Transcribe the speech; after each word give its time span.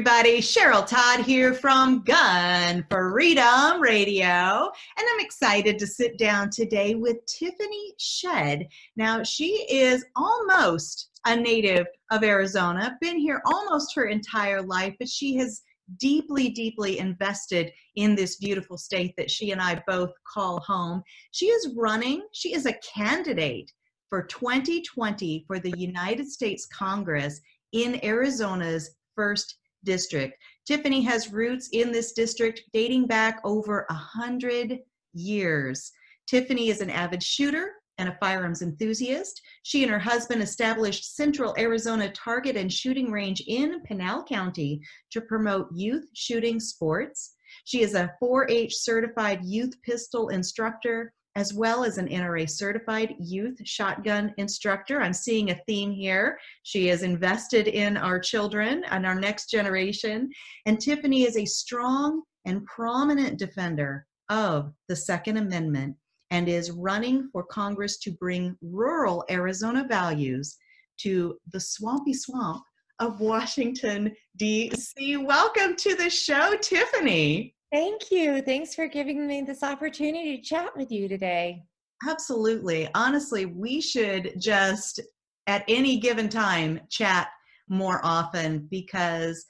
Everybody, 0.00 0.38
Cheryl 0.40 0.86
Todd 0.86 1.26
here 1.26 1.52
from 1.52 2.02
Gun 2.04 2.86
Freedom 2.90 3.82
Radio. 3.82 4.24
And 4.24 5.06
I'm 5.06 5.20
excited 5.20 5.78
to 5.78 5.86
sit 5.86 6.16
down 6.16 6.48
today 6.48 6.94
with 6.94 7.18
Tiffany 7.26 7.92
Shedd. 7.98 8.66
Now, 8.96 9.22
she 9.22 9.66
is 9.70 10.02
almost 10.16 11.10
a 11.26 11.36
native 11.36 11.86
of 12.10 12.24
Arizona, 12.24 12.96
been 13.02 13.18
here 13.18 13.42
almost 13.44 13.94
her 13.94 14.06
entire 14.06 14.62
life, 14.62 14.94
but 14.98 15.06
she 15.06 15.36
has 15.36 15.60
deeply, 15.98 16.48
deeply 16.48 16.98
invested 16.98 17.70
in 17.96 18.14
this 18.14 18.36
beautiful 18.36 18.78
state 18.78 19.12
that 19.18 19.30
she 19.30 19.50
and 19.50 19.60
I 19.60 19.82
both 19.86 20.12
call 20.32 20.60
home. 20.60 21.02
She 21.32 21.48
is 21.48 21.74
running, 21.76 22.22
she 22.32 22.54
is 22.54 22.64
a 22.64 22.78
candidate 22.96 23.70
for 24.08 24.22
2020 24.22 25.44
for 25.46 25.58
the 25.58 25.74
United 25.76 26.26
States 26.26 26.66
Congress 26.72 27.38
in 27.72 28.02
Arizona's 28.02 28.92
first 29.14 29.56
district. 29.84 30.34
Tiffany 30.66 31.02
has 31.02 31.32
roots 31.32 31.68
in 31.72 31.92
this 31.92 32.12
district 32.12 32.62
dating 32.72 33.06
back 33.06 33.40
over 33.44 33.86
a 33.90 33.94
hundred 33.94 34.78
years. 35.12 35.92
Tiffany 36.26 36.68
is 36.68 36.80
an 36.80 36.90
avid 36.90 37.22
shooter 37.22 37.72
and 37.98 38.08
a 38.08 38.16
firearms 38.18 38.62
enthusiast. 38.62 39.42
She 39.62 39.82
and 39.82 39.92
her 39.92 39.98
husband 39.98 40.42
established 40.42 41.16
Central 41.16 41.54
Arizona 41.58 42.10
Target 42.12 42.56
and 42.56 42.72
Shooting 42.72 43.10
Range 43.10 43.42
in 43.46 43.82
Pinal 43.82 44.24
County 44.24 44.80
to 45.12 45.20
promote 45.20 45.68
youth 45.74 46.06
shooting 46.14 46.58
sports. 46.60 47.34
She 47.64 47.82
is 47.82 47.94
a 47.94 48.14
4 48.18 48.48
H 48.48 48.74
certified 48.74 49.44
youth 49.44 49.74
pistol 49.82 50.28
instructor 50.28 51.12
as 51.40 51.54
well 51.54 51.84
as 51.84 51.96
an 51.96 52.06
NRA 52.06 52.48
certified 52.50 53.14
youth 53.18 53.56
shotgun 53.64 54.34
instructor. 54.36 55.00
I'm 55.00 55.14
seeing 55.14 55.48
a 55.48 55.60
theme 55.66 55.90
here. 55.90 56.38
She 56.64 56.90
is 56.90 57.02
invested 57.02 57.66
in 57.66 57.96
our 57.96 58.20
children 58.20 58.84
and 58.90 59.06
our 59.06 59.14
next 59.14 59.48
generation. 59.50 60.28
And 60.66 60.78
Tiffany 60.78 61.22
is 61.22 61.38
a 61.38 61.46
strong 61.46 62.24
and 62.44 62.62
prominent 62.66 63.38
defender 63.38 64.06
of 64.28 64.74
the 64.88 64.94
Second 64.94 65.38
Amendment 65.38 65.96
and 66.30 66.46
is 66.46 66.72
running 66.72 67.30
for 67.32 67.42
Congress 67.44 67.98
to 68.00 68.10
bring 68.10 68.54
rural 68.60 69.24
Arizona 69.30 69.86
values 69.88 70.58
to 70.98 71.38
the 71.54 71.60
swampy 71.60 72.12
swamp 72.12 72.62
of 72.98 73.18
Washington, 73.20 74.14
D.C. 74.36 75.16
Welcome 75.16 75.74
to 75.76 75.94
the 75.94 76.10
show, 76.10 76.54
Tiffany. 76.60 77.54
Thank 77.72 78.10
you. 78.10 78.42
Thanks 78.42 78.74
for 78.74 78.88
giving 78.88 79.26
me 79.26 79.42
this 79.42 79.62
opportunity 79.62 80.36
to 80.36 80.42
chat 80.42 80.76
with 80.76 80.90
you 80.90 81.08
today. 81.08 81.62
Absolutely. 82.08 82.88
Honestly, 82.94 83.46
we 83.46 83.80
should 83.80 84.34
just 84.38 85.00
at 85.46 85.64
any 85.68 85.98
given 85.98 86.28
time 86.28 86.80
chat 86.88 87.28
more 87.68 88.00
often 88.02 88.66
because 88.70 89.44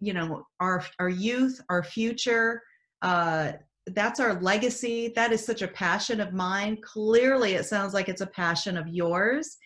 you 0.00 0.14
know 0.14 0.46
our 0.60 0.84
our 0.98 1.08
youth, 1.08 1.60
our 1.68 1.82
future, 1.82 2.62
uh, 3.02 3.52
that's 3.88 4.20
our 4.20 4.40
legacy. 4.40 5.12
That 5.14 5.32
is 5.32 5.44
such 5.44 5.62
a 5.62 5.68
passion 5.68 6.20
of 6.20 6.32
mine. 6.32 6.78
Clearly, 6.82 7.54
it 7.54 7.66
sounds 7.66 7.92
like 7.92 8.08
it's 8.08 8.22
a 8.22 8.26
passion 8.26 8.76
of 8.76 8.88
yours. 8.88 9.56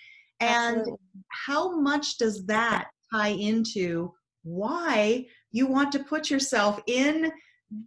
And 0.41 0.79
Absolutely. 0.79 0.99
how 1.47 1.81
much 1.81 2.19
does 2.19 2.45
that 2.47 2.89
tie 3.13 3.29
into 3.29 4.13
why 4.43 5.27
you 5.53 5.67
want 5.67 5.93
to 5.93 6.05
put 6.05 6.31
yourself 6.31 6.81
in 6.87 7.31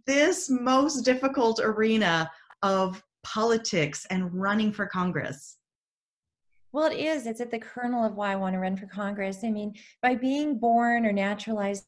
this 0.06 0.48
most 0.50 1.02
difficult 1.02 1.60
arena 1.62 2.30
of 2.62 3.02
politics 3.22 4.06
and 4.10 4.32
running 4.32 4.72
for 4.72 4.86
Congress? 4.86 5.58
Well, 6.72 6.90
it 6.90 6.98
is. 6.98 7.26
It's 7.26 7.40
at 7.40 7.50
the 7.50 7.58
kernel 7.58 8.04
of 8.04 8.16
why 8.16 8.32
I 8.32 8.36
want 8.36 8.54
to 8.54 8.58
run 8.58 8.76
for 8.76 8.86
Congress. 8.86 9.44
I 9.44 9.50
mean, 9.50 9.74
by 10.02 10.16
being 10.16 10.58
born 10.58 11.06
or 11.06 11.12
naturalized 11.12 11.84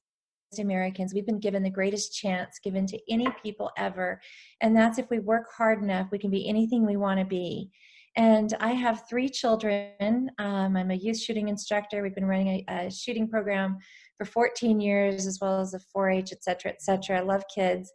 Americans, 0.61 1.13
we've 1.13 1.27
been 1.27 1.41
given 1.41 1.63
the 1.63 1.71
greatest 1.71 2.17
chance 2.17 2.61
given 2.63 2.87
to 2.87 2.99
any 3.11 3.27
people 3.43 3.73
ever. 3.77 4.21
And 4.61 4.77
that's 4.77 4.99
if 4.99 5.11
we 5.11 5.19
work 5.19 5.47
hard 5.53 5.83
enough, 5.83 6.09
we 6.13 6.19
can 6.19 6.31
be 6.31 6.49
anything 6.49 6.87
we 6.87 6.97
want 6.97 7.19
to 7.19 7.27
be. 7.27 7.71
And 8.17 8.55
I 8.61 8.73
have 8.73 9.09
three 9.09 9.29
children. 9.29 10.31
Um, 10.39 10.77
I'm 10.77 10.91
a 10.91 10.95
youth 10.95 11.19
shooting 11.19 11.49
instructor. 11.49 12.03
We've 12.03 12.15
been 12.15 12.25
running 12.25 12.65
a, 12.69 12.87
a, 12.87 12.91
shooting 12.91 13.29
program 13.29 13.79
for 14.17 14.25
14 14.25 14.81
years, 14.81 15.27
as 15.27 15.39
well 15.41 15.61
as 15.61 15.75
a 15.75 15.79
4 15.79 16.11
H, 16.11 16.33
et 16.33 16.43
cetera, 16.43 16.71
et 16.71 16.83
cetera. 16.83 17.19
I 17.19 17.23
love 17.23 17.43
kids. 17.55 17.93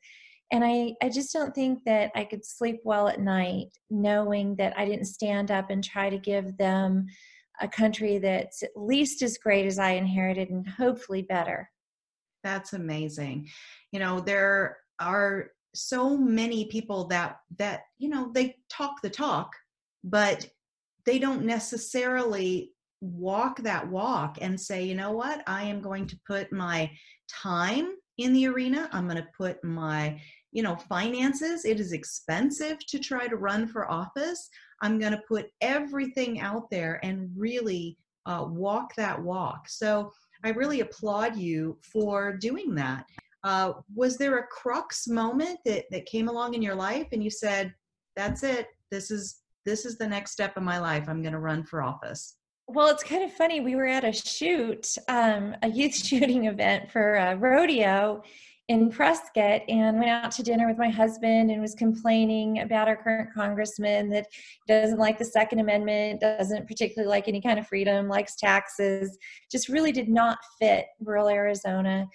And 0.51 0.63
I, 0.65 0.93
I 1.01 1.09
just 1.09 1.31
don't 1.31 1.55
think 1.55 1.79
that 1.85 2.11
I 2.13 2.25
could 2.25 2.45
sleep 2.45 2.81
well 2.83 3.07
at 3.07 3.21
night 3.21 3.69
knowing 3.89 4.55
that 4.57 4.77
I 4.77 4.85
didn't 4.85 5.05
stand 5.05 5.49
up 5.49 5.69
and 5.69 5.83
try 5.83 6.09
to 6.09 6.17
give 6.17 6.57
them 6.57 7.05
a 7.61 7.67
country 7.67 8.17
that's 8.17 8.61
at 8.63 8.71
least 8.75 9.21
as 9.21 9.37
great 9.37 9.65
as 9.65 9.79
I 9.79 9.91
inherited 9.91 10.49
and 10.49 10.67
hopefully 10.67 11.21
better. 11.21 11.69
That's 12.43 12.73
amazing. 12.73 13.47
You 13.91 13.99
know, 13.99 14.19
there 14.19 14.77
are 14.99 15.51
so 15.73 16.17
many 16.17 16.65
people 16.65 17.07
that 17.07 17.37
that 17.57 17.83
you 17.97 18.09
know 18.09 18.29
they 18.33 18.57
talk 18.69 19.01
the 19.01 19.09
talk 19.09 19.49
but 20.03 20.45
they 21.05 21.19
don't 21.19 21.45
necessarily 21.45 22.73
walk 23.01 23.57
that 23.61 23.87
walk 23.87 24.37
and 24.41 24.59
say 24.59 24.83
you 24.83 24.95
know 24.95 25.11
what 25.11 25.43
i 25.47 25.63
am 25.63 25.81
going 25.81 26.05
to 26.05 26.19
put 26.27 26.51
my 26.51 26.89
time 27.29 27.95
in 28.17 28.31
the 28.33 28.47
arena 28.47 28.87
i'm 28.91 29.05
going 29.05 29.17
to 29.17 29.27
put 29.35 29.63
my 29.63 30.19
you 30.51 30.61
know 30.61 30.75
finances 30.75 31.65
it 31.65 31.79
is 31.79 31.93
expensive 31.93 32.77
to 32.85 32.99
try 32.99 33.27
to 33.27 33.37
run 33.37 33.67
for 33.67 33.89
office 33.89 34.49
i'm 34.81 34.99
going 34.99 35.13
to 35.13 35.21
put 35.27 35.47
everything 35.61 36.39
out 36.39 36.69
there 36.69 36.99
and 37.03 37.29
really 37.35 37.97
uh, 38.27 38.45
walk 38.47 38.93
that 38.95 39.19
walk 39.19 39.67
so 39.67 40.11
I 40.43 40.49
really 40.49 40.81
applaud 40.81 41.35
you 41.35 41.77
for 41.81 42.33
doing 42.33 42.73
that. 42.75 43.05
Uh, 43.43 43.73
was 43.93 44.17
there 44.17 44.37
a 44.37 44.47
crux 44.47 45.07
moment 45.07 45.59
that, 45.65 45.85
that 45.91 46.05
came 46.05 46.27
along 46.27 46.53
in 46.53 46.61
your 46.61 46.75
life 46.75 47.07
and 47.11 47.23
you 47.23 47.29
said, 47.29 47.73
that's 48.15 48.43
it, 48.43 48.67
this 48.89 49.11
is 49.11 49.37
this 49.63 49.85
is 49.85 49.99
the 49.99 50.07
next 50.07 50.31
step 50.31 50.57
of 50.57 50.63
my 50.63 50.79
life. 50.79 51.07
I'm 51.07 51.21
going 51.21 51.33
to 51.33 51.39
run 51.39 51.63
for 51.63 51.83
office. 51.83 52.37
Well, 52.67 52.87
it's 52.87 53.03
kind 53.03 53.23
of 53.23 53.33
funny. 53.33 53.59
We 53.59 53.75
were 53.75 53.87
at 53.87 54.05
a 54.05 54.13
shoot, 54.13 54.87
um, 55.07 55.55
a 55.61 55.69
youth 55.69 55.95
shooting 56.05 56.45
event 56.45 56.91
for 56.91 57.15
a 57.15 57.35
rodeo, 57.35 58.23
in 58.71 58.89
Prescott 58.89 59.61
and 59.67 59.97
went 59.97 60.09
out 60.09 60.31
to 60.31 60.43
dinner 60.43 60.65
with 60.65 60.77
my 60.77 60.87
husband 60.87 61.51
and 61.51 61.61
was 61.61 61.75
complaining 61.75 62.61
about 62.61 62.87
our 62.87 62.95
current 62.95 63.29
congressman 63.33 64.09
that 64.09 64.27
doesn't 64.65 64.97
like 64.97 65.17
the 65.17 65.25
Second 65.25 65.59
Amendment, 65.59 66.21
doesn't 66.21 66.67
particularly 66.67 67.09
like 67.09 67.27
any 67.27 67.41
kind 67.41 67.59
of 67.59 67.67
freedom, 67.67 68.07
likes 68.07 68.37
taxes, 68.37 69.17
just 69.51 69.67
really 69.67 69.91
did 69.91 70.07
not 70.07 70.37
fit 70.57 70.85
rural 71.01 71.27
Arizona 71.27 72.07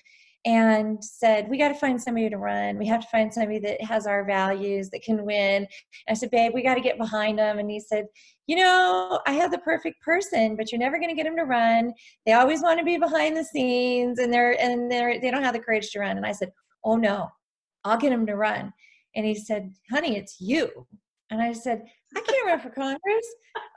and 0.46 1.04
said, 1.04 1.48
We 1.50 1.58
got 1.58 1.68
to 1.68 1.74
find 1.74 2.00
somebody 2.00 2.30
to 2.30 2.38
run. 2.38 2.78
We 2.78 2.86
have 2.86 3.00
to 3.00 3.08
find 3.08 3.34
somebody 3.34 3.58
that 3.58 3.82
has 3.82 4.06
our 4.06 4.24
values, 4.24 4.88
that 4.90 5.02
can 5.02 5.24
win. 5.24 5.66
And 5.66 5.68
I 6.08 6.14
said, 6.14 6.30
Babe, 6.30 6.52
we 6.54 6.62
got 6.62 6.76
to 6.76 6.80
get 6.80 6.98
behind 6.98 7.38
them. 7.38 7.58
And 7.58 7.70
he 7.70 7.80
said, 7.80 8.06
You 8.46 8.56
know, 8.56 9.20
I 9.26 9.32
have 9.32 9.50
the 9.50 9.58
perfect 9.58 10.00
person, 10.00 10.56
but 10.56 10.70
you're 10.70 10.78
never 10.78 10.98
going 10.98 11.10
to 11.10 11.16
get 11.16 11.24
them 11.24 11.36
to 11.36 11.44
run. 11.44 11.92
They 12.24 12.32
always 12.32 12.62
want 12.62 12.78
to 12.78 12.84
be 12.84 12.96
behind 12.96 13.36
the 13.36 13.44
scenes 13.44 14.20
and 14.20 14.32
they're, 14.32 14.58
and 14.62 14.90
they're, 14.90 15.20
they 15.20 15.30
don't 15.32 15.42
have 15.42 15.54
the 15.54 15.60
courage 15.60 15.90
to 15.90 15.98
run. 15.98 16.16
And 16.16 16.24
I 16.24 16.32
said, 16.32 16.52
Oh 16.84 16.96
no, 16.96 17.28
I'll 17.84 17.98
get 17.98 18.10
them 18.10 18.26
to 18.26 18.36
run. 18.36 18.72
And 19.16 19.26
he 19.26 19.34
said, 19.34 19.74
Honey, 19.90 20.16
it's 20.16 20.40
you. 20.40 20.86
And 21.30 21.42
I 21.42 21.52
said, 21.52 21.82
I 22.16 22.20
can't 22.20 22.46
run 22.46 22.60
for 22.60 22.70
Congress. 22.70 23.26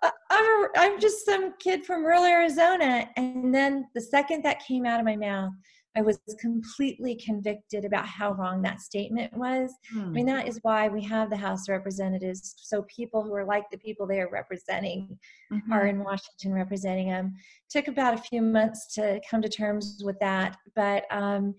I'm, 0.04 0.63
a, 0.63 0.68
I'm 0.77 1.00
just 1.00 1.25
some 1.25 1.54
kid 1.60 1.83
from 1.83 2.06
rural 2.06 2.25
Arizona. 2.25 3.10
And 3.18 3.54
then 3.54 3.88
the 3.95 4.01
second 4.01 4.44
that 4.44 4.63
came 4.63 4.86
out 4.86 5.00
of 5.00 5.06
my 5.06 5.15
mouth, 5.15 5.51
I 5.97 6.01
was 6.01 6.19
completely 6.39 7.15
convicted 7.15 7.83
about 7.83 8.06
how 8.06 8.33
wrong 8.33 8.62
that 8.62 8.80
statement 8.80 9.33
was. 9.33 9.74
Hmm. 9.91 10.01
I 10.01 10.06
mean, 10.06 10.27
hmm. 10.27 10.36
that 10.36 10.47
is 10.47 10.59
why 10.62 10.88
we 10.88 11.03
have 11.03 11.30
the 11.30 11.38
House 11.38 11.68
of 11.68 11.74
Representatives. 11.74 12.56
So 12.57 12.83
people 12.83 13.24
who 13.24 13.33
are 13.33 13.45
like 13.45 13.69
the 13.71 13.77
people 13.77 14.06
they 14.06 14.19
are 14.19 14.30
representing 14.30 15.18
mm-hmm. 15.51 15.74
are 15.74 15.88
in 15.88 16.03
Washington 16.03 16.53
representing 16.53 17.09
them. 17.09 17.33
Took 17.69 17.88
about 17.88 18.13
a 18.13 18.21
few 18.21 18.41
months 18.41 18.94
to 18.95 19.19
come 19.30 19.41
to 19.41 19.50
terms 19.50 20.01
with 20.06 20.19
that, 20.19 20.57
but 20.75 21.03
um, 21.12 21.56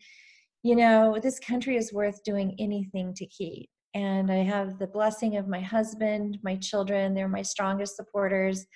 you 0.62 0.76
know, 0.76 1.18
this 1.20 1.38
country 1.38 1.76
is 1.76 1.92
worth 1.92 2.22
doing 2.22 2.54
anything 2.58 3.14
to 3.14 3.26
keep. 3.26 3.68
And 3.94 4.30
I 4.30 4.44
have 4.44 4.78
the 4.78 4.86
blessing 4.86 5.36
of 5.36 5.48
my 5.48 5.60
husband, 5.60 6.38
my 6.42 6.56
children, 6.56 7.14
they're 7.14 7.28
my 7.28 7.42
strongest 7.42 7.96
supporters. 7.96 8.66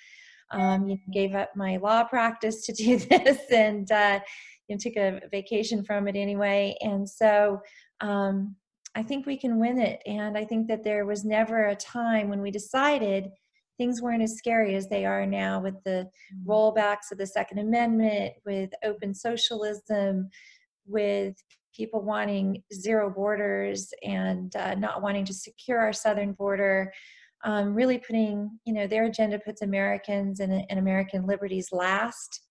Um, 0.51 0.87
you 0.87 0.97
gave 1.11 1.35
up 1.35 1.49
my 1.55 1.77
law 1.77 2.03
practice 2.03 2.65
to 2.65 2.73
do 2.73 2.97
this 3.09 3.39
and 3.51 3.89
uh, 3.91 4.19
you 4.67 4.75
know, 4.75 4.79
took 4.79 4.95
a 4.95 5.21
vacation 5.31 5.83
from 5.83 6.07
it 6.07 6.15
anyway. 6.15 6.75
And 6.81 7.07
so 7.09 7.61
um, 8.01 8.55
I 8.95 9.03
think 9.03 9.25
we 9.25 9.37
can 9.37 9.59
win 9.59 9.79
it. 9.79 10.01
And 10.05 10.37
I 10.37 10.45
think 10.45 10.67
that 10.67 10.83
there 10.83 11.05
was 11.05 11.25
never 11.25 11.67
a 11.67 11.75
time 11.75 12.29
when 12.29 12.41
we 12.41 12.51
decided 12.51 13.29
things 13.77 14.01
weren't 14.01 14.23
as 14.23 14.37
scary 14.37 14.75
as 14.75 14.87
they 14.87 15.05
are 15.05 15.25
now 15.25 15.59
with 15.59 15.75
the 15.83 16.07
mm-hmm. 16.33 16.49
rollbacks 16.49 17.11
of 17.11 17.17
the 17.17 17.27
Second 17.27 17.59
Amendment, 17.59 18.33
with 18.45 18.69
open 18.83 19.13
socialism, 19.13 20.29
with 20.85 21.35
people 21.75 22.01
wanting 22.01 22.63
zero 22.73 23.09
borders 23.09 23.89
and 24.01 24.55
uh, 24.55 24.75
not 24.75 25.01
wanting 25.01 25.25
to 25.25 25.33
secure 25.33 25.79
our 25.79 25.93
southern 25.93 26.31
border. 26.31 26.91
Um, 27.43 27.75
really 27.75 27.99
putting, 27.99 28.49
you 28.65 28.73
know, 28.73 28.87
their 28.87 29.05
agenda 29.05 29.37
puts 29.37 29.61
Americans 29.61 30.39
and, 30.39 30.65
and 30.69 30.79
American 30.79 31.27
liberties 31.27 31.69
last. 31.71 32.41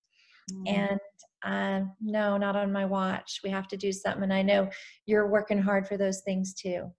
Mm. 0.52 0.69
And 0.69 1.00
uh, 1.44 1.82
no, 2.00 2.37
not 2.37 2.56
on 2.56 2.73
my 2.73 2.85
watch. 2.85 3.41
We 3.44 3.50
have 3.50 3.69
to 3.69 3.76
do 3.76 3.93
something. 3.93 4.23
And 4.25 4.32
I 4.32 4.43
know 4.43 4.69
you're 5.06 5.29
working 5.29 5.61
hard 5.61 5.87
for 5.87 5.96
those 5.96 6.23
things 6.23 6.55
too. 6.55 6.91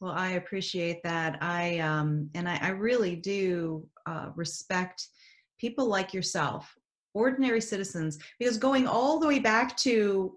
Well, 0.00 0.12
I 0.12 0.30
appreciate 0.32 1.02
that. 1.02 1.38
I 1.42 1.78
um, 1.80 2.30
and 2.34 2.48
I, 2.48 2.58
I 2.62 2.68
really 2.68 3.16
do 3.16 3.86
uh, 4.06 4.30
respect 4.36 5.08
people 5.58 5.86
like 5.86 6.14
yourself, 6.14 6.72
ordinary 7.14 7.60
citizens, 7.60 8.18
because 8.38 8.58
going 8.58 8.86
all 8.86 9.18
the 9.18 9.26
way 9.26 9.40
back 9.40 9.76
to 9.78 10.36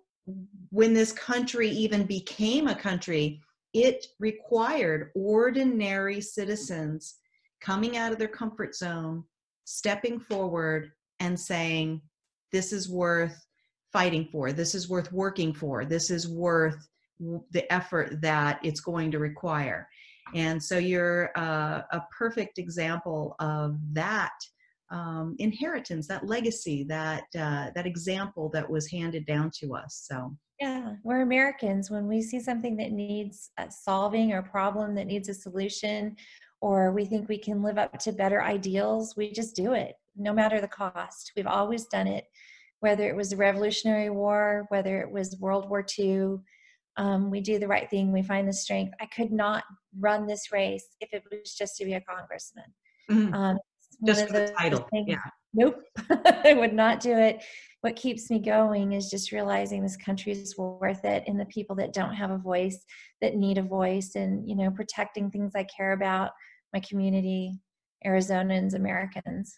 when 0.70 0.94
this 0.94 1.12
country 1.12 1.70
even 1.70 2.04
became 2.06 2.68
a 2.68 2.76
country, 2.76 3.40
it 3.74 4.08
required 4.20 5.12
ordinary 5.16 6.22
citizens 6.22 7.16
coming 7.62 7.98
out 7.98 8.12
of 8.12 8.18
their 8.18 8.28
comfort 8.28 8.76
zone, 8.76 9.24
stepping 9.66 10.20
forward, 10.20 10.92
and 11.20 11.40
saying, 11.40 12.02
"This 12.52 12.74
is 12.74 12.90
worth 12.90 13.46
fighting 13.92 14.28
for. 14.32 14.54
This 14.54 14.76
is 14.76 14.90
worth 14.90 15.12
working 15.12 15.54
for. 15.54 15.86
This 15.86 16.10
is 16.10 16.28
worth." 16.28 16.88
the 17.52 17.72
effort 17.72 18.20
that 18.22 18.60
it's 18.64 18.80
going 18.80 19.12
to 19.12 19.20
require. 19.20 19.88
And 20.34 20.62
so 20.62 20.78
you're 20.78 21.32
uh, 21.38 21.82
a 21.92 22.02
perfect 22.18 22.58
example 22.58 23.36
of 23.40 23.78
that 23.94 24.34
um, 24.92 25.36
inheritance, 25.40 26.08
that 26.08 26.26
legacy, 26.26 26.84
that 26.90 27.24
uh, 27.38 27.72
that 27.76 27.86
example 27.86 28.50
that 28.54 28.70
was 28.70 28.90
handed 28.90 29.26
down 29.26 29.52
to 29.62 29.76
us. 29.76 30.06
So 30.10 30.36
yeah, 30.60 30.94
we're 31.04 31.22
Americans. 31.22 31.90
When 31.90 32.08
we 32.08 32.22
see 32.22 32.40
something 32.40 32.76
that 32.78 32.92
needs 32.92 33.52
solving 33.70 34.32
or 34.32 34.40
a 34.40 34.44
problem 34.44 34.96
that 34.96 35.08
needs 35.08 35.30
a 35.30 35.34
solution, 35.34 36.16
or 36.60 36.92
we 36.92 37.06
think 37.06 37.28
we 37.28 37.38
can 37.38 37.64
live 37.64 37.78
up 37.78 37.98
to 38.00 38.12
better 38.12 38.44
ideals, 38.44 39.16
we 39.16 39.32
just 39.32 39.56
do 39.56 39.74
it, 39.74 39.96
no 40.16 40.34
matter 40.34 40.62
the 40.62 40.68
cost. 40.68 41.32
We've 41.36 41.48
always 41.48 41.86
done 41.86 42.08
it, 42.08 42.26
whether 42.80 43.08
it 43.08 43.16
was 43.16 43.30
the 43.30 43.38
Revolutionary 43.38 44.10
War, 44.10 44.66
whether 44.70 45.00
it 45.02 45.12
was 45.12 45.38
World 45.40 45.70
War 45.70 45.86
II 45.98 46.40
um, 46.98 47.32
we 47.32 47.42
do 47.42 47.60
the 47.60 47.68
right 47.68 47.90
thing, 47.90 48.12
we 48.12 48.22
find 48.22 48.48
the 48.48 48.54
strength. 48.54 48.94
I 49.00 49.06
could 49.08 49.32
not 49.32 49.64
run 50.00 50.28
this 50.28 50.52
race 50.52 50.86
if 51.00 51.14
it 51.14 51.24
was 51.32 51.56
just 51.56 51.78
to 51.78 51.86
be 51.86 51.94
a 51.94 52.02
congressman. 52.02 52.66
Mm-hmm. 53.10 53.34
Um, 53.34 53.58
just 54.06 54.28
for 54.28 54.34
the 54.34 54.54
title. 54.58 54.88
Things, 54.92 55.08
yeah. 55.08 55.18
Nope, 55.54 55.82
I 56.46 56.54
would 56.54 56.74
not 56.74 57.02
do 57.02 57.12
it. 57.12 57.44
What 57.82 57.96
keeps 57.96 58.30
me 58.30 58.40
going 58.40 58.94
is 58.94 59.10
just 59.10 59.32
realizing 59.32 59.82
this 59.82 59.98
country 59.98 60.32
is 60.32 60.58
worth 60.58 61.04
it 61.04 61.24
and 61.28 61.40
the 61.40 61.46
people 61.46 61.76
that 61.78 61.94
don't 61.94 62.14
have 62.14 62.32
a 62.32 62.38
voice, 62.38 62.86
that 63.22 63.36
need 63.36 63.58
a 63.58 63.64
voice, 63.64 64.12
and, 64.16 64.48
you 64.48 64.56
know, 64.56 64.72
protecting 64.72 65.30
things 65.30 65.54
I 65.56 65.64
care 65.64 65.92
about, 65.92 66.32
my 66.74 66.80
community, 66.80 67.60
Arizonans, 68.06 68.76
Americans. 68.76 69.54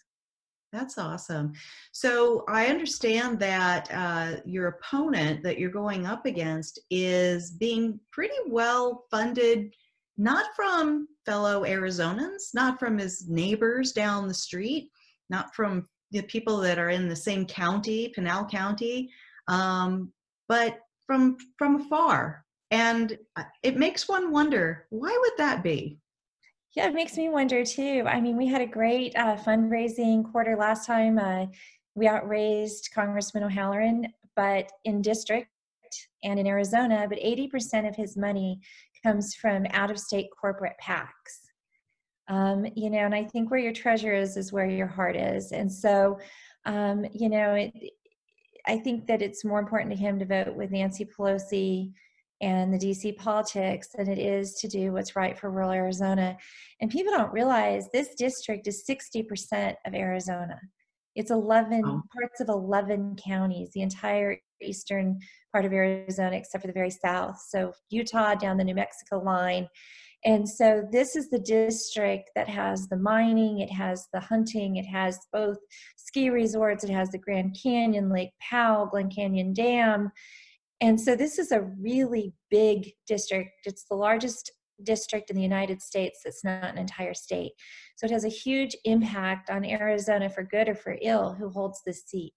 That's 0.74 0.98
awesome. 0.98 1.52
So 1.92 2.44
I 2.48 2.66
understand 2.66 3.38
that 3.38 3.88
uh, 3.92 4.40
your 4.44 4.66
opponent 4.66 5.40
that 5.44 5.56
you're 5.56 5.70
going 5.70 6.04
up 6.04 6.26
against 6.26 6.80
is 6.90 7.52
being 7.52 8.00
pretty 8.10 8.34
well 8.48 9.04
funded, 9.08 9.72
not 10.18 10.46
from 10.56 11.06
fellow 11.24 11.62
Arizonans, 11.62 12.52
not 12.54 12.80
from 12.80 12.98
his 12.98 13.28
neighbors 13.28 13.92
down 13.92 14.26
the 14.26 14.34
street, 14.34 14.90
not 15.30 15.54
from 15.54 15.86
the 16.10 16.22
people 16.22 16.56
that 16.58 16.78
are 16.78 16.90
in 16.90 17.08
the 17.08 17.14
same 17.14 17.46
county, 17.46 18.08
Pinal 18.08 18.44
County, 18.44 19.10
um, 19.46 20.12
but 20.48 20.80
from 21.06 21.36
from 21.56 21.82
afar. 21.82 22.44
And 22.72 23.16
uh, 23.36 23.44
it 23.62 23.76
makes 23.76 24.08
one 24.08 24.32
wonder 24.32 24.86
why 24.90 25.16
would 25.22 25.38
that 25.38 25.62
be? 25.62 26.00
Yeah, 26.74 26.88
it 26.88 26.94
makes 26.94 27.16
me 27.16 27.28
wonder 27.28 27.64
too. 27.64 28.02
I 28.06 28.20
mean, 28.20 28.36
we 28.36 28.48
had 28.48 28.60
a 28.60 28.66
great 28.66 29.14
uh, 29.16 29.36
fundraising 29.36 30.30
quarter 30.30 30.56
last 30.56 30.86
time. 30.86 31.18
Uh, 31.18 31.46
we 31.94 32.08
outraised 32.08 32.90
Congressman 32.92 33.44
O'Halloran, 33.44 34.12
but 34.34 34.72
in 34.84 35.00
district 35.00 35.48
and 36.24 36.40
in 36.40 36.46
Arizona, 36.48 37.06
but 37.08 37.18
80% 37.18 37.88
of 37.88 37.94
his 37.94 38.16
money 38.16 38.60
comes 39.04 39.36
from 39.36 39.66
out 39.70 39.92
of 39.92 40.00
state 40.00 40.28
corporate 40.40 40.74
PACs. 40.82 41.52
Um, 42.26 42.66
you 42.74 42.90
know, 42.90 42.98
and 43.00 43.14
I 43.14 43.22
think 43.22 43.50
where 43.50 43.60
your 43.60 43.72
treasure 43.72 44.14
is, 44.14 44.36
is 44.36 44.52
where 44.52 44.66
your 44.66 44.86
heart 44.88 45.14
is. 45.14 45.52
And 45.52 45.70
so, 45.70 46.18
um, 46.64 47.06
you 47.12 47.28
know, 47.28 47.54
it, 47.54 47.72
I 48.66 48.78
think 48.78 49.06
that 49.06 49.22
it's 49.22 49.44
more 49.44 49.58
important 49.60 49.92
to 49.92 49.96
him 49.96 50.18
to 50.18 50.24
vote 50.24 50.56
with 50.56 50.72
Nancy 50.72 51.04
Pelosi 51.04 51.92
and 52.44 52.74
the 52.74 52.78
DC 52.78 53.16
politics 53.16 53.88
than 53.96 54.06
it 54.06 54.18
is 54.18 54.52
to 54.56 54.68
do 54.68 54.92
what's 54.92 55.16
right 55.16 55.38
for 55.38 55.50
rural 55.50 55.70
Arizona. 55.70 56.36
And 56.82 56.90
people 56.90 57.10
don't 57.10 57.32
realize 57.32 57.88
this 57.90 58.14
district 58.16 58.68
is 58.68 58.84
60% 58.86 59.74
of 59.86 59.94
Arizona. 59.94 60.60
It's 61.14 61.30
11 61.30 61.82
oh. 61.86 62.02
parts 62.12 62.40
of 62.40 62.50
11 62.50 63.16
counties, 63.16 63.70
the 63.72 63.80
entire 63.80 64.36
eastern 64.60 65.18
part 65.52 65.64
of 65.64 65.72
Arizona, 65.72 66.36
except 66.36 66.60
for 66.60 66.66
the 66.66 66.74
very 66.74 66.90
south. 66.90 67.42
So 67.48 67.72
Utah 67.88 68.34
down 68.34 68.58
the 68.58 68.64
New 68.64 68.74
Mexico 68.74 69.20
line. 69.20 69.66
And 70.26 70.46
so 70.46 70.86
this 70.92 71.16
is 71.16 71.30
the 71.30 71.38
district 71.38 72.30
that 72.34 72.48
has 72.48 72.88
the 72.88 72.96
mining, 72.96 73.60
it 73.60 73.70
has 73.70 74.06
the 74.12 74.20
hunting, 74.20 74.76
it 74.76 74.86
has 74.86 75.18
both 75.32 75.56
ski 75.96 76.28
resorts, 76.28 76.84
it 76.84 76.90
has 76.90 77.08
the 77.08 77.18
Grand 77.18 77.56
Canyon, 77.62 78.10
Lake 78.10 78.32
Powell, 78.40 78.86
Glen 78.86 79.10
Canyon 79.10 79.54
Dam, 79.54 80.10
and 80.80 81.00
so 81.00 81.16
this 81.16 81.38
is 81.38 81.52
a 81.52 81.62
really 81.80 82.34
big 82.50 82.92
district. 83.06 83.50
It's 83.64 83.84
the 83.88 83.96
largest 83.96 84.52
district 84.82 85.30
in 85.30 85.36
the 85.36 85.42
United 85.42 85.80
States 85.80 86.20
that's 86.24 86.44
not 86.44 86.64
an 86.64 86.78
entire 86.78 87.14
state. 87.14 87.52
So 87.96 88.06
it 88.06 88.10
has 88.10 88.24
a 88.24 88.28
huge 88.28 88.76
impact 88.84 89.50
on 89.50 89.64
Arizona 89.64 90.28
for 90.28 90.42
good 90.42 90.68
or 90.68 90.74
for 90.74 90.96
ill 91.00 91.34
who 91.34 91.48
holds 91.48 91.80
this 91.86 92.04
seat. 92.06 92.34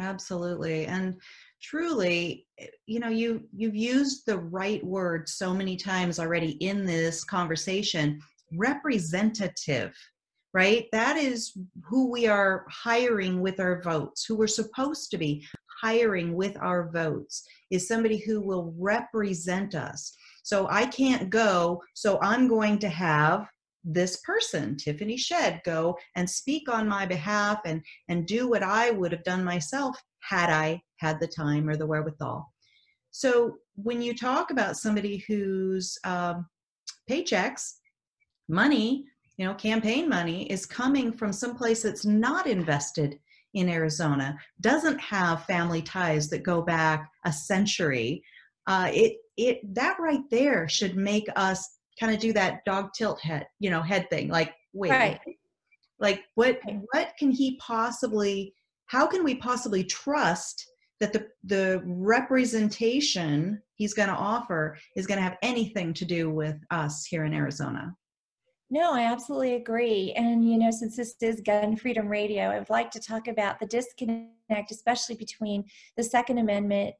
Absolutely. 0.00 0.86
And 0.86 1.14
truly, 1.62 2.46
eh, 2.58 2.66
you 2.86 3.00
know, 3.00 3.08
you 3.08 3.48
you've 3.52 3.74
used 3.74 4.26
the 4.26 4.38
right 4.38 4.84
word 4.84 5.28
so 5.28 5.52
many 5.52 5.76
times 5.76 6.20
already 6.20 6.52
in 6.52 6.84
this 6.84 7.24
conversation, 7.24 8.20
representative 8.52 9.94
right? 10.54 10.86
That 10.92 11.16
is 11.16 11.56
who 11.84 12.10
we 12.10 12.26
are 12.26 12.64
hiring 12.68 13.40
with 13.40 13.60
our 13.60 13.82
votes, 13.82 14.24
who 14.24 14.36
we're 14.36 14.46
supposed 14.46 15.10
to 15.10 15.18
be 15.18 15.46
hiring 15.80 16.34
with 16.34 16.56
our 16.60 16.90
votes 16.90 17.44
is 17.70 17.86
somebody 17.86 18.18
who 18.18 18.40
will 18.40 18.74
represent 18.78 19.74
us. 19.74 20.12
So 20.42 20.66
I 20.70 20.86
can't 20.86 21.30
go, 21.30 21.82
so 21.94 22.18
I'm 22.22 22.48
going 22.48 22.78
to 22.80 22.88
have 22.88 23.46
this 23.84 24.18
person, 24.18 24.76
Tiffany 24.76 25.16
Shedd, 25.16 25.60
go 25.64 25.96
and 26.16 26.28
speak 26.28 26.68
on 26.68 26.88
my 26.88 27.06
behalf 27.06 27.60
and, 27.64 27.82
and 28.08 28.26
do 28.26 28.48
what 28.48 28.62
I 28.62 28.90
would 28.90 29.12
have 29.12 29.24
done 29.24 29.44
myself 29.44 29.96
had 30.20 30.50
I 30.50 30.80
had 30.96 31.20
the 31.20 31.28
time 31.28 31.68
or 31.68 31.76
the 31.76 31.86
wherewithal. 31.86 32.52
So 33.10 33.56
when 33.76 34.02
you 34.02 34.14
talk 34.14 34.50
about 34.50 34.76
somebody 34.76 35.24
whose 35.28 35.96
um, 36.04 36.46
paychecks, 37.08 37.74
money, 38.48 39.04
you 39.36 39.46
know, 39.46 39.54
campaign 39.54 40.08
money 40.08 40.50
is 40.50 40.66
coming 40.66 41.12
from 41.12 41.32
someplace 41.32 41.82
that's 41.82 42.04
not 42.04 42.46
invested 42.46 43.18
in 43.54 43.68
Arizona, 43.68 44.38
doesn't 44.60 45.00
have 45.00 45.44
family 45.44 45.82
ties 45.82 46.28
that 46.28 46.42
go 46.42 46.62
back 46.62 47.10
a 47.24 47.32
century, 47.32 48.22
uh, 48.66 48.90
it 48.92 49.16
it 49.36 49.60
that 49.74 49.98
right 49.98 50.28
there 50.30 50.68
should 50.68 50.96
make 50.96 51.26
us 51.36 51.78
kind 51.98 52.12
of 52.14 52.20
do 52.20 52.32
that 52.32 52.64
dog 52.64 52.90
tilt 52.96 53.20
head, 53.20 53.46
you 53.58 53.70
know, 53.70 53.82
head 53.82 54.08
thing. 54.10 54.28
Like, 54.28 54.54
wait, 54.72 54.90
right. 54.90 55.20
like 55.98 56.22
what 56.34 56.60
what 56.92 57.14
can 57.18 57.30
he 57.30 57.56
possibly? 57.56 58.54
How 58.86 59.06
can 59.06 59.24
we 59.24 59.34
possibly 59.34 59.84
trust 59.84 60.66
that 61.00 61.12
the 61.12 61.26
the 61.44 61.82
representation 61.84 63.62
he's 63.74 63.94
going 63.94 64.08
to 64.08 64.14
offer 64.14 64.76
is 64.96 65.06
going 65.06 65.18
to 65.18 65.22
have 65.22 65.38
anything 65.42 65.94
to 65.94 66.04
do 66.04 66.30
with 66.30 66.56
us 66.70 67.04
here 67.04 67.24
in 67.24 67.32
Arizona? 67.32 67.94
No, 68.70 68.92
I 68.92 69.02
absolutely 69.02 69.54
agree. 69.54 70.12
And, 70.14 70.46
you 70.46 70.58
know, 70.58 70.70
since 70.70 70.96
this 70.96 71.14
is 71.22 71.40
Gun 71.40 71.74
Freedom 71.76 72.06
Radio, 72.06 72.44
I 72.44 72.58
would 72.58 72.68
like 72.68 72.90
to 72.90 73.00
talk 73.00 73.26
about 73.26 73.58
the 73.58 73.66
disconnect, 73.66 74.70
especially 74.70 75.14
between 75.14 75.64
the 75.96 76.02
Second 76.02 76.36
Amendment 76.36 76.94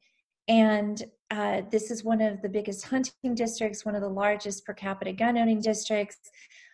And 0.49 1.01
uh, 1.29 1.61
this 1.69 1.91
is 1.91 2.03
one 2.03 2.21
of 2.21 2.41
the 2.41 2.49
biggest 2.49 2.83
hunting 2.85 3.35
districts, 3.35 3.85
one 3.85 3.95
of 3.95 4.01
the 4.01 4.09
largest 4.09 4.65
per 4.65 4.73
capita 4.73 5.13
gun 5.13 5.37
owning 5.37 5.61
districts. 5.61 6.17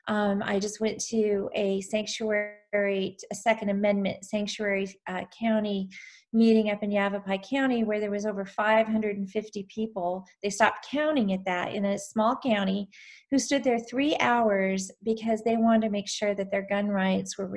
Um, 0.07 0.41
I 0.45 0.59
just 0.59 0.79
went 0.79 0.99
to 1.09 1.49
a 1.53 1.81
sanctuary, 1.81 3.17
a 3.31 3.35
Second 3.35 3.69
Amendment 3.69 4.23
sanctuary 4.23 4.95
uh, 5.07 5.23
county 5.37 5.89
meeting 6.31 6.69
up 6.69 6.83
in 6.83 6.91
Yavapai 6.91 7.39
County 7.39 7.83
where 7.83 7.99
there 7.99 8.11
was 8.11 8.25
over 8.25 8.45
550 8.45 9.67
people. 9.67 10.25
They 10.41 10.49
stopped 10.49 10.87
counting 10.89 11.33
at 11.33 11.43
that 11.45 11.73
in 11.73 11.85
a 11.85 11.97
small 11.97 12.37
county 12.37 12.87
who 13.31 13.39
stood 13.39 13.63
there 13.63 13.79
three 13.79 14.15
hours 14.19 14.89
because 15.03 15.41
they 15.41 15.57
wanted 15.57 15.87
to 15.87 15.91
make 15.91 16.07
sure 16.07 16.35
that 16.35 16.51
their 16.51 16.67
gun 16.69 16.87
rights 16.87 17.37
were 17.37 17.47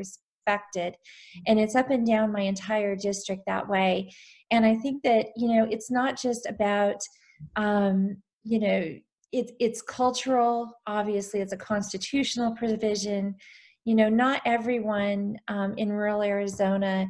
respected. 0.49 0.97
And 1.47 1.59
it's 1.59 1.75
up 1.75 1.90
and 1.90 2.07
down 2.07 2.33
my 2.33 2.40
entire 2.43 2.97
district 2.97 3.43
that 3.47 3.69
way. 3.69 4.11
And 4.50 4.64
I 4.64 4.76
think 4.76 5.02
that, 5.02 5.26
you 5.37 5.49
know, 5.49 5.67
it's 5.71 5.90
not 5.90 6.21
just 6.21 6.47
about, 6.47 7.00
um, 7.57 8.17
you 8.45 8.59
know, 8.61 8.95
it, 9.31 9.50
it's 9.61 9.83
cultural 9.83 10.73
obviously 10.87 11.40
it's 11.40 11.52
a 11.52 11.57
constitutional 11.59 12.57
provision 12.57 13.35
you 13.85 13.95
know 13.95 14.09
not 14.09 14.40
everyone 14.47 15.37
um, 15.49 15.75
in 15.76 15.93
rural 15.93 16.23
arizona 16.23 17.07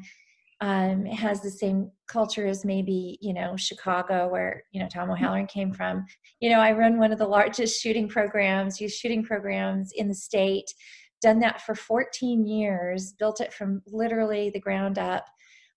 um, 0.60 1.04
has 1.04 1.40
the 1.40 1.50
same 1.50 1.92
culture 2.08 2.48
as 2.48 2.64
maybe 2.64 3.18
you 3.20 3.32
know 3.32 3.54
chicago 3.56 4.26
where 4.26 4.64
you 4.72 4.80
know 4.80 4.88
tom 4.92 5.10
o'halloran 5.10 5.46
came 5.46 5.72
from 5.72 6.04
you 6.40 6.50
know 6.50 6.58
i 6.58 6.72
run 6.72 6.98
one 6.98 7.12
of 7.12 7.18
the 7.18 7.24
largest 7.24 7.80
shooting 7.80 8.08
programs 8.08 8.80
youth 8.80 8.92
shooting 8.92 9.22
programs 9.22 9.92
in 9.94 10.08
the 10.08 10.14
state 10.16 10.74
done 11.20 11.40
that 11.40 11.60
for 11.62 11.74
14 11.74 12.46
years 12.46 13.12
built 13.18 13.40
it 13.40 13.52
from 13.52 13.82
literally 13.86 14.50
the 14.50 14.60
ground 14.60 14.98
up 14.98 15.24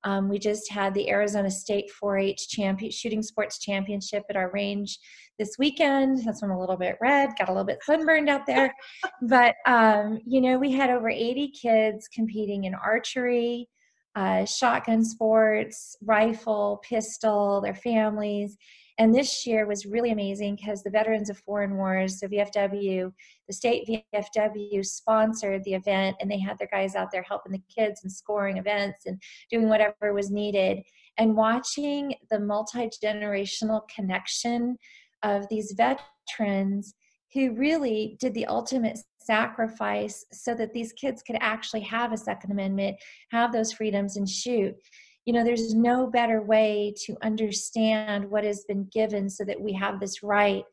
um, 0.03 0.29
we 0.29 0.39
just 0.39 0.71
had 0.71 0.93
the 0.93 1.09
Arizona 1.09 1.51
State 1.51 1.91
4-H 2.01 2.49
champion, 2.49 2.91
shooting 2.91 3.21
sports 3.21 3.59
championship 3.59 4.23
at 4.29 4.35
our 4.35 4.51
range 4.51 4.97
this 5.37 5.55
weekend. 5.59 6.23
That's 6.25 6.41
when 6.41 6.49
I'm 6.49 6.57
a 6.57 6.59
little 6.59 6.77
bit 6.77 6.97
red, 7.01 7.29
got 7.37 7.49
a 7.49 7.51
little 7.51 7.65
bit 7.65 7.83
sunburned 7.83 8.29
out 8.29 8.47
there. 8.47 8.73
but 9.21 9.55
um, 9.67 10.19
you 10.25 10.41
know, 10.41 10.57
we 10.57 10.71
had 10.71 10.89
over 10.89 11.09
80 11.09 11.49
kids 11.49 12.07
competing 12.07 12.63
in 12.63 12.73
archery, 12.73 13.69
uh, 14.15 14.43
shotgun 14.45 15.05
sports, 15.05 15.95
rifle, 16.03 16.81
pistol, 16.83 17.61
their 17.61 17.75
families. 17.75 18.57
And 19.01 19.15
this 19.15 19.47
year 19.47 19.65
was 19.65 19.87
really 19.87 20.11
amazing 20.11 20.57
because 20.57 20.83
the 20.83 20.91
Veterans 20.91 21.31
of 21.31 21.39
Foreign 21.39 21.75
Wars, 21.75 22.19
so 22.19 22.27
VFW, 22.27 23.11
the 23.47 23.53
state 23.53 24.05
VFW 24.13 24.85
sponsored 24.85 25.63
the 25.63 25.73
event 25.73 26.17
and 26.21 26.29
they 26.29 26.37
had 26.37 26.59
their 26.59 26.69
guys 26.71 26.93
out 26.93 27.09
there 27.11 27.23
helping 27.23 27.51
the 27.51 27.63
kids 27.75 28.01
and 28.03 28.11
scoring 28.11 28.57
events 28.57 29.07
and 29.07 29.19
doing 29.49 29.67
whatever 29.67 30.13
was 30.13 30.29
needed. 30.29 30.83
And 31.17 31.35
watching 31.35 32.13
the 32.29 32.39
multi 32.39 32.91
generational 33.03 33.81
connection 33.89 34.77
of 35.23 35.49
these 35.49 35.73
veterans 35.75 36.93
who 37.33 37.55
really 37.55 38.17
did 38.19 38.35
the 38.35 38.45
ultimate 38.45 38.99
sacrifice 39.17 40.23
so 40.31 40.53
that 40.53 40.73
these 40.73 40.93
kids 40.93 41.23
could 41.23 41.37
actually 41.39 41.81
have 41.81 42.11
a 42.11 42.17
Second 42.17 42.51
Amendment, 42.51 42.97
have 43.31 43.51
those 43.51 43.73
freedoms, 43.73 44.15
and 44.15 44.29
shoot 44.29 44.75
you 45.25 45.33
know 45.33 45.43
there's 45.43 45.73
no 45.73 46.07
better 46.07 46.41
way 46.41 46.93
to 47.05 47.15
understand 47.21 48.29
what 48.29 48.43
has 48.43 48.63
been 48.67 48.87
given 48.91 49.29
so 49.29 49.43
that 49.43 49.59
we 49.59 49.73
have 49.73 49.99
this 49.99 50.23
right 50.23 50.63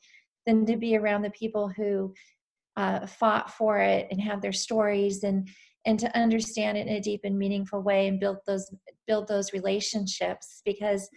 than 0.46 0.64
to 0.66 0.76
be 0.76 0.96
around 0.96 1.22
the 1.22 1.30
people 1.30 1.68
who 1.68 2.12
uh, 2.76 3.06
fought 3.06 3.50
for 3.50 3.78
it 3.78 4.06
and 4.10 4.20
have 4.20 4.40
their 4.40 4.52
stories 4.52 5.24
and 5.24 5.48
and 5.86 5.98
to 5.98 6.18
understand 6.18 6.76
it 6.76 6.86
in 6.86 6.96
a 6.96 7.00
deep 7.00 7.20
and 7.24 7.38
meaningful 7.38 7.82
way 7.82 8.08
and 8.08 8.20
build 8.20 8.38
those 8.46 8.70
build 9.06 9.28
those 9.28 9.52
relationships 9.52 10.62
because 10.64 11.08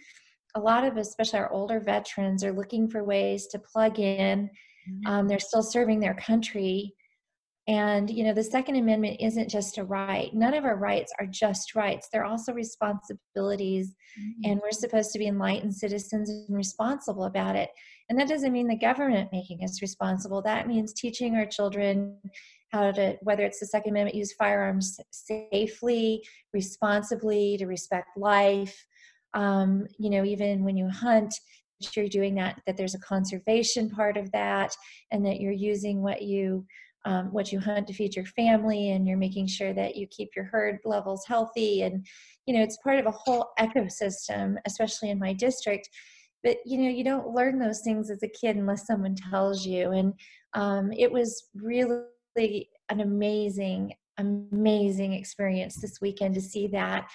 a 0.54 0.60
lot 0.60 0.84
of 0.84 0.96
especially 0.96 1.38
our 1.38 1.52
older 1.52 1.80
veterans 1.80 2.44
are 2.44 2.52
looking 2.52 2.88
for 2.88 3.04
ways 3.04 3.46
to 3.46 3.58
plug 3.58 3.98
in 3.98 4.50
mm-hmm. 4.90 5.06
um, 5.06 5.28
they're 5.28 5.38
still 5.38 5.62
serving 5.62 6.00
their 6.00 6.14
country 6.14 6.92
and, 7.68 8.10
you 8.10 8.24
know, 8.24 8.34
the 8.34 8.42
Second 8.42 8.74
Amendment 8.74 9.18
isn't 9.20 9.48
just 9.48 9.78
a 9.78 9.84
right. 9.84 10.34
None 10.34 10.52
of 10.54 10.64
our 10.64 10.76
rights 10.76 11.12
are 11.20 11.26
just 11.26 11.76
rights, 11.76 12.08
they're 12.12 12.24
also 12.24 12.52
responsibilities. 12.52 13.94
Mm-hmm. 14.18 14.50
And 14.50 14.60
we're 14.60 14.72
supposed 14.72 15.12
to 15.12 15.18
be 15.18 15.28
enlightened 15.28 15.74
citizens 15.74 16.28
and 16.28 16.56
responsible 16.56 17.24
about 17.24 17.54
it. 17.54 17.70
And 18.08 18.18
that 18.18 18.28
doesn't 18.28 18.52
mean 18.52 18.66
the 18.66 18.76
government 18.76 19.30
making 19.32 19.62
us 19.64 19.80
responsible. 19.80 20.42
That 20.42 20.66
means 20.66 20.92
teaching 20.92 21.36
our 21.36 21.46
children 21.46 22.18
how 22.72 22.90
to, 22.90 23.16
whether 23.22 23.44
it's 23.44 23.60
the 23.60 23.66
Second 23.66 23.92
Amendment, 23.92 24.16
use 24.16 24.32
firearms 24.32 24.98
safely, 25.10 26.22
responsibly, 26.52 27.56
to 27.58 27.66
respect 27.66 28.08
life. 28.16 28.84
Um, 29.34 29.86
you 29.98 30.10
know, 30.10 30.24
even 30.24 30.64
when 30.64 30.76
you 30.76 30.88
hunt, 30.88 31.32
you're 31.94 32.08
doing 32.08 32.34
that, 32.36 32.60
that 32.66 32.76
there's 32.76 32.94
a 32.94 33.00
conservation 33.00 33.88
part 33.88 34.16
of 34.16 34.30
that, 34.32 34.76
and 35.10 35.24
that 35.26 35.40
you're 35.40 35.52
using 35.52 36.02
what 36.02 36.22
you 36.22 36.66
um, 37.04 37.32
what 37.32 37.50
you 37.50 37.58
hunt 37.58 37.86
to 37.88 37.94
feed 37.94 38.14
your 38.14 38.26
family 38.26 38.90
and 38.90 39.06
you're 39.06 39.16
making 39.16 39.46
sure 39.46 39.72
that 39.72 39.96
you 39.96 40.06
keep 40.06 40.30
your 40.36 40.44
herd 40.44 40.78
levels 40.84 41.24
healthy. 41.26 41.82
And 41.82 42.06
you 42.46 42.54
know 42.54 42.62
it's 42.62 42.78
part 42.78 42.98
of 42.98 43.06
a 43.06 43.10
whole 43.10 43.50
ecosystem 43.58 44.56
especially 44.66 45.10
in 45.10 45.18
my 45.18 45.32
district 45.32 45.88
but 46.42 46.56
you 46.64 46.78
know 46.78 46.88
you 46.88 47.04
don't 47.04 47.34
learn 47.34 47.58
those 47.58 47.80
things 47.80 48.10
as 48.10 48.22
a 48.22 48.28
kid 48.28 48.56
unless 48.56 48.86
someone 48.86 49.14
tells 49.14 49.64
you. 49.66 49.92
And 49.92 50.14
um, 50.54 50.92
it 50.92 51.10
was 51.10 51.48
really 51.54 52.68
an 52.88 53.00
amazing 53.00 53.94
amazing 54.18 55.14
experience 55.14 55.80
this 55.80 56.00
weekend 56.00 56.34
to 56.34 56.40
see 56.40 56.66
that. 56.68 57.08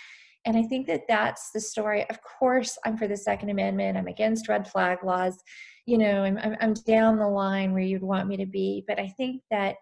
And 0.46 0.58
i 0.58 0.63
think 0.63 0.88
that 0.88 1.03
that's 1.08 1.51
the 1.51 1.60
story. 1.60 2.10
Of 2.10 2.20
course 2.39 2.77
i'm 2.86 2.98
for 2.98 3.08
the 3.08 3.17
second 3.17 3.50
amendment. 3.50 3.98
I'm 3.98 4.08
against 4.08 4.48
red 4.48 4.67
flag 4.67 5.00
laws 5.03 5.38
you 5.88 5.98
know 5.98 6.24
I'm, 6.24 6.38
I'm, 6.38 6.56
I'm 6.62 6.74
down 6.74 7.17
the 7.17 7.27
line 7.27 7.74
where 7.74 7.82
you'd 7.82 8.03
want 8.03 8.27
me 8.27 8.38
to 8.38 8.46
be 8.46 8.84
but 8.88 9.00
i 9.00 9.08
think 9.17 9.41
that 9.50 9.75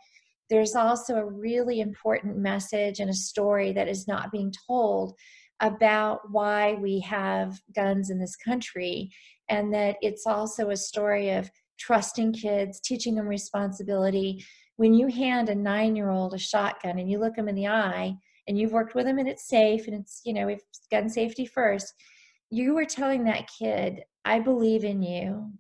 there's 0.50 0.76
also 0.76 1.16
a 1.16 1.26
really 1.26 1.82
important 1.82 2.38
message 2.38 3.00
and 3.00 3.10
a 3.10 3.14
story 3.14 3.74
that 3.74 3.90
is 3.90 4.08
not 4.08 4.32
being 4.32 4.54
told 4.68 5.14
about 5.62 6.20
why 6.32 6.76
we 6.76 7.00
have 7.00 7.60
guns 7.76 8.10
in 8.10 8.20
this 8.20 8.36
country 8.36 9.10
and 9.50 9.74
that 9.74 9.98
it's 10.02 10.28
also 10.28 10.70
a 10.70 10.78
story 10.78 11.32
of 11.32 11.50
trusting 11.78 12.34
kids 12.34 12.80
teaching 12.80 13.16
them 13.16 13.28
responsibility. 13.28 14.44
When 14.78 14.94
you 14.94 15.08
hand 15.08 15.50
a 15.50 15.56
nine 15.56 15.96
year 15.96 16.10
old 16.10 16.34
a 16.34 16.38
shotgun 16.38 17.00
and 17.00 17.10
you 17.10 17.20
look 17.20 17.36
them 17.36 17.48
in 17.48 17.56
the 17.56 17.68
eye 17.68 18.16
and 18.48 18.58
you've 18.58 18.74
worked 18.74 18.96
with 18.96 19.06
them 19.06 19.18
and 19.18 19.28
it's 19.28 19.48
safe 19.48 19.88
and 19.88 19.96
it's 19.96 20.22
you 20.26 20.34
know 20.34 20.48
if 20.48 20.62
gun 20.92 21.10
safety 21.10 21.46
first 21.46 21.94
you 22.52 22.78
are 22.78 22.86
telling 22.86 23.24
that 23.24 23.50
kid 23.58 24.04
i 24.24 24.40
believe 24.40 24.84
in 24.84 25.02
you 25.02 25.52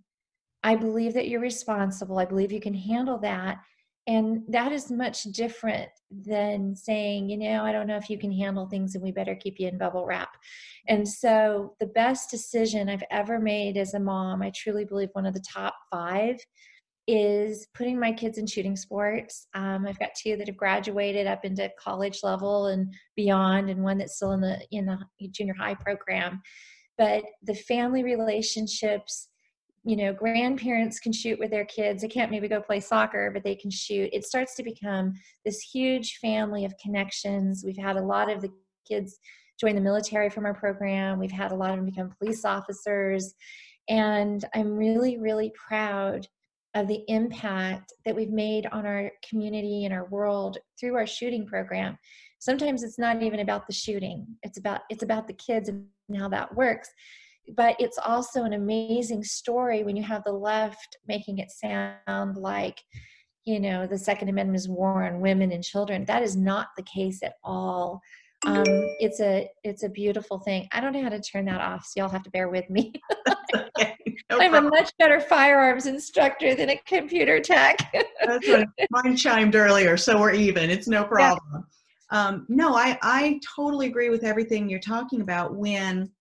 I 0.65 0.75
believe 0.75 1.13
that 1.13 1.27
you're 1.27 1.41
responsible. 1.41 2.17
I 2.17 2.25
believe 2.25 2.51
you 2.51 2.59
can 2.59 2.73
handle 2.73 3.19
that. 3.19 3.59
And 4.07 4.41
that 4.47 4.71
is 4.71 4.91
much 4.91 5.23
different 5.25 5.89
than 6.09 6.75
saying, 6.75 7.29
you 7.29 7.37
know, 7.37 7.63
I 7.63 7.71
don't 7.71 7.85
know 7.85 7.97
if 7.97 8.09
you 8.09 8.17
can 8.17 8.31
handle 8.31 8.67
things 8.67 8.95
and 8.95 9.03
we 9.03 9.11
better 9.11 9.35
keep 9.35 9.59
you 9.59 9.67
in 9.67 9.77
bubble 9.77 10.07
wrap. 10.07 10.29
And 10.87 11.07
so, 11.07 11.75
the 11.79 11.85
best 11.87 12.31
decision 12.31 12.89
I've 12.89 13.03
ever 13.11 13.39
made 13.39 13.77
as 13.77 13.93
a 13.93 13.99
mom, 13.99 14.41
I 14.41 14.51
truly 14.55 14.85
believe 14.85 15.09
one 15.13 15.27
of 15.27 15.35
the 15.35 15.43
top 15.47 15.75
five, 15.91 16.37
is 17.07 17.67
putting 17.75 17.99
my 17.99 18.11
kids 18.11 18.39
in 18.39 18.47
shooting 18.47 18.75
sports. 18.75 19.47
Um, 19.53 19.85
I've 19.87 19.99
got 19.99 20.15
two 20.15 20.35
that 20.37 20.47
have 20.47 20.57
graduated 20.57 21.27
up 21.27 21.45
into 21.45 21.69
college 21.79 22.21
level 22.23 22.67
and 22.67 22.91
beyond, 23.15 23.69
and 23.69 23.83
one 23.83 23.99
that's 23.99 24.15
still 24.15 24.31
in 24.31 24.41
the 24.41 24.59
in 24.71 24.87
the 24.87 25.27
junior 25.29 25.55
high 25.59 25.75
program. 25.75 26.41
But 26.97 27.23
the 27.43 27.55
family 27.55 28.03
relationships 28.03 29.29
you 29.85 29.95
know 29.95 30.11
grandparents 30.11 30.99
can 30.99 31.13
shoot 31.13 31.39
with 31.39 31.51
their 31.51 31.65
kids. 31.65 32.01
They 32.01 32.07
can't 32.07 32.31
maybe 32.31 32.47
go 32.47 32.59
play 32.59 32.79
soccer 32.79 33.29
but 33.31 33.43
they 33.43 33.55
can 33.55 33.69
shoot. 33.69 34.09
It 34.11 34.25
starts 34.25 34.55
to 34.55 34.63
become 34.63 35.13
this 35.45 35.61
huge 35.61 36.17
family 36.17 36.65
of 36.65 36.77
connections. 36.77 37.63
We've 37.63 37.77
had 37.77 37.95
a 37.95 38.03
lot 38.03 38.29
of 38.31 38.41
the 38.41 38.51
kids 38.87 39.19
join 39.59 39.75
the 39.75 39.81
military 39.81 40.29
from 40.29 40.45
our 40.45 40.55
program. 40.55 41.19
We've 41.19 41.31
had 41.31 41.51
a 41.51 41.55
lot 41.55 41.69
of 41.69 41.77
them 41.77 41.85
become 41.85 42.13
police 42.19 42.43
officers. 42.43 43.35
And 43.87 44.43
i'm 44.55 44.75
really 44.75 45.19
really 45.19 45.53
proud 45.67 46.27
of 46.73 46.87
the 46.87 47.03
impact 47.07 47.93
that 48.05 48.15
we've 48.15 48.31
made 48.31 48.65
on 48.71 48.85
our 48.85 49.11
community 49.27 49.85
and 49.85 49.93
our 49.93 50.05
world 50.05 50.57
through 50.77 50.95
our 50.95 51.07
shooting 51.07 51.45
program. 51.45 51.97
Sometimes 52.39 52.83
it's 52.83 52.99
not 52.99 53.23
even 53.23 53.39
about 53.39 53.65
the 53.65 53.73
shooting. 53.73 54.27
It's 54.43 54.57
about 54.57 54.81
it's 54.89 55.03
about 55.03 55.27
the 55.27 55.33
kids 55.33 55.69
and 55.69 55.85
how 56.17 56.27
that 56.29 56.53
works 56.55 56.89
but 57.55 57.75
it's 57.79 57.97
also 57.97 58.43
an 58.43 58.53
amazing 58.53 59.23
story 59.23 59.83
when 59.83 59.95
you 59.95 60.03
have 60.03 60.23
the 60.23 60.31
left 60.31 60.97
making 61.07 61.37
it 61.39 61.51
sound 61.51 62.37
like 62.37 62.81
you 63.45 63.59
know 63.59 63.85
the 63.85 63.97
second 63.97 64.29
amendment 64.29 64.57
is 64.57 64.67
war 64.67 65.03
on 65.03 65.21
women 65.21 65.51
and 65.51 65.63
children. 65.63 66.05
That 66.05 66.23
is 66.23 66.35
not 66.35 66.69
the 66.75 66.83
case 66.83 67.21
at 67.23 67.33
all. 67.43 68.01
Um, 68.45 68.63
it's 68.99 69.19
a 69.21 69.49
it's 69.63 69.83
a 69.83 69.89
beautiful 69.89 70.39
thing. 70.39 70.67
I 70.71 70.81
don't 70.81 70.93
know 70.93 71.01
how 71.01 71.09
to 71.09 71.21
turn 71.21 71.45
that 71.45 71.61
off 71.61 71.85
so 71.85 72.01
y'all 72.01 72.09
have 72.09 72.23
to 72.23 72.31
bear 72.31 72.49
with 72.49 72.69
me. 72.69 72.93
Okay, 73.55 73.95
no 74.29 74.39
i'm 74.39 74.51
problem. 74.51 74.65
a 74.65 74.69
much 74.69 74.91
better 74.99 75.19
firearms 75.19 75.85
instructor 75.85 76.55
than 76.55 76.69
a 76.69 76.77
computer 76.85 77.39
tech. 77.39 77.77
That's 78.25 78.47
what 78.47 78.67
mine 78.91 79.15
chimed 79.15 79.55
earlier 79.55 79.97
so 79.97 80.19
we're 80.19 80.33
even. 80.33 80.69
It's 80.69 80.87
no 80.87 81.05
problem. 81.05 81.65
Yeah. 82.11 82.27
um, 82.27 82.45
no 82.49 82.75
i 82.75 82.97
i 83.01 83.39
totally 83.55 83.87
agree 83.87 84.09
with 84.09 84.23
everything 84.23 84.69
you're 84.69 84.79
talking 84.79 85.21
about 85.21 85.55
when 85.55 86.11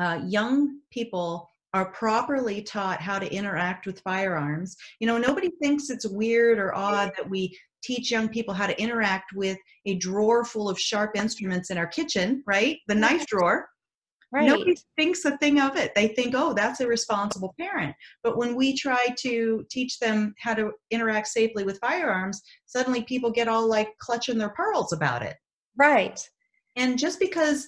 uh, 0.00 0.20
young 0.24 0.80
people 0.90 1.48
are 1.74 1.92
properly 1.92 2.62
taught 2.62 3.00
how 3.00 3.18
to 3.18 3.32
interact 3.32 3.86
with 3.86 4.00
firearms, 4.00 4.76
you 4.98 5.06
know, 5.06 5.18
nobody 5.18 5.50
thinks 5.62 5.90
it's 5.90 6.06
weird 6.08 6.58
or 6.58 6.74
odd 6.74 7.12
that 7.16 7.28
we 7.28 7.56
teach 7.84 8.10
young 8.10 8.28
people 8.28 8.52
how 8.52 8.66
to 8.66 8.80
interact 8.80 9.32
with 9.34 9.58
a 9.86 9.94
drawer 9.96 10.44
full 10.44 10.68
of 10.68 10.78
sharp 10.78 11.16
instruments 11.16 11.70
in 11.70 11.78
our 11.78 11.86
kitchen, 11.86 12.42
right? 12.46 12.78
The 12.88 12.94
knife 12.94 13.26
drawer. 13.26 13.68
Right. 14.32 14.46
Nobody 14.46 14.76
thinks 14.96 15.24
a 15.24 15.36
thing 15.38 15.60
of 15.60 15.76
it. 15.76 15.92
They 15.96 16.06
think, 16.08 16.34
oh, 16.36 16.54
that's 16.54 16.78
a 16.78 16.86
responsible 16.86 17.52
parent. 17.58 17.96
But 18.22 18.36
when 18.36 18.54
we 18.54 18.76
try 18.76 19.08
to 19.22 19.66
teach 19.70 19.98
them 19.98 20.34
how 20.38 20.54
to 20.54 20.70
interact 20.92 21.26
safely 21.26 21.64
with 21.64 21.80
firearms, 21.80 22.40
suddenly 22.66 23.02
people 23.02 23.32
get 23.32 23.48
all 23.48 23.68
like 23.68 23.88
clutching 23.98 24.38
their 24.38 24.50
pearls 24.50 24.92
about 24.92 25.22
it. 25.22 25.34
Right. 25.76 26.20
And 26.76 26.96
just 26.96 27.18
because 27.18 27.66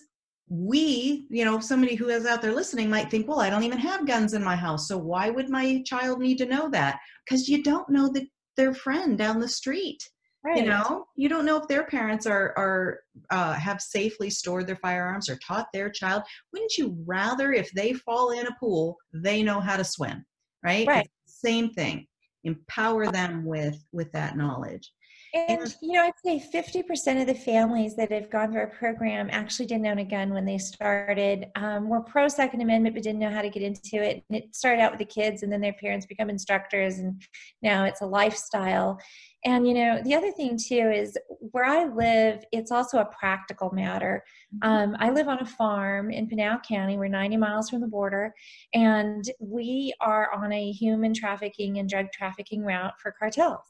we, 0.53 1.27
you 1.31 1.47
know, 1.47 1.61
somebody 1.61 1.95
who 1.95 2.11
is 2.11 2.27
out 2.27 2.43
there 2.43 2.53
listening 2.53 2.91
might 2.91 3.11
think, 3.11 3.27
well, 3.27 3.41
I 3.41 3.49
don't 3.49 3.63
even 3.63 3.79
have 3.79 4.07
guns 4.07 4.35
in 4.35 4.45
my 4.45 4.55
house. 4.55 4.87
So 4.87 4.99
why 4.99 5.31
would 5.31 5.49
my 5.49 5.83
child 5.87 6.21
need 6.21 6.37
to 6.39 6.47
know 6.47 6.69
that? 6.71 6.99
Because 7.25 7.49
you 7.49 7.63
don't 7.63 7.89
know 7.89 8.13
the, 8.13 8.29
their 8.59 8.75
friend 8.75 9.17
down 9.17 9.41
the 9.41 9.49
street. 9.49 10.07
Right. 10.45 10.59
You 10.59 10.67
know, 10.67 11.07
you 11.17 11.31
don't 11.31 11.47
know 11.47 11.57
if 11.57 11.69
their 11.69 11.85
parents 11.85 12.27
are 12.27 12.53
are 12.59 12.99
uh, 13.31 13.55
have 13.55 13.81
safely 13.81 14.29
stored 14.29 14.67
their 14.67 14.77
firearms 14.77 15.31
or 15.31 15.37
taught 15.37 15.69
their 15.73 15.89
child. 15.89 16.25
Wouldn't 16.53 16.77
you 16.77 16.99
rather, 17.07 17.53
if 17.53 17.71
they 17.71 17.93
fall 17.93 18.33
in 18.33 18.47
a 18.47 18.57
pool, 18.59 18.97
they 19.15 19.43
know 19.45 19.61
how 19.61 19.77
to 19.77 19.85
swim, 19.85 20.27
right? 20.65 20.87
Right. 20.87 21.09
Same 21.27 21.71
thing. 21.71 22.09
Empower 22.43 23.07
them 23.07 23.45
with 23.45 23.77
with 23.93 24.11
that 24.13 24.37
knowledge. 24.37 24.93
And 25.35 25.75
you 25.81 25.93
know, 25.93 26.03
I'd 26.03 26.13
say 26.23 26.39
50% 26.53 27.21
of 27.23 27.27
the 27.27 27.35
families 27.35 27.97
that 27.97 28.13
have 28.13 28.29
gone 28.29 28.53
through 28.53 28.61
our 28.61 28.67
program 28.67 29.31
actually 29.33 29.65
didn't 29.65 29.87
own 29.87 29.99
a 29.99 30.05
gun 30.05 30.35
when 30.35 30.45
they 30.45 30.59
started. 30.59 31.47
Um, 31.55 31.89
were 31.89 32.03
pro 32.03 32.29
Second 32.29 32.61
Amendment, 32.61 32.95
but 32.95 33.03
didn't 33.03 33.21
know 33.21 33.31
how 33.31 33.41
to 33.41 33.49
get 33.49 33.63
into 33.63 34.03
it. 34.03 34.25
And 34.29 34.39
it 34.39 34.55
started 34.55 34.83
out 34.83 34.93
with 34.93 34.99
the 34.99 35.07
kids, 35.07 35.43
and 35.43 35.51
then 35.51 35.63
their 35.63 35.73
parents 35.73 36.05
become 36.05 36.29
instructors, 36.29 36.99
and 36.99 37.23
now 37.63 37.85
it's 37.85 38.03
a 38.03 38.07
lifestyle. 38.07 39.01
And 39.45 39.67
you 39.67 39.73
know, 39.73 40.03
the 40.05 40.15
other 40.15 40.31
thing 40.33 40.59
too 40.59 40.93
is 40.95 41.17
where 41.51 41.65
I 41.65 41.87
live, 41.87 42.45
it's 42.53 42.71
also 42.71 42.99
a 42.99 43.07
practical 43.07 43.71
matter. 43.73 44.23
Um, 44.61 44.97
I 45.01 45.11
live 45.11 45.29
on 45.29 45.41
a 45.41 45.47
farm 45.47 46.11
in 46.11 46.29
Pinal 46.29 46.59
County. 46.59 46.99
We're 46.99 47.09
90 47.09 47.39
miles 47.39 47.71
from 47.71 47.81
the 47.81 47.89
border, 47.89 48.35
and 48.75 49.25
we 49.41 49.95
are 50.03 50.31
on 50.33 50.53
a 50.53 50.73
human 50.73 51.15
trafficking 51.15 51.79
and 51.79 51.89
drug 51.89 52.13
trafficking 52.13 52.65
route 52.65 53.01
for 53.01 53.13
cartels. 53.19 53.65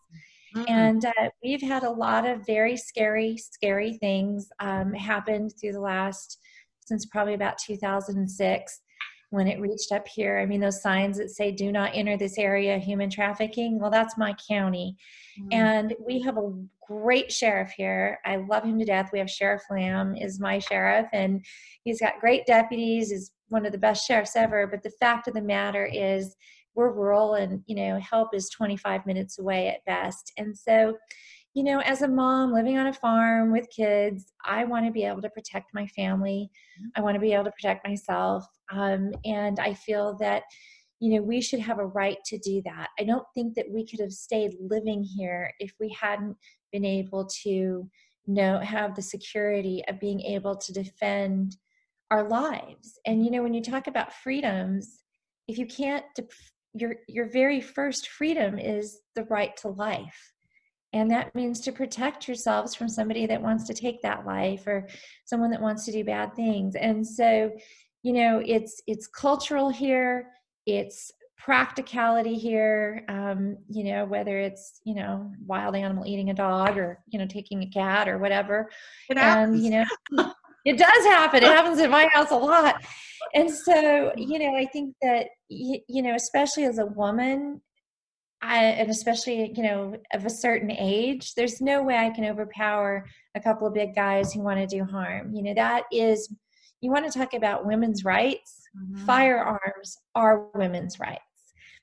Mhm. 0.54 0.64
And 0.68 1.04
uh, 1.04 1.30
we've 1.42 1.62
had 1.62 1.82
a 1.82 1.90
lot 1.90 2.26
of 2.28 2.47
very 2.47 2.76
scary, 2.76 3.37
scary 3.37 3.94
things 3.94 4.49
um, 4.61 4.92
happened 4.92 5.54
through 5.61 5.73
the 5.73 5.80
last, 5.80 6.38
since 6.80 7.06
probably 7.06 7.35
about 7.35 7.59
2006 7.59 8.80
when 9.30 9.49
it 9.49 9.61
reached 9.61 9.92
up 9.92 10.06
here. 10.06 10.38
I 10.38 10.44
mean, 10.47 10.61
those 10.61 10.82
signs 10.82 11.16
that 11.16 11.30
say, 11.30 11.52
do 11.52 11.73
not 11.73 11.92
enter 11.94 12.18
this 12.18 12.37
area, 12.37 12.76
human 12.78 13.09
trafficking, 13.09 13.80
well, 13.80 13.90
that's 13.90 14.18
my 14.18 14.35
county. 14.47 14.94
Mhm. 15.40 15.54
And 15.54 15.94
we 15.99 16.21
have 16.21 16.37
a 16.37 16.52
great 16.87 17.32
sheriff 17.32 17.73
here. 17.75 18.18
I 18.26 18.37
love 18.37 18.64
him 18.64 18.78
to 18.78 18.85
death. 18.85 19.09
We 19.11 19.18
have 19.21 19.30
Sheriff 19.30 19.62
Lamb 19.71 20.14
is 20.16 20.38
my 20.38 20.59
sheriff, 20.59 21.06
and 21.14 21.42
he's 21.85 21.99
got 22.00 22.21
great 22.21 22.44
deputies. 22.44 23.11
Is 23.11 23.32
one 23.49 23.64
of 23.64 23.73
the 23.73 23.78
best 23.78 24.06
sheriffs 24.06 24.37
ever. 24.37 24.66
But 24.66 24.82
the 24.82 24.92
fact 25.00 25.28
of 25.28 25.35
the 25.35 25.40
matter 25.40 25.87
is, 25.87 26.37
we're 26.75 26.93
rural, 26.93 27.35
and 27.35 27.62
you 27.67 27.76
know, 27.76 27.99
help 27.99 28.35
is 28.35 28.49
25 28.50 29.07
minutes 29.07 29.38
away 29.38 29.69
at 29.69 29.85
best. 29.85 30.33
And 30.37 30.57
so, 30.57 30.97
you 31.55 31.64
know, 31.64 31.81
as 31.81 32.02
a 32.02 32.09
mom 32.09 32.52
living 32.52 32.79
on 32.79 32.87
a 32.87 32.93
farm 32.93 33.52
with 33.52 33.69
kids, 33.75 34.33
I 34.45 34.64
want 34.64 34.87
to 34.87 34.93
be 34.93 35.05
able 35.05 35.23
to 35.23 35.31
protect 35.31 35.75
my 35.75 35.87
family. 35.88 36.50
I 36.97 37.00
want 37.00 37.14
to 37.14 37.21
be 37.21 37.33
able 37.33 37.45
to 37.45 37.52
protect 37.52 37.87
myself, 37.87 38.47
um, 38.71 39.12
and 39.25 39.59
I 39.61 39.75
feel 39.75 40.17
that 40.19 40.45
you 41.02 41.13
know 41.13 41.23
we 41.23 41.41
should 41.41 41.58
have 41.58 41.80
a 41.80 41.87
right 41.87 42.19
to 42.25 42.39
do 42.39 42.63
that 42.65 42.89
i 42.99 43.02
don't 43.02 43.26
think 43.35 43.54
that 43.56 43.67
we 43.69 43.85
could 43.85 43.99
have 43.99 44.13
stayed 44.13 44.54
living 44.61 45.02
here 45.02 45.52
if 45.58 45.73
we 45.80 45.95
hadn't 46.00 46.37
been 46.71 46.85
able 46.85 47.26
to 47.26 47.50
you 47.50 47.89
know 48.26 48.61
have 48.61 48.95
the 48.95 49.02
security 49.02 49.82
of 49.89 49.99
being 49.99 50.21
able 50.21 50.56
to 50.56 50.73
defend 50.73 51.56
our 52.13 52.28
lives 52.28 53.00
and 53.04 53.25
you 53.25 53.32
know 53.32 53.43
when 53.43 53.52
you 53.52 53.61
talk 53.61 53.89
about 53.89 54.15
freedoms 54.15 55.02
if 55.49 55.58
you 55.58 55.67
can't 55.67 56.04
def- 56.15 56.51
your 56.75 56.97
your 57.08 57.26
very 57.26 57.61
first 57.61 58.08
freedom 58.08 58.58
is 58.58 59.00
the 59.15 59.25
right 59.25 59.56
to 59.58 59.69
life. 59.69 60.32
And 60.95 61.11
that 61.11 61.35
means 61.35 61.61
to 61.61 61.73
protect 61.73 62.28
yourselves 62.28 62.75
from 62.75 62.89
somebody 62.89 63.25
that 63.26 63.41
wants 63.41 63.65
to 63.65 63.75
take 63.75 64.02
that 64.02 64.26
life 64.26 64.67
or 64.67 64.89
someone 65.25 65.50
that 65.50 65.63
wants 65.63 65.87
to 65.87 65.93
do 65.93 66.04
bad 66.04 66.35
things. 66.35 66.75
And 66.76 67.06
so 67.06 67.52
you 68.02 68.13
know 68.13 68.43
it's 68.45 68.82
it's 68.87 69.06
cultural 69.06 69.71
here 69.71 70.28
it's 70.67 71.13
practicality 71.39 72.35
here 72.35 73.04
um, 73.08 73.56
you 73.69 73.82
know 73.85 74.04
whether 74.04 74.39
it's 74.39 74.80
you 74.85 74.95
know 74.95 75.32
wild 75.45 75.75
animal 75.75 76.06
eating 76.06 76.30
a 76.30 76.35
dog 76.35 76.78
or 76.78 77.00
you 77.08 77.19
know 77.19 77.26
taking 77.26 77.63
a 77.63 77.67
cat 77.71 78.08
or 78.08 78.19
whatever. 78.19 78.71
And 79.52 79.63
you 79.63 79.71
know 79.71 80.32
it 80.64 80.78
does 80.78 81.04
happen. 81.06 81.42
It 81.42 81.48
happens 81.48 81.78
in 81.80 81.90
my 81.90 82.08
house 82.12 82.30
a 82.30 82.36
lot. 82.36 82.76
And 83.34 83.48
so 83.50 84.12
you 84.16 84.38
know 84.40 84.54
i 84.56 84.66
think 84.66 84.94
that 85.00 85.28
you, 85.48 85.78
you 85.88 86.02
know 86.02 86.14
especially 86.14 86.64
as 86.64 86.78
a 86.78 86.86
woman 86.86 87.60
I, 88.42 88.64
and 88.64 88.90
especially 88.90 89.52
you 89.56 89.62
know 89.62 89.96
of 90.12 90.26
a 90.26 90.30
certain 90.30 90.72
age 90.72 91.34
there's 91.34 91.60
no 91.60 91.82
way 91.84 91.96
i 91.96 92.10
can 92.10 92.25
overpower 92.25 93.06
a 93.36 93.40
couple 93.40 93.68
of 93.68 93.75
big 93.75 93.94
guys 93.94 94.32
who 94.32 94.40
want 94.42 94.58
to 94.58 94.66
do 94.66 94.84
harm. 94.84 95.32
You 95.34 95.42
know 95.44 95.54
that 95.54 95.84
is 95.92 96.34
you 96.80 96.90
want 96.90 97.10
to 97.10 97.16
talk 97.16 97.32
about 97.34 97.64
women's 97.64 98.04
rights 98.04 98.58
Mhm. 98.76 99.06
firearms 99.06 99.98
are 100.14 100.48
women's 100.54 100.98
rights. 100.98 101.20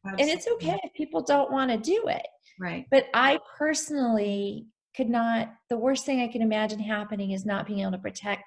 And 0.03 0.21
it's 0.21 0.47
okay 0.55 0.77
if 0.83 0.91
people 0.93 1.21
don't 1.21 1.51
want 1.51 1.69
to 1.71 1.77
do 1.77 2.03
it. 2.07 2.27
Right. 2.59 2.85
but 2.91 3.05
i 3.13 3.39
personally 3.57 4.65
could 4.99 5.09
not 5.09 5.53
the 5.69 5.77
worst 5.77 6.05
thing 6.05 6.21
i 6.21 6.27
can 6.27 6.41
imagine 6.41 6.79
happening 6.79 7.31
is 7.31 7.45
not 7.45 7.65
being 7.65 7.79
able 7.79 7.91
to 7.91 7.97
protect 7.97 8.43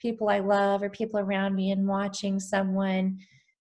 people 0.00 0.28
i 0.28 0.40
love 0.40 0.82
or 0.82 0.90
people 0.90 1.20
around 1.20 1.54
me 1.54 1.70
and 1.70 1.86
watching 1.86 2.40
someone 2.40 3.18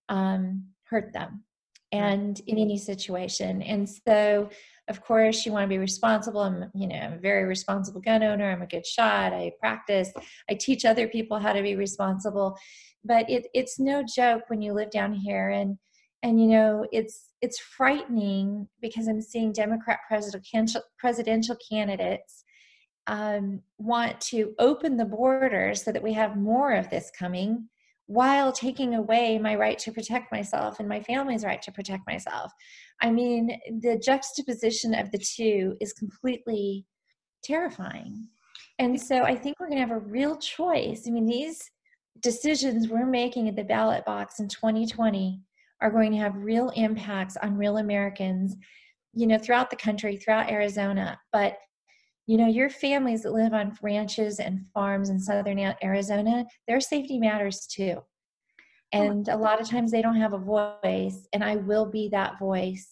um, 0.09 0.63
hurt 0.83 1.13
them 1.13 1.43
and 1.91 2.41
in 2.47 2.57
any 2.57 2.77
situation. 2.77 3.61
And 3.61 3.89
so 3.89 4.49
of 4.87 5.01
course 5.01 5.45
you 5.45 5.51
want 5.51 5.65
to 5.65 5.69
be 5.69 5.77
responsible. 5.77 6.41
I'm 6.41 6.69
you 6.73 6.87
know 6.87 6.95
i'm 6.95 7.13
a 7.13 7.17
very 7.17 7.45
responsible 7.45 8.01
gun 8.01 8.23
owner. 8.23 8.51
I'm 8.51 8.61
a 8.61 8.67
good 8.67 8.85
shot. 8.85 9.33
I 9.33 9.53
practice. 9.59 10.11
I 10.49 10.55
teach 10.55 10.85
other 10.85 11.07
people 11.07 11.39
how 11.39 11.53
to 11.53 11.61
be 11.61 11.75
responsible. 11.75 12.57
But 13.03 13.29
it, 13.29 13.47
it's 13.53 13.79
no 13.79 14.03
joke 14.03 14.43
when 14.47 14.61
you 14.61 14.73
live 14.73 14.91
down 14.91 15.13
here 15.13 15.49
and 15.49 15.77
and 16.23 16.41
you 16.41 16.47
know 16.47 16.85
it's 16.91 17.29
it's 17.41 17.59
frightening 17.59 18.67
because 18.81 19.07
i'm 19.07 19.21
seeing 19.21 19.51
democrat 19.51 19.99
presidential 20.07 20.81
presidential 20.97 21.55
candidates 21.69 22.43
um, 23.07 23.61
want 23.77 24.21
to 24.21 24.53
open 24.59 24.95
the 24.95 25.05
borders 25.05 25.83
so 25.83 25.91
that 25.91 26.03
we 26.03 26.13
have 26.13 26.37
more 26.37 26.73
of 26.73 26.89
this 26.89 27.11
coming 27.17 27.67
while 28.05 28.51
taking 28.51 28.95
away 28.95 29.39
my 29.39 29.55
right 29.55 29.79
to 29.79 29.91
protect 29.91 30.31
myself 30.31 30.79
and 30.79 30.87
my 30.87 30.99
family's 31.01 31.45
right 31.45 31.61
to 31.61 31.71
protect 31.71 32.05
myself. 32.05 32.51
I 33.01 33.09
mean 33.09 33.59
the 33.81 33.97
juxtaposition 33.97 34.93
of 34.93 35.11
the 35.11 35.17
two 35.17 35.75
is 35.79 35.93
completely 35.93 36.85
terrifying. 37.43 38.27
And 38.79 38.99
so 38.99 39.23
i 39.23 39.35
think 39.35 39.59
we're 39.59 39.69
going 39.69 39.81
to 39.81 39.87
have 39.87 39.95
a 39.95 40.07
real 40.07 40.37
choice. 40.37 41.05
I 41.07 41.11
mean 41.11 41.25
these 41.25 41.69
decisions 42.19 42.87
we're 42.87 43.05
making 43.05 43.47
at 43.47 43.55
the 43.55 43.63
ballot 43.63 44.05
box 44.05 44.39
in 44.39 44.47
2020 44.47 45.41
are 45.81 45.91
going 45.91 46.11
to 46.11 46.17
have 46.17 46.35
real 46.35 46.69
impacts 46.69 47.37
on 47.37 47.57
real 47.57 47.77
Americans, 47.77 48.55
you 49.13 49.27
know, 49.27 49.37
throughout 49.37 49.69
the 49.69 49.75
country, 49.75 50.17
throughout 50.17 50.49
Arizona. 50.49 51.19
But, 51.33 51.57
you 52.27 52.37
know, 52.37 52.47
your 52.47 52.69
families 52.69 53.23
that 53.23 53.33
live 53.33 53.53
on 53.53 53.77
ranches 53.81 54.39
and 54.39 54.65
farms 54.73 55.09
in 55.09 55.19
southern 55.19 55.59
Arizona, 55.83 56.45
their 56.67 56.79
safety 56.79 57.19
matters 57.19 57.67
too. 57.67 58.01
And 58.93 59.27
a 59.29 59.37
lot 59.37 59.61
of 59.61 59.69
times 59.69 59.91
they 59.91 60.01
don't 60.01 60.17
have 60.19 60.33
a 60.33 60.37
voice, 60.37 61.27
and 61.31 61.43
I 61.43 61.55
will 61.55 61.85
be 61.85 62.09
that 62.09 62.37
voice. 62.39 62.89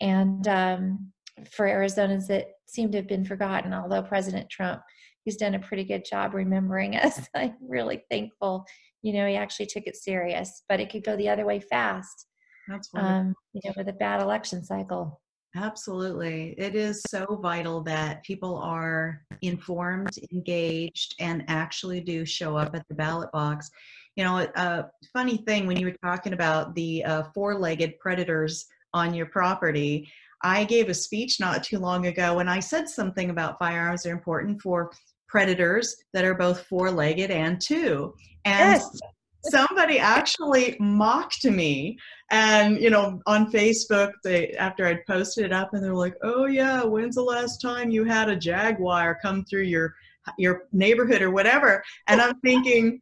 And 0.00 0.46
um, 0.48 1.12
for 1.50 1.66
Arizonans 1.66 2.26
that 2.26 2.48
seem 2.66 2.90
to 2.92 2.98
have 2.98 3.08
been 3.08 3.24
forgotten, 3.24 3.72
although 3.72 4.02
President 4.02 4.50
Trump 4.50 4.82
he's 5.24 5.36
done 5.36 5.54
a 5.54 5.60
pretty 5.60 5.84
good 5.84 6.04
job 6.04 6.34
remembering 6.34 6.96
us. 6.96 7.28
I'm 7.34 7.56
really 7.60 8.04
thankful. 8.10 8.66
You 9.02 9.12
know, 9.14 9.26
he 9.26 9.36
actually 9.36 9.66
took 9.66 9.84
it 9.86 9.96
serious, 9.96 10.62
but 10.68 10.80
it 10.80 10.90
could 10.90 11.04
go 11.04 11.16
the 11.16 11.28
other 11.28 11.46
way 11.46 11.60
fast. 11.60 12.26
That's 12.68 12.92
wonderful. 12.92 13.16
Um, 13.16 13.34
you 13.52 13.60
know, 13.64 13.74
with 13.76 13.88
a 13.88 13.94
bad 13.94 14.20
election 14.20 14.62
cycle. 14.62 15.20
Absolutely. 15.56 16.54
It 16.58 16.76
is 16.76 17.02
so 17.08 17.40
vital 17.42 17.82
that 17.82 18.22
people 18.22 18.56
are 18.58 19.22
informed, 19.42 20.16
engaged, 20.32 21.16
and 21.18 21.44
actually 21.48 22.00
do 22.00 22.24
show 22.24 22.56
up 22.56 22.74
at 22.76 22.86
the 22.88 22.94
ballot 22.94 23.32
box. 23.32 23.68
You 24.14 24.24
know, 24.24 24.46
a 24.54 24.84
funny 25.12 25.38
thing 25.38 25.66
when 25.66 25.76
you 25.76 25.86
were 25.86 25.96
talking 26.04 26.34
about 26.34 26.74
the 26.76 27.04
uh, 27.04 27.22
four 27.34 27.58
legged 27.58 27.98
predators 27.98 28.66
on 28.94 29.12
your 29.12 29.26
property, 29.26 30.08
I 30.42 30.64
gave 30.64 30.88
a 30.88 30.94
speech 30.94 31.40
not 31.40 31.64
too 31.64 31.78
long 31.78 32.06
ago 32.06 32.38
and 32.38 32.48
I 32.48 32.60
said 32.60 32.88
something 32.88 33.30
about 33.30 33.58
firearms 33.58 34.06
are 34.06 34.12
important 34.12 34.62
for 34.62 34.90
predators 35.30 35.96
that 36.12 36.24
are 36.24 36.34
both 36.34 36.66
four 36.66 36.90
legged 36.90 37.30
and 37.30 37.60
two. 37.60 38.12
And 38.44 38.80
Yes. 38.80 39.00
somebody 39.44 39.98
actually 39.98 40.76
mocked 40.80 41.44
me 41.44 41.96
and 42.30 42.78
you 42.78 42.90
know 42.90 43.20
on 43.26 43.50
facebook 43.50 44.12
they 44.22 44.50
after 44.52 44.86
i'd 44.86 45.04
posted 45.06 45.46
it 45.46 45.52
up 45.52 45.72
and 45.72 45.82
they're 45.82 45.94
like 45.94 46.14
oh 46.22 46.44
yeah 46.44 46.82
when's 46.82 47.14
the 47.14 47.22
last 47.22 47.58
time 47.58 47.90
you 47.90 48.04
had 48.04 48.28
a 48.28 48.36
jaguar 48.36 49.18
come 49.22 49.42
through 49.46 49.62
your 49.62 49.94
your 50.36 50.64
neighborhood 50.72 51.22
or 51.22 51.30
whatever 51.30 51.82
and 52.06 52.20
i'm 52.20 52.38
thinking 52.40 53.00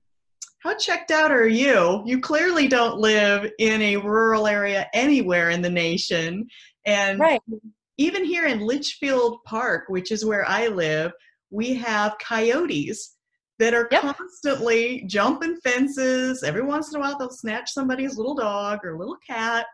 how 0.60 0.74
checked 0.76 1.10
out 1.10 1.32
are 1.32 1.48
you 1.48 2.02
you 2.06 2.20
clearly 2.20 2.68
don't 2.68 2.98
live 2.98 3.50
in 3.58 3.82
a 3.82 3.96
rural 3.96 4.46
area 4.46 4.86
anywhere 4.94 5.50
in 5.50 5.60
the 5.60 5.70
nation 5.70 6.46
and 6.86 7.18
right. 7.18 7.42
even 7.96 8.24
here 8.24 8.46
in 8.46 8.60
litchfield 8.60 9.38
park 9.44 9.84
which 9.88 10.12
is 10.12 10.24
where 10.24 10.48
i 10.48 10.68
live 10.68 11.10
we 11.50 11.74
have 11.74 12.16
coyotes 12.18 13.16
that 13.58 13.74
are 13.74 13.88
yep. 13.90 14.02
constantly 14.02 15.02
jumping 15.06 15.56
fences. 15.62 16.42
Every 16.42 16.62
once 16.62 16.92
in 16.92 16.96
a 16.96 17.00
while, 17.00 17.18
they'll 17.18 17.30
snatch 17.30 17.70
somebody's 17.72 18.16
little 18.16 18.34
dog 18.34 18.80
or 18.84 18.98
little 18.98 19.18
cat. 19.26 19.66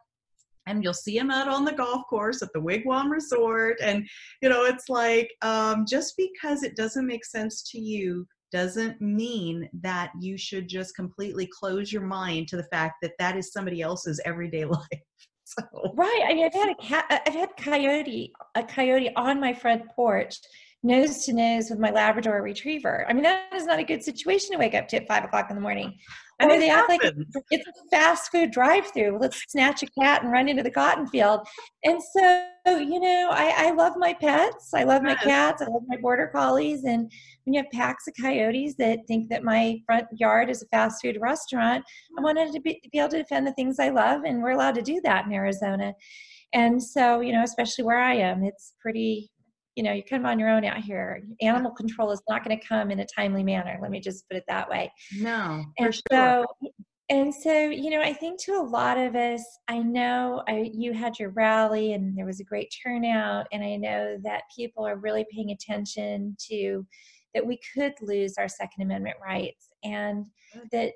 And 0.66 0.82
you'll 0.82 0.94
see 0.94 1.18
them 1.18 1.30
out 1.30 1.48
on 1.48 1.66
the 1.66 1.72
golf 1.72 2.04
course 2.08 2.40
at 2.40 2.48
the 2.54 2.60
Wigwam 2.60 3.10
Resort. 3.10 3.76
And, 3.82 4.08
you 4.40 4.48
know, 4.48 4.64
it's 4.64 4.88
like 4.88 5.30
um, 5.42 5.84
just 5.86 6.14
because 6.16 6.62
it 6.62 6.74
doesn't 6.74 7.06
make 7.06 7.26
sense 7.26 7.62
to 7.70 7.78
you 7.78 8.26
doesn't 8.50 8.98
mean 9.00 9.68
that 9.82 10.12
you 10.20 10.38
should 10.38 10.68
just 10.68 10.96
completely 10.96 11.46
close 11.46 11.92
your 11.92 12.02
mind 12.02 12.48
to 12.48 12.56
the 12.56 12.68
fact 12.72 12.94
that 13.02 13.12
that 13.18 13.36
is 13.36 13.52
somebody 13.52 13.82
else's 13.82 14.20
everyday 14.24 14.64
life. 14.64 14.80
So. 15.44 15.62
Right. 15.92 16.22
I 16.26 16.32
mean, 16.32 16.46
I've 16.46 16.54
had 16.54 16.70
a 16.70 16.74
cat. 16.76 17.22
I've 17.26 17.34
had 17.34 17.50
coyote, 17.58 18.32
a 18.54 18.62
coyote 18.62 19.10
on 19.14 19.38
my 19.38 19.52
front 19.52 19.82
porch 19.94 20.38
nose 20.84 21.24
to 21.24 21.32
nose 21.32 21.70
with 21.70 21.78
my 21.78 21.90
Labrador 21.90 22.42
retriever. 22.42 23.06
I 23.08 23.14
mean, 23.14 23.22
that 23.22 23.52
is 23.54 23.64
not 23.64 23.78
a 23.78 23.84
good 23.84 24.04
situation 24.04 24.52
to 24.52 24.58
wake 24.58 24.74
up 24.74 24.86
to 24.88 24.96
at 24.96 25.08
five 25.08 25.24
o'clock 25.24 25.48
in 25.48 25.56
the 25.56 25.62
morning. 25.62 25.94
I 26.40 26.46
mean, 26.46 26.58
they 26.58 26.68
act 26.68 26.88
like 26.88 27.00
it's 27.02 27.66
a 27.68 27.88
fast 27.90 28.30
food 28.30 28.50
drive 28.50 28.88
through. 28.92 29.18
Let's 29.20 29.40
snatch 29.48 29.82
a 29.82 29.86
cat 29.98 30.22
and 30.22 30.32
run 30.32 30.48
into 30.48 30.64
the 30.64 30.70
cotton 30.70 31.06
field. 31.06 31.46
And 31.84 32.00
so, 32.02 32.46
you 32.66 32.98
know, 32.98 33.28
I, 33.30 33.68
I 33.68 33.70
love 33.70 33.92
my 33.96 34.14
pets. 34.14 34.74
I 34.74 34.82
love 34.82 35.02
my 35.02 35.14
cats. 35.14 35.62
I 35.62 35.66
love 35.66 35.82
my 35.86 35.96
border 35.96 36.28
collies. 36.34 36.82
And 36.84 37.10
when 37.44 37.54
you 37.54 37.62
have 37.62 37.70
packs 37.70 38.08
of 38.08 38.14
coyotes 38.20 38.74
that 38.78 38.98
think 39.06 39.30
that 39.30 39.44
my 39.44 39.78
front 39.86 40.06
yard 40.12 40.50
is 40.50 40.62
a 40.62 40.66
fast 40.66 41.02
food 41.02 41.18
restaurant, 41.20 41.84
I 42.18 42.20
wanted 42.20 42.52
to 42.52 42.60
be, 42.60 42.80
be 42.92 42.98
able 42.98 43.10
to 43.10 43.18
defend 43.18 43.46
the 43.46 43.52
things 43.52 43.78
I 43.78 43.90
love. 43.90 44.22
And 44.24 44.42
we're 44.42 44.50
allowed 44.50 44.74
to 44.74 44.82
do 44.82 45.00
that 45.04 45.26
in 45.26 45.32
Arizona. 45.32 45.94
And 46.52 46.82
so, 46.82 47.20
you 47.20 47.32
know, 47.32 47.42
especially 47.42 47.84
where 47.84 48.00
I 48.00 48.14
am, 48.14 48.44
it's 48.44 48.74
pretty 48.80 49.30
you 49.76 49.82
know, 49.82 49.92
you 49.92 50.02
come 50.02 50.26
on 50.26 50.38
your 50.38 50.48
own 50.48 50.64
out 50.64 50.78
here. 50.78 51.22
Animal 51.40 51.72
control 51.72 52.10
is 52.12 52.22
not 52.28 52.44
going 52.44 52.58
to 52.58 52.66
come 52.66 52.90
in 52.90 53.00
a 53.00 53.06
timely 53.06 53.42
manner. 53.42 53.78
Let 53.80 53.90
me 53.90 54.00
just 54.00 54.28
put 54.28 54.36
it 54.36 54.44
that 54.48 54.68
way. 54.68 54.92
No, 55.18 55.64
and 55.78 56.00
so, 56.10 56.44
and 57.10 57.34
so, 57.34 57.68
you 57.68 57.90
know, 57.90 58.00
I 58.00 58.12
think 58.12 58.40
to 58.42 58.52
a 58.52 58.62
lot 58.62 58.96
of 58.98 59.14
us, 59.14 59.42
I 59.68 59.78
know 59.78 60.42
I, 60.48 60.70
you 60.72 60.92
had 60.92 61.18
your 61.18 61.30
rally 61.30 61.92
and 61.92 62.16
there 62.16 62.26
was 62.26 62.40
a 62.40 62.44
great 62.44 62.74
turnout, 62.82 63.46
and 63.52 63.62
I 63.62 63.76
know 63.76 64.16
that 64.22 64.42
people 64.54 64.86
are 64.86 64.96
really 64.96 65.26
paying 65.30 65.50
attention 65.50 66.36
to 66.50 66.86
that 67.34 67.46
we 67.46 67.58
could 67.74 67.94
lose 68.00 68.34
our 68.38 68.48
Second 68.48 68.84
Amendment 68.84 69.16
rights, 69.22 69.68
and 69.82 70.24
mm. 70.56 70.70
that 70.70 70.92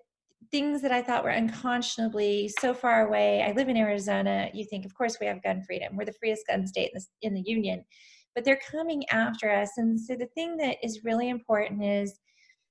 things 0.51 0.81
that 0.83 0.93
I 0.93 1.03
thought 1.03 1.25
were 1.25 1.31
unconscionably 1.31 2.49
so 2.61 2.73
far 2.73 3.07
away. 3.07 3.43
I 3.43 3.53
live 3.53 3.69
in 3.69 3.77
Arizona. 3.77 4.49
You 4.55 4.65
think, 4.65 4.87
of 4.87 4.95
course, 4.95 5.19
we 5.21 5.27
have 5.27 5.43
gun 5.43 5.63
freedom. 5.67 5.97
We're 5.97 6.07
the 6.07 6.13
freest 6.13 6.47
gun 6.49 6.67
state 6.67 6.93
in 6.95 7.01
the, 7.01 7.27
in 7.27 7.35
the 7.35 7.43
union 7.45 7.85
but 8.39 8.45
they're 8.45 8.61
coming 8.71 9.03
after 9.11 9.51
us. 9.51 9.73
And 9.79 10.01
so 10.01 10.15
the 10.15 10.29
thing 10.37 10.57
that 10.59 10.77
is 10.81 11.03
really 11.03 11.29
important 11.29 11.83
is, 11.83 12.21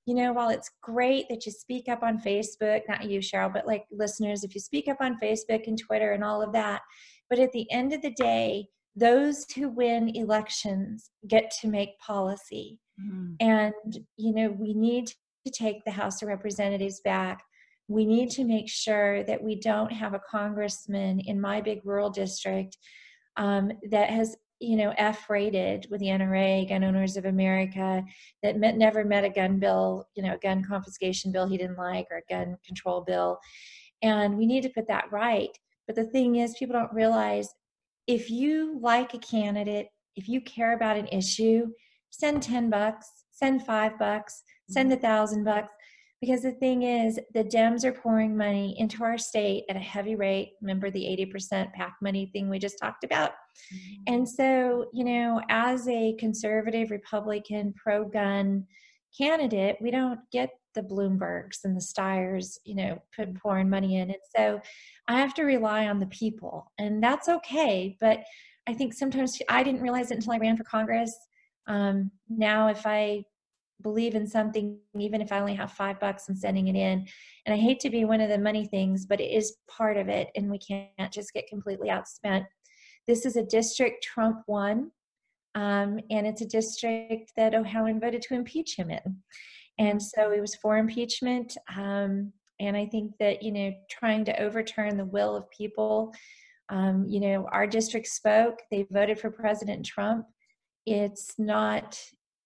you 0.06 0.14
know, 0.14 0.32
while 0.32 0.48
it's 0.48 0.70
great 0.82 1.26
that 1.28 1.44
you 1.44 1.52
speak 1.52 1.90
up 1.90 2.02
on 2.02 2.22
Facebook, 2.22 2.80
not 2.88 3.04
you, 3.04 3.20
Cheryl, 3.20 3.52
but 3.52 3.66
like 3.66 3.84
listeners, 3.92 4.44
if 4.44 4.54
you 4.54 4.62
speak 4.62 4.88
up 4.88 4.96
on 5.02 5.20
Facebook 5.22 5.66
and 5.66 5.78
Twitter 5.78 6.12
and 6.12 6.24
all 6.24 6.40
of 6.40 6.54
that, 6.54 6.80
but 7.28 7.38
at 7.38 7.52
the 7.52 7.70
end 7.70 7.92
of 7.92 8.00
the 8.00 8.12
day, 8.12 8.64
those 8.96 9.44
who 9.54 9.68
win 9.68 10.08
elections 10.16 11.10
get 11.28 11.52
to 11.60 11.68
make 11.68 11.98
policy. 11.98 12.78
Mm-hmm. 12.98 13.34
And, 13.40 13.74
you 14.16 14.32
know, 14.32 14.48
we 14.48 14.72
need 14.72 15.08
to 15.44 15.52
take 15.52 15.84
the 15.84 15.90
House 15.90 16.22
of 16.22 16.28
Representatives 16.28 17.02
back. 17.04 17.42
We 17.88 18.06
need 18.06 18.30
to 18.30 18.44
make 18.44 18.70
sure 18.70 19.22
that 19.24 19.42
we 19.42 19.60
don't 19.60 19.92
have 19.92 20.14
a 20.14 20.22
congressman 20.30 21.20
in 21.20 21.38
my 21.38 21.60
big 21.60 21.82
rural 21.84 22.08
district 22.08 22.78
um, 23.36 23.70
that 23.90 24.08
has 24.08 24.34
you 24.60 24.76
know, 24.76 24.92
F 24.96 25.30
rated 25.30 25.86
with 25.90 26.00
the 26.00 26.06
NRA, 26.06 26.68
Gun 26.68 26.84
Owners 26.84 27.16
of 27.16 27.24
America, 27.26 28.02
that 28.42 28.58
met, 28.58 28.76
never 28.76 29.04
met 29.04 29.24
a 29.24 29.30
gun 29.30 29.58
bill, 29.58 30.08
you 30.14 30.22
know, 30.22 30.34
a 30.34 30.38
gun 30.38 30.64
confiscation 30.64 31.30
bill 31.30 31.48
he 31.48 31.56
didn't 31.56 31.78
like 31.78 32.06
or 32.10 32.18
a 32.18 32.32
gun 32.32 32.56
control 32.66 33.02
bill. 33.02 33.38
And 34.02 34.36
we 34.36 34.46
need 34.46 34.62
to 34.62 34.68
put 34.70 34.88
that 34.88 35.10
right. 35.12 35.56
But 35.86 35.96
the 35.96 36.04
thing 36.04 36.36
is, 36.36 36.56
people 36.58 36.74
don't 36.74 36.92
realize 36.92 37.48
if 38.06 38.30
you 38.30 38.78
like 38.80 39.14
a 39.14 39.18
candidate, 39.18 39.88
if 40.16 40.28
you 40.28 40.40
care 40.40 40.74
about 40.74 40.96
an 40.96 41.08
issue, 41.08 41.68
send 42.10 42.42
10 42.42 42.70
bucks, 42.70 43.06
send 43.30 43.64
five 43.64 43.98
bucks, 43.98 44.42
send 44.68 44.92
a 44.92 44.96
mm-hmm. 44.96 45.04
thousand 45.04 45.44
bucks. 45.44 45.68
Because 46.20 46.42
the 46.42 46.52
thing 46.52 46.82
is, 46.82 47.20
the 47.32 47.44
Dems 47.44 47.84
are 47.84 47.92
pouring 47.92 48.36
money 48.36 48.74
into 48.80 49.04
our 49.04 49.16
state 49.16 49.64
at 49.70 49.76
a 49.76 49.80
heavy 49.80 50.16
rate. 50.16 50.54
Remember 50.60 50.90
the 50.90 51.04
80% 51.32 51.72
PAC 51.72 51.94
money 52.02 52.28
thing 52.32 52.48
we 52.48 52.58
just 52.58 52.78
talked 52.80 53.04
about? 53.04 53.32
And 54.06 54.28
so, 54.28 54.86
you 54.92 55.04
know, 55.04 55.40
as 55.48 55.88
a 55.88 56.14
conservative 56.18 56.90
Republican 56.90 57.74
pro 57.74 58.04
gun 58.04 58.66
candidate, 59.16 59.76
we 59.80 59.90
don't 59.90 60.20
get 60.32 60.50
the 60.74 60.82
Bloombergs 60.82 61.64
and 61.64 61.76
the 61.76 61.80
Steyers, 61.80 62.58
you 62.64 62.74
know, 62.74 63.02
put 63.16 63.34
pouring 63.36 63.68
money 63.68 63.96
in. 63.96 64.10
And 64.10 64.18
so 64.36 64.60
I 65.08 65.18
have 65.18 65.34
to 65.34 65.44
rely 65.44 65.88
on 65.88 65.98
the 65.98 66.06
people, 66.06 66.70
and 66.78 67.02
that's 67.02 67.28
okay. 67.28 67.96
But 68.00 68.20
I 68.66 68.74
think 68.74 68.92
sometimes 68.92 69.38
I 69.48 69.62
didn't 69.62 69.82
realize 69.82 70.10
it 70.10 70.16
until 70.16 70.32
I 70.32 70.38
ran 70.38 70.56
for 70.56 70.64
Congress. 70.64 71.16
Um, 71.66 72.10
now, 72.28 72.68
if 72.68 72.86
I 72.86 73.24
believe 73.82 74.14
in 74.14 74.26
something, 74.26 74.78
even 74.98 75.20
if 75.20 75.32
I 75.32 75.40
only 75.40 75.54
have 75.54 75.72
five 75.72 76.00
bucks, 76.00 76.28
I'm 76.28 76.36
sending 76.36 76.68
it 76.68 76.76
in. 76.76 77.06
And 77.46 77.54
I 77.54 77.56
hate 77.56 77.80
to 77.80 77.90
be 77.90 78.04
one 78.04 78.20
of 78.20 78.28
the 78.28 78.38
money 78.38 78.66
things, 78.66 79.06
but 79.06 79.20
it 79.20 79.30
is 79.30 79.56
part 79.68 79.96
of 79.96 80.08
it, 80.08 80.28
and 80.36 80.50
we 80.50 80.58
can't 80.58 81.12
just 81.12 81.32
get 81.32 81.46
completely 81.48 81.88
outspent. 81.88 82.44
This 83.08 83.24
is 83.24 83.36
a 83.36 83.42
district 83.42 84.04
Trump 84.04 84.42
won, 84.46 84.92
um, 85.54 85.98
and 86.10 86.26
it's 86.26 86.42
a 86.42 86.46
district 86.46 87.32
that 87.36 87.54
O'Halloran 87.54 87.98
voted 87.98 88.22
to 88.22 88.34
impeach 88.34 88.76
him 88.76 88.90
in. 88.90 89.16
And 89.78 90.00
so 90.00 90.30
it 90.30 90.40
was 90.40 90.54
for 90.56 90.76
impeachment. 90.76 91.56
Um, 91.74 92.32
and 92.60 92.76
I 92.76 92.86
think 92.86 93.12
that, 93.18 93.42
you 93.42 93.50
know, 93.50 93.72
trying 93.90 94.24
to 94.26 94.42
overturn 94.42 94.96
the 94.96 95.04
will 95.04 95.34
of 95.34 95.50
people, 95.50 96.12
um, 96.68 97.06
you 97.08 97.20
know, 97.20 97.48
our 97.50 97.66
district 97.66 98.08
spoke, 98.08 98.58
they 98.70 98.86
voted 98.90 99.18
for 99.18 99.30
President 99.30 99.86
Trump. 99.86 100.26
It's 100.84 101.32
not 101.38 101.98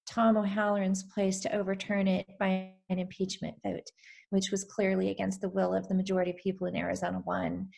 Tom 0.09 0.37
O'Halloran's 0.37 1.05
place 1.15 1.41
to 1.41 1.55
overturn 1.55 2.07
it 2.07 2.27
by 2.39 2.73
an 2.89 2.99
impeachment 2.99 3.57
vote, 3.65 3.91
which 4.31 4.51
was 4.51 4.65
clearly 4.65 5.11
against 5.11 5.41
the 5.41 5.49
will 5.49 5.75
of 5.75 5.89
the 5.89 5.95
majority 5.95 6.31
of 6.31 6.37
people 6.37 6.67
in 6.67 6.77
Arizona 6.77 7.21
won. 7.27 7.69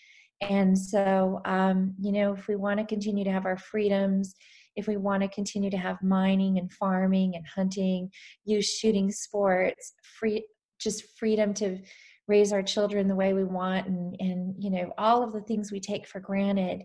And 0.50 0.78
so, 0.78 1.40
um, 1.44 1.94
you 2.00 2.12
know, 2.12 2.34
if 2.34 2.48
we 2.48 2.56
want 2.56 2.78
to 2.80 2.86
continue 2.86 3.24
to 3.24 3.32
have 3.32 3.46
our 3.46 3.56
freedoms, 3.56 4.34
if 4.76 4.86
we 4.86 4.96
want 4.96 5.22
to 5.22 5.28
continue 5.28 5.70
to 5.70 5.76
have 5.76 6.02
mining 6.02 6.58
and 6.58 6.72
farming 6.72 7.36
and 7.36 7.46
hunting, 7.46 8.10
use 8.44 8.68
shooting 8.68 9.10
sports, 9.10 9.94
free, 10.18 10.46
just 10.80 11.04
freedom 11.18 11.54
to 11.54 11.78
raise 12.26 12.52
our 12.52 12.62
children 12.62 13.06
the 13.06 13.14
way 13.14 13.34
we 13.34 13.44
want, 13.44 13.86
and 13.86 14.16
and 14.20 14.54
you 14.58 14.70
know 14.70 14.92
all 14.98 15.22
of 15.22 15.32
the 15.32 15.42
things 15.42 15.70
we 15.70 15.80
take 15.80 16.06
for 16.06 16.20
granted. 16.20 16.82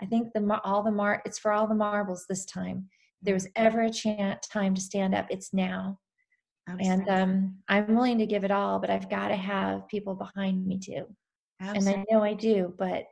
I 0.00 0.06
think 0.06 0.32
the 0.32 0.60
all 0.64 0.82
the 0.82 0.90
mar 0.90 1.22
it's 1.24 1.38
for 1.38 1.52
all 1.52 1.66
the 1.66 1.74
marbles 1.74 2.26
this 2.28 2.44
time 2.44 2.88
there 3.22 3.34
was 3.34 3.48
ever 3.56 3.82
a 3.82 3.90
chance 3.90 4.46
time 4.48 4.74
to 4.74 4.80
stand 4.80 5.14
up 5.14 5.26
it's 5.30 5.52
now 5.52 5.98
Absolutely. 6.68 7.04
and 7.04 7.08
um, 7.08 7.56
i'm 7.68 7.94
willing 7.94 8.18
to 8.18 8.26
give 8.26 8.44
it 8.44 8.50
all 8.50 8.78
but 8.78 8.90
i've 8.90 9.10
got 9.10 9.28
to 9.28 9.36
have 9.36 9.88
people 9.88 10.14
behind 10.14 10.66
me 10.66 10.78
too 10.78 11.06
Absolutely. 11.62 11.92
and 11.92 12.06
i 12.10 12.12
know 12.12 12.22
i 12.22 12.34
do 12.34 12.74
but 12.78 13.04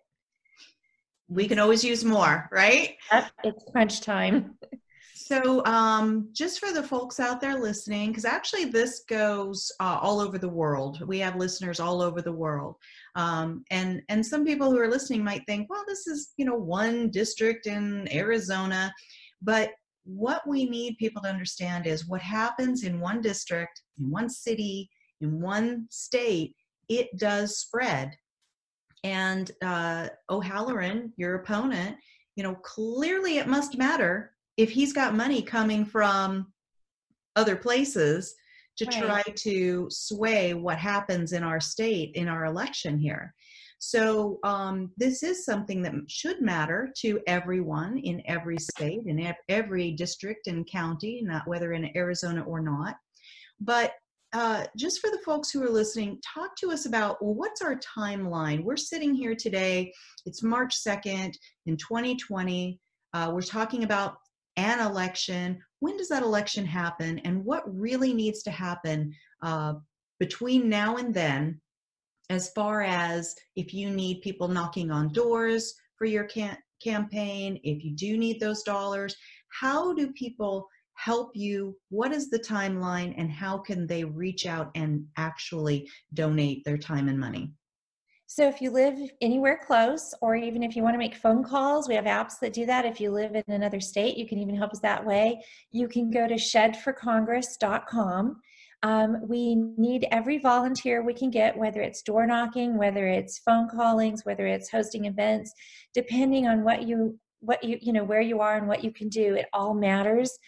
we 1.29 1.47
can 1.47 1.59
always 1.59 1.85
use 1.85 2.05
more 2.05 2.49
right 2.51 2.97
it's 3.45 3.65
crunch 3.71 4.01
time 4.01 4.57
so 5.15 5.65
um, 5.65 6.29
just 6.33 6.59
for 6.59 6.73
the 6.73 6.83
folks 6.83 7.21
out 7.21 7.41
there 7.41 7.61
listening 7.61 8.09
because 8.09 8.25
actually 8.25 8.65
this 8.65 9.05
goes 9.09 9.71
uh, 9.79 9.99
all 10.01 10.19
over 10.19 10.39
the 10.39 10.49
world 10.49 11.07
we 11.07 11.19
have 11.21 11.37
listeners 11.37 11.79
all 11.79 12.03
over 12.03 12.21
the 12.21 12.33
world 12.33 12.77
um, 13.15 13.63
and 13.71 14.03
and 14.09 14.25
some 14.25 14.45
people 14.45 14.71
who 14.71 14.79
are 14.79 14.91
listening 14.91 15.23
might 15.23 15.47
think 15.47 15.71
well 15.71 15.85
this 15.87 16.07
is 16.07 16.33
you 16.37 16.45
know 16.45 16.57
one 16.57 17.11
district 17.11 17.67
in 17.67 18.09
arizona 18.13 18.93
but 19.41 19.71
what 20.05 20.47
we 20.47 20.65
need 20.67 20.99
people 20.99 21.23
to 21.23 21.29
understand 21.29 21.87
is 21.87 22.09
what 22.09 22.21
happens 22.21 22.85
in 22.85 23.01
one 23.01 23.21
district, 23.21 23.83
in 23.99 24.11
one 24.11 24.29
city, 24.29 24.91
in 25.21 25.41
one 25.41 25.87
state, 25.91 26.55
it 26.89 27.09
does 27.19 27.59
spread. 27.59 28.17
And 29.05 29.51
uh, 29.63 30.09
O'Halloran, 30.29 31.13
your 31.17 31.37
opponent, 31.37 31.97
you 32.37 32.43
know, 32.43 32.55
clearly 32.57 33.39
it 33.39 33.47
must 33.47 33.79
matter 33.79 34.33
if 34.57 34.71
he's 34.71 34.93
got 34.93 35.15
money 35.15 35.43
coming 35.43 35.85
from 35.85 36.53
other 37.37 37.57
places 37.57 38.35
to 38.77 38.87
Right. 38.87 39.03
try 39.03 39.23
to 39.23 39.89
sway 39.91 40.55
what 40.55 40.79
happens 40.79 41.33
in 41.33 41.43
our 41.43 41.61
state 41.61 42.13
in 42.15 42.29
our 42.29 42.45
election 42.47 42.99
here. 42.99 43.35
So 43.79 44.39
um, 44.45 44.91
this 44.99 45.23
is 45.23 45.45
something 45.45 45.81
that 45.83 45.95
should 46.07 46.43
matter 46.43 46.93
to 46.99 47.21
everyone 47.27 47.99
in 47.99 48.23
every 48.27 48.59
state, 48.59 49.07
in 49.07 49.35
every 49.49 49.93
district 49.93 50.49
and 50.49 50.67
county, 50.67 51.23
not 51.23 51.47
whether 51.47 51.73
in 51.73 51.97
Arizona 51.97 52.43
or 52.43 52.61
not. 52.61 52.97
But 53.59 53.95
uh, 54.33 54.65
just 54.77 55.01
for 55.01 55.11
the 55.11 55.21
folks 55.25 55.51
who 55.51 55.63
are 55.63 55.71
listening, 55.71 56.21
talk 56.23 56.55
to 56.57 56.71
us 56.71 56.87
about 56.87 57.23
well, 57.23 57.35
what's 57.35 57.63
our 57.63 57.81
timeline? 57.81 58.63
We're 58.63 58.77
sitting 58.77 59.15
here 59.15 59.35
today. 59.35 59.93
It's 60.25 60.43
March 60.43 60.77
2nd 60.77 61.35
in 61.67 61.77
2020. 61.77 62.79
Uh, 63.13 63.31
we're 63.33 63.43
talking 63.43 63.83
about 63.83 64.19
an 64.57 64.81
election. 64.81 65.61
When 65.81 65.97
does 65.97 66.09
that 66.09 66.23
election 66.23 66.65
happen? 66.65 67.19
And 67.21 67.45
what 67.45 67.65
really 67.67 68.15
needs 68.15 68.43
to 68.45 68.51
happen 68.51 69.13
uh, 69.43 69.75
between 70.21 70.69
now 70.69 70.97
and 70.97 71.13
then, 71.13 71.61
as 72.29 72.53
far 72.53 72.83
as 72.83 73.35
if 73.57 73.75
you 73.75 73.91
need 73.91 74.21
people 74.21 74.47
knocking 74.47 74.93
on 74.93 75.13
doors 75.13 75.75
for 75.97 76.05
your 76.05 76.25
can- 76.25 76.59
campaign, 76.81 77.59
if 77.65 77.85
you 77.85 77.97
do 77.97 78.17
need 78.17 78.39
those 78.39 78.63
dollars, 78.63 79.17
how 79.49 79.93
do 79.93 80.13
people 80.13 80.69
help 81.03 81.31
you? 81.35 81.77
What 81.89 82.13
is 82.13 82.29
the 82.29 82.39
timeline, 82.39 83.15
and 83.17 83.31
how 83.31 83.59
can 83.59 83.87
they 83.87 84.05
reach 84.05 84.47
out 84.47 84.71
and 84.75 85.07
actually 85.17 85.89
donate 86.13 86.65
their 86.65 86.79
time 86.79 87.09
and 87.09 87.19
money? 87.19 87.53
So 88.27 88.47
if 88.47 88.61
you 88.61 88.71
live 88.71 88.97
anywhere 89.21 89.61
close, 89.67 90.15
or 90.21 90.37
even 90.37 90.63
if 90.63 90.77
you 90.77 90.85
want 90.85 90.95
to 90.95 90.99
make 90.99 91.17
phone 91.17 91.43
calls, 91.43 91.89
we 91.89 91.97
have 91.97 92.05
apps 92.05 92.39
that 92.41 92.53
do 92.53 92.65
that. 92.67 92.85
If 92.85 93.01
you 93.01 93.11
live 93.11 93.35
in 93.35 93.43
another 93.49 93.81
state, 93.81 94.17
you 94.17 94.29
can 94.29 94.39
even 94.39 94.55
help 94.55 94.71
us 94.71 94.79
that 94.81 95.05
way. 95.05 95.43
You 95.73 95.89
can 95.89 96.13
go 96.13 96.29
to 96.29 96.35
shedforcongress.com. 96.35 98.41
Um, 98.83 99.29
we 99.29 99.57
need 99.57 100.07
every 100.13 100.39
volunteer 100.39 101.03
we 101.03 101.13
can 101.13 101.31
get, 101.31 101.57
whether 101.57 101.81
it's 101.81 102.03
door 102.03 102.27
knocking, 102.27 102.79
whether 102.79 103.09
it's 103.09 103.41
phone 103.41 103.69
callings, 103.69 104.25
whether 104.25 104.47
it's 104.47 104.71
hosting 104.71 105.07
events, 105.07 105.53
depending 105.93 106.47
on 106.47 106.63
what 106.63 106.83
you 106.83 107.19
what 107.41 107.65
you 107.65 107.79
you 107.81 107.93
know 107.93 108.05
where 108.05 108.21
you 108.21 108.41
are 108.41 108.59
and 108.59 108.69
what 108.69 108.85
you 108.85 108.93
can 108.93 109.09
do. 109.09 109.35
It 109.35 109.47
all 109.53 109.75
matters. 109.75 110.39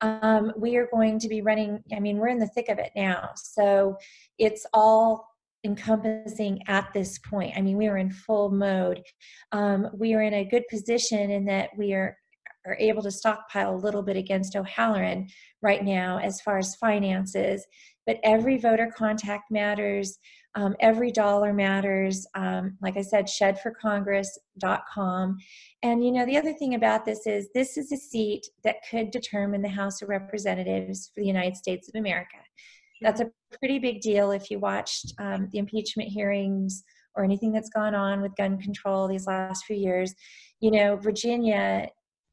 Um, 0.00 0.52
we 0.56 0.76
are 0.76 0.88
going 0.92 1.18
to 1.20 1.28
be 1.28 1.42
running. 1.42 1.82
I 1.94 2.00
mean, 2.00 2.18
we're 2.18 2.28
in 2.28 2.38
the 2.38 2.48
thick 2.48 2.68
of 2.68 2.78
it 2.78 2.92
now, 2.94 3.30
so 3.34 3.96
it's 4.38 4.66
all 4.72 5.26
encompassing 5.64 6.62
at 6.68 6.88
this 6.94 7.18
point. 7.18 7.56
I 7.56 7.62
mean, 7.62 7.76
we 7.76 7.88
are 7.88 7.98
in 7.98 8.10
full 8.10 8.50
mode. 8.50 9.02
Um, 9.52 9.88
we 9.92 10.14
are 10.14 10.22
in 10.22 10.34
a 10.34 10.44
good 10.44 10.64
position 10.70 11.30
in 11.30 11.44
that 11.46 11.70
we 11.76 11.92
are 11.94 12.16
are 12.68 12.76
able 12.78 13.02
to 13.02 13.10
stockpile 13.10 13.74
a 13.74 13.76
little 13.76 14.02
bit 14.02 14.16
against 14.16 14.54
O'Halloran 14.56 15.28
right 15.62 15.84
now 15.84 16.18
as 16.18 16.40
far 16.40 16.56
as 16.58 16.76
finances. 16.76 17.66
But 18.06 18.20
every 18.22 18.58
voter 18.58 18.92
contact 18.96 19.50
matters. 19.50 20.18
Um, 20.54 20.76
every 20.80 21.12
dollar 21.12 21.52
matters. 21.52 22.26
Um, 22.34 22.78
like 22.80 22.96
I 22.96 23.02
said, 23.02 23.26
shedforcongress.com. 23.26 25.36
And 25.82 26.02
you 26.04 26.10
know, 26.10 26.24
the 26.26 26.38
other 26.38 26.54
thing 26.54 26.74
about 26.74 27.04
this 27.04 27.26
is 27.26 27.48
this 27.54 27.76
is 27.76 27.92
a 27.92 27.96
seat 27.96 28.46
that 28.64 28.76
could 28.90 29.10
determine 29.10 29.60
the 29.62 29.68
House 29.68 30.00
of 30.02 30.08
Representatives 30.08 31.10
for 31.14 31.20
the 31.20 31.26
United 31.26 31.56
States 31.56 31.88
of 31.88 31.94
America. 31.98 32.38
That's 33.00 33.20
a 33.20 33.30
pretty 33.58 33.78
big 33.78 34.00
deal 34.00 34.32
if 34.32 34.50
you 34.50 34.58
watched 34.58 35.12
um, 35.18 35.48
the 35.52 35.58
impeachment 35.58 36.08
hearings 36.08 36.82
or 37.14 37.24
anything 37.24 37.52
that's 37.52 37.70
gone 37.70 37.94
on 37.94 38.22
with 38.22 38.36
gun 38.36 38.58
control 38.58 39.08
these 39.08 39.26
last 39.26 39.64
few 39.64 39.76
years. 39.76 40.14
You 40.60 40.70
know, 40.70 40.96
Virginia, 40.96 41.88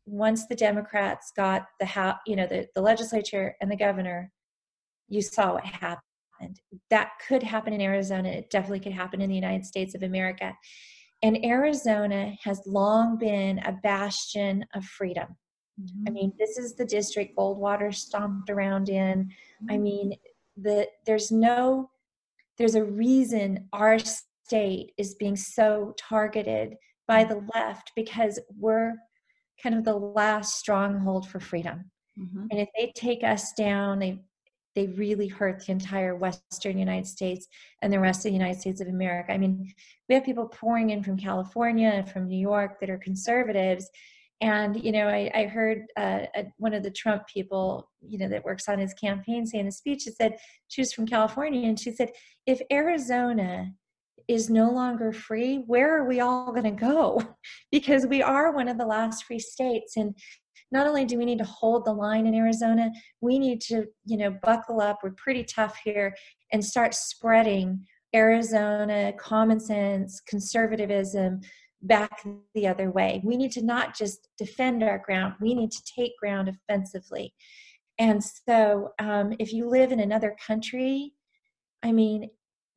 once 0.05 0.45
the 0.47 0.55
Democrats 0.55 1.31
got 1.35 1.65
the 1.79 1.85
house, 1.85 2.17
you 2.27 2.35
know, 2.35 2.47
the, 2.47 2.67
the 2.75 2.81
legislature 2.81 3.55
and 3.61 3.71
the 3.71 3.75
governor, 3.75 4.31
you 5.07 5.21
saw 5.21 5.53
what 5.53 5.65
happened. 5.65 6.01
That 6.89 7.11
could 7.27 7.43
happen 7.43 7.73
in 7.73 7.81
Arizona. 7.81 8.29
It 8.29 8.49
definitely 8.49 8.81
could 8.81 8.91
happen 8.91 9.21
in 9.21 9.29
the 9.29 9.35
United 9.35 9.65
States 9.65 9.95
of 9.95 10.03
America. 10.03 10.53
And 11.23 11.43
Arizona 11.43 12.33
has 12.43 12.61
long 12.65 13.17
been 13.17 13.59
a 13.59 13.71
bastion 13.83 14.65
of 14.73 14.83
freedom. 14.83 15.35
I 15.77 15.81
mm-hmm. 15.81 16.13
mean, 16.13 16.33
this 16.37 16.57
is 16.57 16.75
the 16.75 16.85
district 16.85 17.37
Goldwater 17.37 17.93
stomped 17.93 18.49
around 18.49 18.89
in. 18.89 19.29
I 19.69 19.73
mm-hmm. 19.73 19.83
mean, 19.83 20.13
the 20.57 20.87
there's 21.05 21.31
no 21.31 21.89
there's 22.57 22.75
a 22.75 22.83
reason 22.83 23.67
our 23.73 23.99
state 23.99 24.93
is 24.97 25.15
being 25.15 25.35
so 25.35 25.93
targeted 25.97 26.75
by 27.07 27.23
mm-hmm. 27.23 27.33
the 27.33 27.51
left 27.53 27.91
because 27.95 28.39
we're 28.57 28.93
kind 29.61 29.75
of 29.75 29.83
the 29.83 29.95
last 29.95 30.55
stronghold 30.57 31.27
for 31.27 31.39
freedom. 31.39 31.91
Mhm. 32.17 32.47
And 32.51 32.59
if 32.59 32.69
they 32.77 32.91
take 32.95 33.23
us 33.23 33.53
down, 33.53 33.99
they 33.99 34.21
they 34.75 34.87
really 34.87 35.29
hurt 35.29 35.65
the 35.65 35.71
entire 35.71 36.17
western 36.17 36.77
United 36.77 37.07
States 37.07 37.47
and 37.81 37.93
the 37.93 37.99
rest 37.99 38.19
of 38.19 38.23
the 38.23 38.37
United 38.37 38.59
States 38.59 38.81
of 38.81 38.89
America. 38.89 39.31
I 39.31 39.37
mean, 39.37 39.73
we 40.09 40.15
have 40.15 40.25
people 40.25 40.49
pouring 40.49 40.89
in 40.89 41.01
from 41.01 41.17
California 41.17 41.87
and 41.87 42.09
from 42.09 42.27
New 42.27 42.37
York 42.37 42.81
that 42.81 42.89
are 42.89 42.97
conservatives. 42.97 43.89
And 44.41 44.83
you 44.83 44.91
know, 44.91 45.07
I, 45.07 45.31
I 45.33 45.43
heard 45.45 45.85
uh, 45.95 46.25
uh, 46.35 46.43
one 46.57 46.73
of 46.73 46.83
the 46.83 46.91
Trump 46.91 47.25
people, 47.27 47.89
you 48.01 48.17
know, 48.17 48.27
that 48.27 48.43
works 48.43 48.67
on 48.67 48.79
his 48.79 48.93
campaign 48.93 49.45
say 49.45 49.59
in 49.59 49.67
a 49.67 49.71
speech, 49.71 50.01
she 50.01 50.11
said 50.11 50.37
she 50.67 50.81
was 50.81 50.91
from 50.91 51.07
California, 51.07 51.67
and 51.67 51.79
she 51.79 51.91
said, 51.91 52.11
if 52.45 52.61
Arizona 52.69 53.71
is 54.27 54.49
no 54.49 54.71
longer 54.71 55.11
free, 55.11 55.63
where 55.67 55.97
are 55.97 56.07
we 56.07 56.19
all 56.19 56.51
going 56.51 56.63
to 56.63 56.71
go? 56.71 57.21
because 57.71 58.05
we 58.07 58.21
are 58.21 58.51
one 58.51 58.67
of 58.67 58.77
the 58.77 58.85
last 58.85 59.25
free 59.25 59.39
states, 59.39 59.97
and 59.97 60.15
not 60.71 60.87
only 60.87 61.05
do 61.05 61.17
we 61.17 61.25
need 61.25 61.37
to 61.37 61.45
hold 61.45 61.85
the 61.85 61.93
line 61.93 62.27
in 62.27 62.35
Arizona, 62.35 62.91
we 63.21 63.39
need 63.39 63.61
to, 63.61 63.85
you 64.05 64.17
know, 64.17 64.35
buckle 64.43 64.81
up. 64.81 64.99
We're 65.03 65.11
pretty 65.11 65.43
tough 65.43 65.77
here 65.83 66.15
and 66.51 66.63
start 66.63 66.93
spreading 66.93 67.85
Arizona 68.15 69.13
common 69.17 69.59
sense, 69.59 70.21
conservatism 70.27 71.41
back 71.81 72.23
the 72.53 72.67
other 72.67 72.91
way. 72.91 73.21
We 73.23 73.37
need 73.37 73.51
to 73.53 73.63
not 73.63 73.95
just 73.95 74.29
defend 74.37 74.83
our 74.83 74.99
ground, 74.99 75.35
we 75.39 75.53
need 75.53 75.71
to 75.71 75.83
take 75.97 76.17
ground 76.19 76.49
offensively. 76.49 77.33
And 77.99 78.21
so, 78.23 78.89
um, 78.99 79.33
if 79.39 79.53
you 79.53 79.69
live 79.69 79.91
in 79.91 79.99
another 79.99 80.35
country, 80.45 81.13
I 81.83 81.91
mean, 81.91 82.29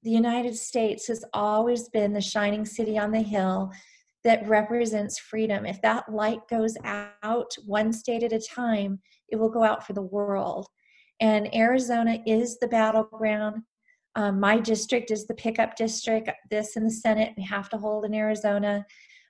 the 0.03 0.11
United 0.11 0.57
States 0.57 1.09
has 1.09 1.25
always 1.33 1.89
been 1.89 2.13
the 2.13 2.21
shining 2.21 2.65
city 2.65 2.99
on 2.99 3.11
the 3.11 3.21
hill 3.21 3.71
that 4.25 4.47
represents 4.49 5.19
freedom. 5.19 5.67
If 5.67 5.81
that 5.83 6.13
light 6.13 6.41
goes 6.49 6.77
out 6.85 7.53
one 7.65 7.93
state 7.93 8.23
at 8.23 8.33
a 8.33 8.41
time, 8.41 9.01
it 9.29 9.37
will 9.37 9.49
go 9.49 9.63
out 9.63 9.87
for 9.87 9.93
the 9.93 10.03
world. 10.03 10.67
And 11.21 11.55
Arizona 11.55 12.19
is 12.27 12.59
the 12.59 12.69
battleground. 12.69 13.63
Um, 14.15 14.41
my 14.41 14.59
district 14.59 15.11
is 15.11 15.27
the 15.27 15.35
pickup 15.35 15.77
district. 15.77 16.31
This 16.51 16.77
in 16.77 16.85
the 16.85 16.91
Senate, 16.91 17.35
we 17.37 17.45
have 17.45 17.69
to 17.71 17.79
hold 17.79 18.05
in 18.05 18.15
Arizona. 18.15 18.85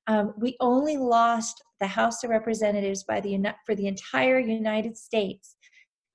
Um, 0.07 0.35
we 0.39 0.57
only 0.61 0.97
lost 0.97 1.63
the 1.81 1.87
House 1.87 2.25
of 2.25 2.31
Representatives 2.31 3.05
by 3.05 3.21
the 3.21 3.39
for 3.67 3.75
the 3.75 3.87
entire 3.87 4.39
United 4.39 4.97
States 4.97 5.57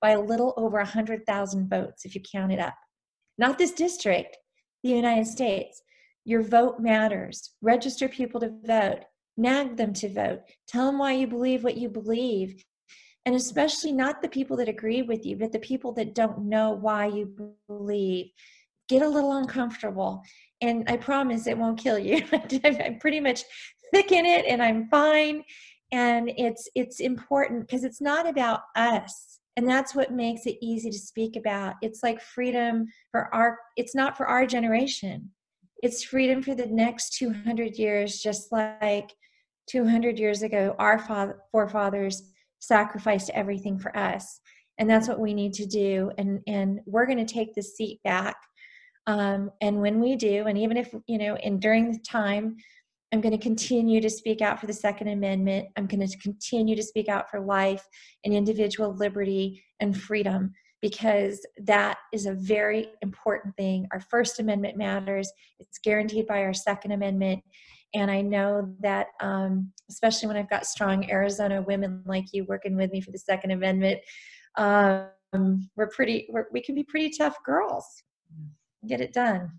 by 0.02 0.12
a 0.12 0.22
little 0.22 0.54
over 0.58 0.78
100,000 0.78 1.70
votes, 1.70 2.06
if 2.06 2.16
you 2.16 2.22
count 2.22 2.52
it 2.52 2.60
up. 2.60 2.76
Not 3.38 3.58
this 3.58 3.72
district, 3.72 4.38
the 4.84 4.90
United 4.90 5.28
States. 5.28 5.82
Your 6.26 6.42
vote 6.42 6.80
matters. 6.80 7.52
Register 7.62 8.08
people 8.08 8.40
to 8.42 8.54
vote. 8.64 9.02
Nag 9.36 9.78
them 9.78 9.94
to 9.94 10.10
vote. 10.10 10.42
Tell 10.68 10.86
them 10.86 11.00
why 11.00 11.14
you 11.14 11.28
believe 11.28 11.64
what 11.64 11.78
you 11.78 11.90
believe. 11.90 12.64
And 13.26 13.36
especially 13.36 13.92
not 13.92 14.22
the 14.22 14.28
people 14.28 14.58
that 14.58 14.70
agree 14.70 15.02
with 15.02 15.26
you, 15.26 15.38
but 15.38 15.52
the 15.52 15.60
people 15.60 15.94
that 15.94 16.14
don't 16.14 16.46
know 16.46 16.72
why 16.72 17.08
you 17.08 17.56
believe. 17.68 18.28
Get 18.90 19.02
a 19.02 19.08
little 19.08 19.34
uncomfortable. 19.38 20.24
And 20.62 20.84
I 20.90 20.98
promise 20.98 21.48
it 21.48 21.58
won't 21.58 21.80
kill 21.80 21.98
you. 21.98 22.22
I'm 22.64 23.00
pretty 23.00 23.20
much 23.20 23.44
thick 23.94 24.12
in 24.12 24.26
it 24.26 24.46
and 24.46 24.62
I'm 24.62 24.88
fine. 24.90 25.44
And 25.92 26.32
it's 26.38 26.68
it's 26.76 27.00
important 27.00 27.62
because 27.62 27.84
it's 27.84 28.02
not 28.02 28.28
about 28.28 28.62
us. 28.76 29.40
And 29.56 29.68
that's 29.68 29.94
what 29.94 30.12
makes 30.12 30.46
it 30.46 30.58
easy 30.62 30.90
to 30.90 30.98
speak 30.98 31.36
about. 31.36 31.76
It's 31.82 32.02
like 32.02 32.22
freedom 32.22 32.88
for 33.12 33.34
our 33.34 33.58
it's 33.78 33.96
not 33.96 34.18
for 34.18 34.28
our 34.28 34.46
generation. 34.46 35.30
It's 35.82 36.04
freedom 36.04 36.42
for 36.42 36.56
the 36.56 36.66
next 36.66 37.18
200 37.18 37.78
years 37.78 38.20
just 38.20 38.52
like 38.52 39.12
200 39.70 40.20
years 40.20 40.42
ago 40.42 40.76
our 40.80 41.00
father, 41.00 41.40
forefathers 41.52 42.32
sacrificed 42.60 43.30
everything 43.34 43.78
for 43.78 43.96
us. 43.96 44.40
And 44.80 44.90
that's 44.90 45.08
what 45.08 45.20
we 45.20 45.34
need 45.34 45.54
to 45.54 45.66
do. 45.66 46.12
And 46.18 46.40
and 46.48 46.80
we're 46.86 47.06
going 47.06 47.24
to 47.24 47.34
take 47.34 47.54
the 47.54 47.62
seat 47.62 48.02
back 48.04 48.36
um, 49.08 49.52
and 49.62 49.82
when 49.82 50.00
we 50.00 50.16
do 50.16 50.46
and 50.48 50.58
even 50.58 50.78
if 50.78 50.94
you 51.08 51.18
know 51.18 51.36
and 51.36 51.62
during 51.62 51.92
the 51.92 52.00
time 52.00 52.56
i'm 53.14 53.22
going 53.22 53.32
to 53.32 53.38
continue 53.38 54.02
to 54.02 54.10
speak 54.10 54.42
out 54.42 54.60
for 54.60 54.68
the 54.68 54.74
second 54.74 55.08
amendment 55.08 55.68
i'm 55.78 55.88
going 55.88 56.06
to 56.06 56.18
continue 56.18 56.76
to 56.76 56.84
speak 56.84 57.08
out 57.08 57.30
for 57.30 57.40
life 57.40 57.86
and 58.26 58.34
individual 58.34 58.94
liberty 58.96 59.64
and 59.80 59.96
freedom 59.96 60.52
because 60.84 61.40
that 61.64 61.98
is 62.12 62.26
a 62.26 62.34
very 62.34 62.90
important 63.02 63.56
thing. 63.56 63.88
Our 63.94 64.02
First 64.02 64.42
Amendment 64.42 64.76
matters, 64.78 65.32
it's 65.58 65.80
guaranteed 65.82 66.28
by 66.28 66.40
our 66.40 66.54
Second 66.54 66.92
Amendment. 66.92 67.42
And 67.94 68.12
I 68.12 68.20
know 68.20 68.76
that, 68.82 69.08
um, 69.22 69.72
especially 69.90 70.28
when 70.28 70.36
I've 70.36 70.50
got 70.50 70.66
strong 70.66 71.10
Arizona 71.10 71.62
women 71.62 72.04
like 72.06 72.26
you 72.34 72.44
working 72.50 72.76
with 72.76 72.92
me 72.92 73.00
for 73.00 73.12
the 73.12 73.18
Second 73.18 73.52
Amendment, 73.52 74.02
um, 74.58 75.08
we're 75.78 75.90
pretty 75.96 76.28
we're, 76.30 76.48
we 76.52 76.62
can 76.62 76.76
be 76.76 76.84
pretty 76.84 77.12
tough 77.18 77.38
girls 77.46 77.86
get 78.88 79.02
it 79.02 79.14
done 79.14 79.50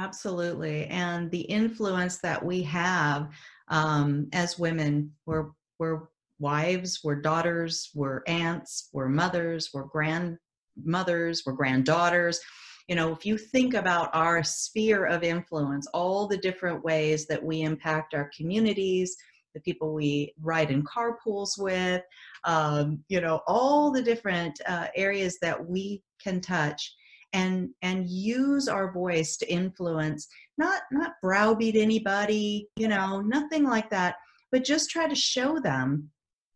absolutely 0.00 0.86
and 0.86 1.30
the 1.30 1.42
influence 1.42 2.18
that 2.18 2.42
we 2.42 2.62
have 2.62 3.28
um, 3.68 4.28
as 4.32 4.58
women 4.58 5.12
we're 5.26 5.50
we're 5.78 6.02
wives 6.38 7.00
we're 7.04 7.20
daughters 7.20 7.90
we're 7.94 8.22
aunts 8.26 8.88
we're 8.94 9.08
mothers 9.08 9.70
we're 9.74 9.84
grandmothers 9.84 11.42
we're 11.44 11.52
granddaughters. 11.52 12.40
You 12.88 12.96
know 12.96 13.12
if 13.12 13.26
you 13.26 13.36
think 13.36 13.74
about 13.74 14.08
our 14.14 14.42
sphere 14.42 15.04
of 15.04 15.22
influence 15.22 15.86
all 15.92 16.26
the 16.26 16.38
different 16.38 16.82
ways 16.82 17.26
that 17.26 17.42
we 17.42 17.60
impact 17.60 18.14
our 18.14 18.30
communities 18.36 19.16
the 19.54 19.60
people 19.60 19.92
we 19.92 20.32
ride 20.40 20.70
in 20.70 20.82
carpools 20.82 21.58
with 21.58 22.02
um, 22.44 23.04
you 23.08 23.20
know 23.20 23.42
all 23.46 23.90
the 23.90 24.02
different 24.02 24.58
uh, 24.66 24.86
areas 24.96 25.38
that 25.42 25.68
we 25.68 26.02
can 26.22 26.40
touch 26.40 26.94
and 27.32 27.70
and 27.82 28.08
use 28.08 28.68
our 28.68 28.92
voice 28.92 29.36
to 29.36 29.50
influence 29.50 30.26
not 30.58 30.82
not 30.90 31.12
browbeat 31.22 31.76
anybody 31.76 32.68
you 32.76 32.88
know 32.88 33.20
nothing 33.20 33.64
like 33.64 33.88
that 33.90 34.16
but 34.50 34.64
just 34.64 34.90
try 34.90 35.08
to 35.08 35.14
show 35.14 35.58
them 35.60 36.10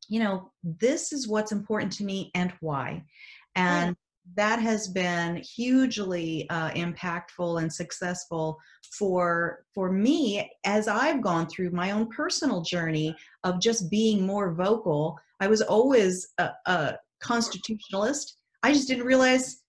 you 0.09 0.21
know 0.21 0.51
this 0.63 1.13
is 1.13 1.29
what's 1.29 1.53
important 1.53 1.93
to 1.93 2.05
me 2.05 2.31
and 2.35 2.53
why. 2.61 3.05
And 3.57 3.97
that 4.37 4.59
has 4.59 4.89
been 4.89 5.37
hugely 5.37 6.49
uh, 6.49 6.71
impactful 6.71 7.61
and 7.61 7.73
successful 7.73 8.59
for 8.99 9.65
for 9.75 9.93
me 9.93 10.51
as 10.65 10.89
i've 10.89 11.21
gone 11.21 11.47
through 11.47 11.71
my 11.71 11.91
own 11.91 12.09
personal 12.09 12.63
journey 12.63 13.15
of 13.43 13.61
just 13.61 13.91
being 13.91 14.27
more 14.27 14.55
vocal. 14.55 15.19
I 15.41 15.47
was 15.47 15.61
always 15.61 16.29
a, 16.39 16.51
a 16.67 16.95
constitutionalist. 17.21 18.39
I 18.63 18.73
just 18.73 18.89
didn't 18.89 19.05
realize 19.05 19.63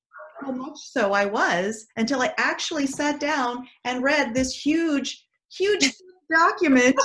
how 0.45 0.51
much 0.51 0.77
so 0.77 1.13
i 1.13 1.25
was 1.25 1.87
until 1.97 2.21
i 2.21 2.33
actually 2.37 2.85
sat 2.85 3.19
down 3.19 3.67
and 3.83 4.03
read 4.03 4.33
this 4.33 4.53
huge 4.53 5.25
huge 5.51 5.93
document 6.31 6.95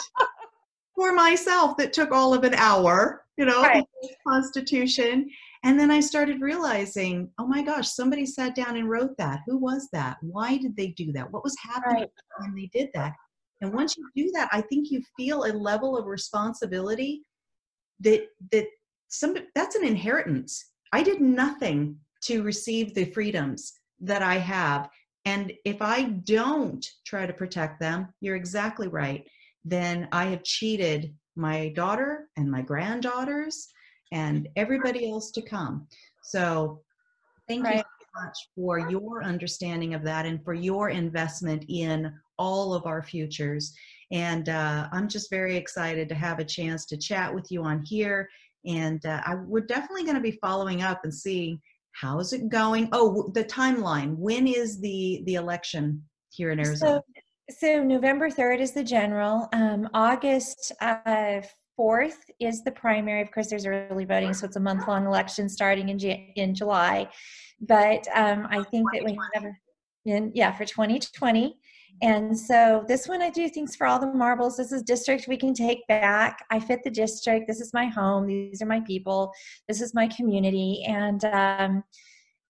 for 0.94 1.12
myself 1.12 1.76
that 1.76 1.92
took 1.92 2.12
all 2.12 2.34
of 2.34 2.44
an 2.44 2.54
hour 2.54 3.24
you 3.36 3.44
know 3.44 3.62
right. 3.62 3.84
constitution 4.26 5.28
and 5.62 5.78
then 5.78 5.90
I 5.90 6.00
started 6.00 6.40
realizing, 6.40 7.30
oh 7.38 7.46
my 7.46 7.62
gosh, 7.62 7.90
somebody 7.90 8.24
sat 8.24 8.54
down 8.54 8.76
and 8.76 8.88
wrote 8.88 9.16
that. 9.18 9.40
Who 9.46 9.58
was 9.58 9.88
that? 9.92 10.16
Why 10.22 10.56
did 10.56 10.74
they 10.74 10.88
do 10.88 11.12
that? 11.12 11.30
What 11.30 11.44
was 11.44 11.54
happening 11.62 12.02
right. 12.04 12.10
when 12.38 12.54
they 12.54 12.70
did 12.72 12.88
that? 12.94 13.12
And 13.60 13.74
once 13.74 13.94
you 13.96 14.08
do 14.16 14.30
that, 14.32 14.48
I 14.52 14.62
think 14.62 14.90
you 14.90 15.02
feel 15.18 15.44
a 15.44 15.52
level 15.52 15.98
of 15.98 16.06
responsibility 16.06 17.22
that 18.00 18.26
that 18.52 18.66
some 19.08 19.36
that's 19.54 19.74
an 19.74 19.84
inheritance. 19.84 20.70
I 20.94 21.02
did 21.02 21.20
nothing 21.20 21.98
to 22.22 22.42
receive 22.42 22.94
the 22.94 23.06
freedoms 23.06 23.72
that 24.00 24.22
I 24.22 24.36
have. 24.36 24.88
And 25.24 25.52
if 25.64 25.82
I 25.82 26.04
don't 26.04 26.86
try 27.04 27.26
to 27.26 27.32
protect 27.32 27.80
them, 27.80 28.08
you're 28.20 28.36
exactly 28.36 28.88
right. 28.88 29.26
Then 29.64 30.08
I 30.12 30.26
have 30.26 30.42
cheated 30.44 31.14
my 31.36 31.68
daughter 31.70 32.28
and 32.36 32.50
my 32.50 32.62
granddaughters 32.62 33.68
and 34.12 34.48
everybody 34.56 35.10
else 35.10 35.30
to 35.32 35.42
come. 35.42 35.86
So 36.22 36.80
thank 37.48 37.64
right. 37.64 37.76
you 37.76 37.82
so 37.82 38.24
much 38.24 38.36
for 38.54 38.90
your 38.90 39.22
understanding 39.22 39.94
of 39.94 40.02
that 40.04 40.26
and 40.26 40.42
for 40.42 40.54
your 40.54 40.88
investment 40.88 41.64
in 41.68 42.12
all 42.38 42.74
of 42.74 42.86
our 42.86 43.02
futures. 43.02 43.74
And 44.10 44.48
uh, 44.48 44.88
I'm 44.92 45.08
just 45.08 45.30
very 45.30 45.56
excited 45.56 46.08
to 46.08 46.14
have 46.14 46.38
a 46.38 46.44
chance 46.44 46.84
to 46.86 46.96
chat 46.96 47.32
with 47.32 47.52
you 47.52 47.62
on 47.62 47.82
here. 47.84 48.28
And 48.66 49.04
uh, 49.06 49.20
I, 49.24 49.36
we're 49.36 49.60
definitely 49.60 50.04
going 50.04 50.16
to 50.16 50.22
be 50.22 50.38
following 50.42 50.82
up 50.82 51.04
and 51.04 51.14
seeing 51.14 51.60
how's 51.92 52.32
it 52.32 52.48
going. 52.48 52.88
Oh, 52.92 53.30
the 53.34 53.44
timeline. 53.44 54.16
When 54.16 54.46
is 54.46 54.80
the 54.80 55.22
the 55.26 55.34
election 55.34 56.02
here 56.30 56.50
in 56.50 56.60
Arizona? 56.60 57.02
So, 57.50 57.56
so 57.58 57.82
November 57.82 58.30
3rd 58.30 58.60
is 58.60 58.72
the 58.72 58.84
general. 58.84 59.48
Um, 59.52 59.88
August 59.94 60.72
uh, 60.80 61.40
4th 61.78 62.18
is 62.38 62.62
the 62.62 62.72
primary. 62.72 63.22
Of 63.22 63.30
course, 63.32 63.48
there's 63.48 63.66
early 63.66 64.04
voting, 64.04 64.34
so 64.34 64.46
it's 64.46 64.56
a 64.56 64.60
month 64.60 64.86
long 64.86 65.06
election 65.06 65.48
starting 65.48 65.88
in, 65.88 65.98
in 65.98 66.54
July. 66.54 67.08
But 67.60 68.06
um, 68.14 68.46
I 68.50 68.62
think 68.64 68.86
that 68.92 69.04
we 69.04 69.18
have, 69.34 69.44
in, 70.06 70.32
yeah, 70.34 70.52
for 70.56 70.64
2020. 70.64 71.56
And 72.02 72.38
so 72.38 72.84
this 72.88 73.06
one 73.06 73.20
I 73.20 73.30
do 73.30 73.48
things 73.48 73.76
for 73.76 73.86
all 73.86 73.98
the 73.98 74.06
marbles. 74.06 74.56
This 74.56 74.72
is 74.72 74.82
district 74.82 75.28
we 75.28 75.36
can 75.36 75.52
take 75.52 75.86
back. 75.86 76.44
I 76.50 76.58
fit 76.58 76.82
the 76.82 76.90
district. 76.90 77.46
This 77.46 77.60
is 77.60 77.74
my 77.74 77.86
home. 77.86 78.26
These 78.26 78.62
are 78.62 78.66
my 78.66 78.80
people. 78.80 79.32
This 79.68 79.80
is 79.80 79.94
my 79.94 80.08
community. 80.08 80.84
And 80.88 81.24
um, 81.26 81.84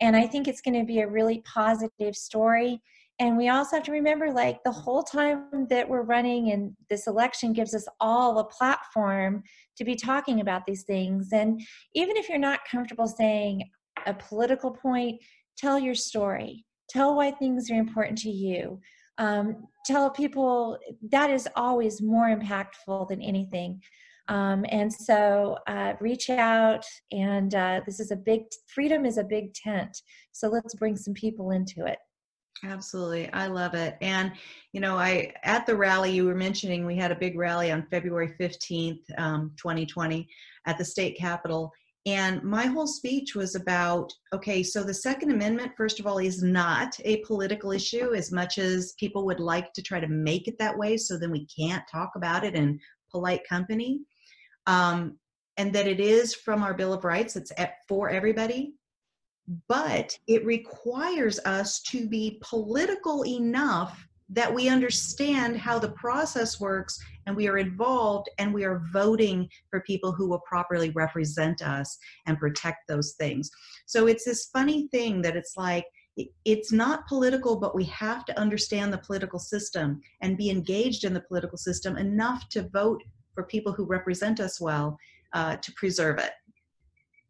and 0.00 0.16
I 0.16 0.26
think 0.26 0.48
it's 0.48 0.62
going 0.62 0.78
to 0.78 0.86
be 0.86 1.00
a 1.00 1.08
really 1.08 1.42
positive 1.44 2.16
story 2.16 2.80
and 3.20 3.36
we 3.36 3.50
also 3.50 3.76
have 3.76 3.84
to 3.84 3.92
remember 3.92 4.32
like 4.32 4.64
the 4.64 4.72
whole 4.72 5.02
time 5.02 5.66
that 5.68 5.86
we're 5.86 6.02
running 6.02 6.52
and 6.52 6.72
this 6.88 7.06
election 7.06 7.52
gives 7.52 7.74
us 7.74 7.86
all 8.00 8.38
a 8.38 8.44
platform 8.44 9.42
to 9.76 9.84
be 9.84 9.94
talking 9.94 10.40
about 10.40 10.66
these 10.66 10.82
things 10.82 11.28
and 11.32 11.60
even 11.94 12.16
if 12.16 12.28
you're 12.28 12.38
not 12.38 12.60
comfortable 12.68 13.06
saying 13.06 13.62
a 14.06 14.14
political 14.14 14.70
point 14.70 15.20
tell 15.56 15.78
your 15.78 15.94
story 15.94 16.64
tell 16.88 17.14
why 17.14 17.30
things 17.30 17.70
are 17.70 17.78
important 17.78 18.18
to 18.18 18.30
you 18.30 18.80
um, 19.20 19.68
tell 19.86 20.10
people 20.10 20.76
that 21.10 21.30
is 21.30 21.48
always 21.54 22.02
more 22.02 22.34
impactful 22.36 23.08
than 23.08 23.22
anything 23.22 23.80
um, 24.28 24.64
and 24.68 24.92
so 24.92 25.56
uh, 25.68 25.92
reach 26.00 26.30
out 26.30 26.84
and 27.12 27.54
uh, 27.54 27.80
this 27.86 28.00
is 28.00 28.10
a 28.10 28.16
big 28.16 28.42
freedom 28.66 29.06
is 29.06 29.18
a 29.18 29.24
big 29.24 29.54
tent 29.54 29.96
so 30.32 30.48
let's 30.48 30.74
bring 30.74 30.96
some 30.96 31.14
people 31.14 31.52
into 31.52 31.86
it 31.86 31.98
Absolutely. 32.64 33.32
I 33.32 33.46
love 33.46 33.74
it. 33.74 33.96
And, 34.00 34.32
you 34.72 34.80
know, 34.80 34.98
I, 34.98 35.32
at 35.44 35.66
the 35.66 35.74
rally 35.74 36.12
you 36.12 36.26
were 36.26 36.34
mentioning, 36.34 36.84
we 36.84 36.96
had 36.96 37.10
a 37.10 37.16
big 37.16 37.38
rally 37.38 37.70
on 37.72 37.86
February 37.90 38.34
15th, 38.38 39.00
um, 39.18 39.52
2020 39.56 40.28
at 40.66 40.76
the 40.76 40.84
state 40.84 41.16
capitol. 41.16 41.72
And 42.06 42.42
my 42.42 42.64
whole 42.64 42.86
speech 42.86 43.34
was 43.34 43.54
about 43.54 44.10
okay, 44.32 44.62
so 44.62 44.82
the 44.82 44.94
Second 44.94 45.32
Amendment, 45.32 45.72
first 45.76 46.00
of 46.00 46.06
all, 46.06 46.18
is 46.18 46.42
not 46.42 46.94
a 47.04 47.18
political 47.18 47.72
issue 47.72 48.14
as 48.14 48.32
much 48.32 48.58
as 48.58 48.94
people 48.98 49.26
would 49.26 49.40
like 49.40 49.72
to 49.74 49.82
try 49.82 50.00
to 50.00 50.08
make 50.08 50.48
it 50.48 50.56
that 50.58 50.76
way. 50.76 50.96
So 50.96 51.18
then 51.18 51.30
we 51.30 51.46
can't 51.46 51.84
talk 51.90 52.12
about 52.16 52.44
it 52.44 52.54
in 52.54 52.78
polite 53.10 53.42
company. 53.48 54.00
Um, 54.66 55.18
and 55.56 55.72
that 55.74 55.86
it 55.86 56.00
is 56.00 56.34
from 56.34 56.62
our 56.62 56.72
Bill 56.72 56.94
of 56.94 57.04
Rights, 57.04 57.36
it's 57.36 57.52
at, 57.58 57.74
for 57.86 58.08
everybody 58.08 58.72
but 59.68 60.16
it 60.26 60.44
requires 60.44 61.38
us 61.40 61.80
to 61.82 62.08
be 62.08 62.40
political 62.42 63.24
enough 63.26 64.06
that 64.32 64.52
we 64.52 64.68
understand 64.68 65.56
how 65.56 65.78
the 65.78 65.90
process 65.90 66.60
works 66.60 66.98
and 67.26 67.36
we 67.36 67.48
are 67.48 67.58
involved 67.58 68.28
and 68.38 68.54
we 68.54 68.64
are 68.64 68.82
voting 68.92 69.48
for 69.70 69.80
people 69.82 70.12
who 70.12 70.28
will 70.28 70.40
properly 70.40 70.90
represent 70.90 71.62
us 71.62 71.98
and 72.26 72.38
protect 72.38 72.86
those 72.88 73.14
things. 73.18 73.50
So 73.86 74.06
it's 74.06 74.24
this 74.24 74.48
funny 74.52 74.88
thing 74.88 75.20
that 75.22 75.36
it's 75.36 75.56
like, 75.56 75.84
it's 76.44 76.70
not 76.70 77.06
political, 77.06 77.58
but 77.58 77.74
we 77.74 77.84
have 77.84 78.24
to 78.26 78.38
understand 78.38 78.92
the 78.92 78.98
political 78.98 79.38
system 79.38 80.00
and 80.22 80.36
be 80.36 80.50
engaged 80.50 81.04
in 81.04 81.14
the 81.14 81.22
political 81.22 81.58
system 81.58 81.96
enough 81.96 82.48
to 82.50 82.68
vote 82.68 83.02
for 83.34 83.44
people 83.44 83.72
who 83.72 83.84
represent 83.84 84.38
us 84.38 84.60
well 84.60 84.98
uh, 85.32 85.56
to 85.56 85.72
preserve 85.72 86.18
it. 86.18 86.32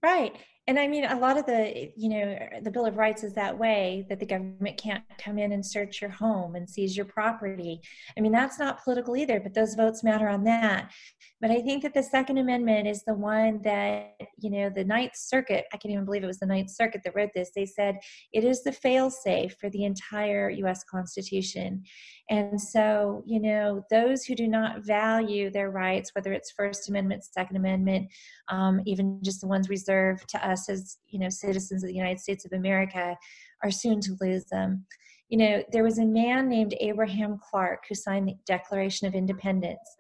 Right 0.03 0.37
and 0.67 0.79
I 0.79 0.87
mean, 0.87 1.05
a 1.05 1.19
lot 1.19 1.39
of 1.39 1.47
the, 1.47 1.91
you 1.97 2.09
know, 2.11 2.39
the 2.63 2.71
Bill 2.71 2.87
of 2.87 2.97
Rights 2.97 3.25
is 3.25 3.33
that 3.35 3.59
way 3.59 4.07
that 4.09 4.21
the 4.21 4.27
government 4.27 4.77
can't 4.77 5.03
come 5.19 5.39
in 5.39 5.53
and 5.53 5.65
search 5.65 6.01
your 6.01 6.11
home 6.11 6.55
and 6.55 6.69
seize 6.69 6.97
your 6.97 7.07
property. 7.07 7.81
I 8.17 8.21
mean, 8.21 8.31
that's 8.31 8.59
not 8.59 8.85
political 8.85 9.17
either, 9.17 9.41
but 9.41 9.55
those 9.55 9.75
votes 9.75 10.05
matter 10.05 10.29
on 10.29 10.45
that. 10.45 10.93
But 11.41 11.51
I 11.51 11.61
think 11.63 11.83
that 11.83 11.95
the 11.95 12.03
Second 12.03 12.39
Amendment 12.39 12.87
is 12.87 13.03
the 13.03 13.15
one 13.15 13.61
that, 13.63 14.13
you 14.39 14.51
know, 14.51 14.71
the 14.71 14.85
Ninth 14.85 15.17
Circuit, 15.17 15.65
I 15.73 15.77
can't 15.79 15.93
even 15.93 16.05
believe 16.05 16.23
it 16.23 16.29
was 16.29 16.39
the 16.39 16.47
Ninth 16.47 16.71
Circuit 16.71 17.01
that 17.05 17.17
wrote 17.17 17.31
this. 17.35 17.51
They 17.57 17.67
said 17.67 17.97
it 18.33 18.45
is 18.45 18.63
the 18.63 18.73
fail 18.73 19.11
safe 19.11 19.57
for 19.59 19.71
the 19.71 19.85
entire 19.85 20.51
US 20.51 20.85
Constitution. 20.85 21.83
And 22.31 22.61
so, 22.61 23.25
you 23.27 23.41
know, 23.41 23.85
those 23.91 24.25
who 24.25 24.37
do 24.37 24.47
not 24.47 24.85
value 24.85 25.51
their 25.51 25.71
rights, 25.73 26.13
whether 26.15 26.33
it's 26.33 26.53
First 26.53 26.89
Amendment, 26.89 27.25
Second 27.25 27.57
Amendment, 27.57 28.09
um, 28.49 28.81
even 28.87 29.19
just 29.21 29.41
the 29.41 29.49
ones 29.49 29.69
reserved 29.69 30.29
to 30.29 30.49
us 30.49 30.69
as, 30.69 30.99
you 31.09 31.19
know, 31.19 31.29
citizens 31.29 31.83
of 31.83 31.89
the 31.89 31.95
United 31.95 32.21
States 32.21 32.45
of 32.45 32.53
America, 32.53 33.17
are 33.65 33.71
soon 33.73 34.01
to 34.03 34.17
lose 34.21 34.45
them. 34.45 34.87
You 35.29 35.39
know, 35.39 35.65
there 35.73 35.83
was 35.83 35.99
a 35.99 36.05
man 36.05 36.49
named 36.49 36.75
Abraham 36.79 37.37
Clark 37.51 37.85
who 37.89 37.97
signed 37.97 38.29
the 38.29 38.37
Declaration 38.47 39.09
of 39.09 39.15
Independence. 39.15 39.97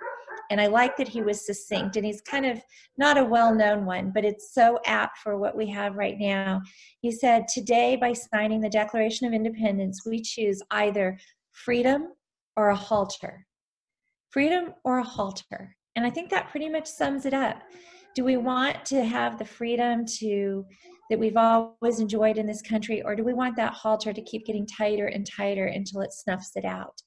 And 0.52 0.60
I 0.60 0.68
like 0.68 0.96
that 0.96 1.08
he 1.08 1.22
was 1.22 1.44
succinct, 1.44 1.96
and 1.96 2.04
he's 2.04 2.20
kind 2.22 2.46
of 2.46 2.60
not 2.96 3.18
a 3.18 3.24
well 3.24 3.54
known 3.54 3.84
one, 3.84 4.10
but 4.12 4.24
it's 4.24 4.52
so 4.54 4.78
apt 4.86 5.18
for 5.18 5.36
what 5.36 5.56
we 5.56 5.68
have 5.68 5.96
right 5.96 6.18
now. 6.18 6.60
He 7.00 7.10
said, 7.10 7.46
Today, 7.48 7.96
by 7.96 8.12
signing 8.12 8.60
the 8.60 8.68
Declaration 8.68 9.26
of 9.26 9.32
Independence, 9.32 10.02
we 10.06 10.22
choose 10.22 10.60
either 10.70 11.18
freedom 11.52 12.08
or 12.56 12.70
a 12.70 12.76
halter. 12.76 13.46
Freedom 14.30 14.74
or 14.84 14.98
a 14.98 15.04
halter. 15.04 15.76
And 15.96 16.06
I 16.06 16.10
think 16.10 16.30
that 16.30 16.50
pretty 16.50 16.68
much 16.68 16.86
sums 16.86 17.26
it 17.26 17.34
up. 17.34 17.62
Do 18.14 18.24
we 18.24 18.36
want 18.36 18.84
to 18.86 19.04
have 19.04 19.38
the 19.38 19.44
freedom 19.44 20.04
to 20.18 20.64
that 21.10 21.18
we've 21.18 21.36
always 21.36 21.98
enjoyed 21.98 22.38
in 22.38 22.46
this 22.46 22.62
country, 22.62 23.02
or 23.02 23.16
do 23.16 23.24
we 23.24 23.34
want 23.34 23.56
that 23.56 23.72
halter 23.72 24.12
to 24.12 24.22
keep 24.22 24.46
getting 24.46 24.66
tighter 24.66 25.06
and 25.06 25.26
tighter 25.26 25.66
until 25.66 26.00
it 26.02 26.12
snuffs 26.12 26.52
it 26.54 26.64
out? 26.64 27.00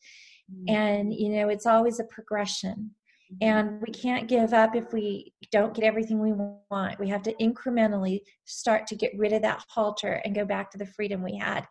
Mm-hmm. 0.51 0.75
And, 0.75 1.13
you 1.13 1.29
know, 1.29 1.49
it's 1.49 1.65
always 1.65 1.99
a 1.99 2.05
progression. 2.05 2.91
Mm-hmm. 3.33 3.47
And 3.47 3.81
we 3.81 3.93
can't 3.93 4.27
give 4.27 4.53
up 4.53 4.75
if 4.75 4.91
we 4.91 5.33
don't 5.51 5.73
get 5.73 5.85
everything 5.85 6.19
we 6.19 6.33
want. 6.69 6.99
We 6.99 7.07
have 7.09 7.23
to 7.23 7.33
incrementally 7.35 8.19
start 8.43 8.87
to 8.87 8.95
get 8.95 9.11
rid 9.17 9.31
of 9.31 9.41
that 9.43 9.63
halter 9.69 10.21
and 10.25 10.35
go 10.35 10.43
back 10.43 10.69
to 10.71 10.77
the 10.77 10.85
freedom 10.85 11.23
we 11.23 11.37
had. 11.37 11.65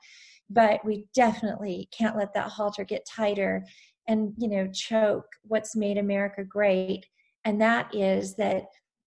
But 0.53 0.85
we 0.85 1.07
definitely 1.15 1.89
can't 1.97 2.17
let 2.17 2.35
that 2.35 2.51
halter 2.51 2.85
get 2.85 3.07
tighter 3.07 3.65
and, 4.09 4.35
you 4.37 4.49
know, 4.49 4.69
choke 4.73 5.27
what's 5.45 5.77
made 5.77 5.97
America 5.97 6.45
great. 6.45 7.07
And 7.45 7.61
that 7.61 7.95
is 7.95 8.35
that 8.37 8.65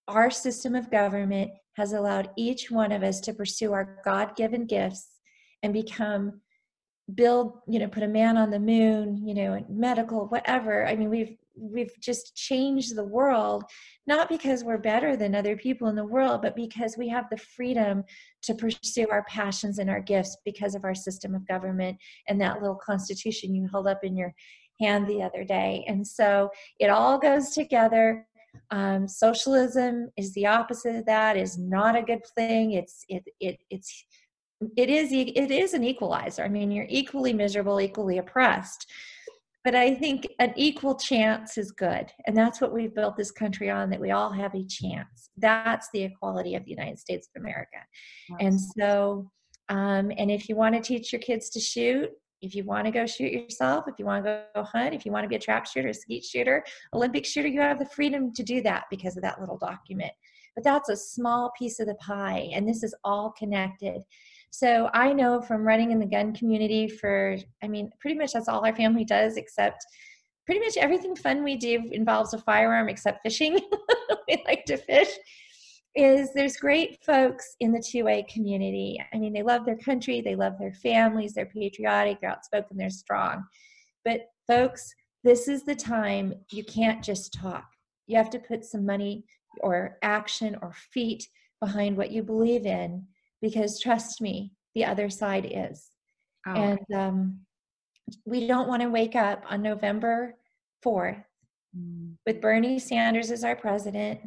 our 0.07 0.31
system 0.31 0.75
of 0.75 0.91
government 0.91 1.51
has 1.73 1.93
allowed 1.93 2.29
each 2.37 2.71
one 2.71 2.91
of 2.91 3.03
us 3.03 3.19
to 3.21 3.33
pursue 3.33 3.73
our 3.73 4.01
god-given 4.05 4.65
gifts 4.65 5.09
and 5.61 5.73
become 5.73 6.41
build 7.13 7.59
you 7.67 7.77
know 7.77 7.87
put 7.87 8.01
a 8.01 8.07
man 8.07 8.35
on 8.35 8.49
the 8.49 8.59
moon 8.59 9.15
you 9.27 9.35
know 9.35 9.63
medical 9.69 10.25
whatever 10.27 10.87
i 10.87 10.95
mean 10.95 11.09
we've 11.09 11.37
we've 11.55 11.93
just 12.01 12.35
changed 12.35 12.95
the 12.95 13.03
world 13.03 13.63
not 14.07 14.27
because 14.27 14.63
we're 14.63 14.77
better 14.77 15.15
than 15.15 15.35
other 15.35 15.55
people 15.55 15.87
in 15.87 15.95
the 15.95 16.03
world 16.03 16.41
but 16.41 16.55
because 16.55 16.97
we 16.97 17.07
have 17.07 17.25
the 17.29 17.37
freedom 17.37 18.03
to 18.41 18.55
pursue 18.55 19.07
our 19.11 19.23
passions 19.29 19.77
and 19.77 19.89
our 19.89 20.01
gifts 20.01 20.35
because 20.45 20.73
of 20.73 20.83
our 20.83 20.95
system 20.95 21.35
of 21.35 21.47
government 21.47 21.95
and 22.27 22.41
that 22.41 22.59
little 22.59 22.79
constitution 22.83 23.53
you 23.53 23.67
held 23.71 23.87
up 23.87 24.03
in 24.03 24.17
your 24.17 24.33
hand 24.81 25.05
the 25.07 25.21
other 25.21 25.43
day 25.43 25.85
and 25.87 26.05
so 26.05 26.49
it 26.79 26.89
all 26.89 27.19
goes 27.19 27.49
together 27.49 28.25
um, 28.71 29.07
socialism 29.07 30.11
is 30.17 30.33
the 30.33 30.47
opposite 30.47 30.95
of 30.95 31.05
that. 31.05 31.37
Is 31.37 31.57
not 31.57 31.95
a 31.95 32.01
good 32.01 32.25
thing. 32.35 32.71
It's 32.71 33.05
it 33.09 33.23
it 33.39 33.59
it's 33.69 34.05
it 34.77 34.89
is 34.89 35.11
it 35.11 35.51
is 35.51 35.73
an 35.73 35.83
equalizer. 35.83 36.43
I 36.43 36.49
mean, 36.49 36.71
you're 36.71 36.87
equally 36.89 37.33
miserable, 37.33 37.81
equally 37.81 38.17
oppressed. 38.17 38.87
But 39.63 39.73
I 39.73 39.95
think 39.95 40.27
an 40.37 40.53
equal 40.55 40.93
chance 40.93 41.57
is 41.57 41.71
good, 41.71 42.11
and 42.27 42.37
that's 42.37 42.61
what 42.61 42.71
we've 42.71 42.93
built 42.93 43.17
this 43.17 43.31
country 43.31 43.69
on. 43.69 43.89
That 43.89 43.99
we 43.99 44.11
all 44.11 44.31
have 44.31 44.53
a 44.53 44.63
chance. 44.63 45.31
That's 45.37 45.89
the 45.91 46.03
equality 46.03 46.53
of 46.55 46.63
the 46.65 46.71
United 46.71 46.99
States 46.99 47.27
of 47.35 47.41
America. 47.41 47.77
And 48.39 48.59
so, 48.61 49.31
um, 49.69 50.11
and 50.17 50.29
if 50.29 50.47
you 50.47 50.55
want 50.55 50.75
to 50.75 50.81
teach 50.81 51.11
your 51.11 51.21
kids 51.21 51.49
to 51.49 51.59
shoot, 51.59 52.11
if 52.41 52.53
you 52.53 52.63
want 52.63 52.85
to 52.85 52.91
go 52.91 53.07
shoot 53.07 53.31
yourself, 53.31 53.85
if 53.87 53.95
you 53.97 54.05
want 54.05 54.23
to 54.23 54.43
go 54.53 54.63
hunt, 54.63 54.93
if 54.93 55.05
you 55.05 55.11
want 55.11 55.23
to 55.23 55.29
be 55.29 55.35
a 55.35 55.39
trap 55.39 55.65
shooter, 55.65 55.89
a 55.89 55.93
skeet 55.93 56.23
shooter, 56.23 56.63
Olympic 56.93 57.25
shooter, 57.25 57.47
you 57.47 57.59
have 57.61 57.79
the 57.79 57.87
freedom 57.87 58.31
to 58.33 58.43
do 58.43 58.61
that 58.61 58.83
because 58.91 59.17
of 59.17 59.23
that 59.23 59.39
little 59.39 59.57
document. 59.57 60.11
But 60.53 60.63
that's 60.63 60.89
a 60.89 60.95
small 60.95 61.51
piece 61.57 61.79
of 61.79 61.87
the 61.87 61.95
pie, 61.95 62.49
and 62.53 62.67
this 62.67 62.83
is 62.83 62.95
all 63.03 63.31
connected. 63.31 64.03
So 64.57 64.89
I 64.93 65.11
know 65.11 65.41
from 65.41 65.67
running 65.67 65.91
in 65.91 65.99
the 65.99 66.05
gun 66.05 66.33
community 66.33 66.87
for, 66.87 67.35
I 67.61 67.67
mean, 67.67 67.89
pretty 67.99 68.17
much 68.17 68.31
that's 68.31 68.47
all 68.47 68.65
our 68.65 68.73
family 68.73 69.03
does, 69.03 69.35
except 69.35 69.85
pretty 70.45 70.61
much 70.61 70.77
everything 70.77 71.13
fun 71.13 71.43
we 71.43 71.57
do 71.57 71.89
involves 71.91 72.33
a 72.33 72.37
firearm 72.37 72.87
except 72.87 73.19
fishing. 73.21 73.59
we 74.29 74.41
like 74.47 74.63
to 74.65 74.77
fish 74.77 75.09
is 75.93 76.29
there's 76.33 76.55
great 76.55 77.03
folks 77.03 77.55
in 77.59 77.73
the 77.73 77.79
2A 77.79 78.29
community. 78.29 78.97
I 79.13 79.17
mean, 79.17 79.33
they 79.33 79.43
love 79.43 79.65
their 79.65 79.77
country, 79.77 80.21
they 80.21 80.35
love 80.35 80.53
their 80.57 80.73
families, 80.73 81.33
they're 81.33 81.45
patriotic, 81.45 82.21
they're 82.21 82.31
outspoken, 82.31 82.77
they're 82.77 82.89
strong. 82.89 83.43
But 84.05 84.21
folks, 84.47 84.93
this 85.25 85.49
is 85.49 85.63
the 85.63 85.75
time 85.75 86.33
you 86.51 86.63
can't 86.63 87.03
just 87.03 87.33
talk. 87.33 87.65
You 88.07 88.15
have 88.15 88.29
to 88.29 88.39
put 88.39 88.63
some 88.63 88.85
money 88.85 89.25
or 89.59 89.97
action 90.01 90.57
or 90.61 90.73
feet 90.93 91.27
behind 91.59 91.97
what 91.97 92.11
you 92.11 92.23
believe 92.23 92.65
in 92.65 93.05
because 93.41 93.79
trust 93.79 94.21
me, 94.21 94.51
the 94.73 94.85
other 94.85 95.09
side 95.09 95.47
is. 95.49 95.89
Oh. 96.47 96.53
And 96.53 96.93
um, 96.93 97.39
we 98.25 98.47
don't 98.47 98.67
want 98.67 98.81
to 98.81 98.89
wake 98.89 99.15
up 99.15 99.43
on 99.49 99.61
November 99.61 100.35
4th 100.85 101.23
mm. 101.77 102.13
with 102.25 102.41
Bernie 102.41 102.79
Sanders 102.79 103.31
as 103.31 103.43
our 103.43 103.55
president 103.55 104.19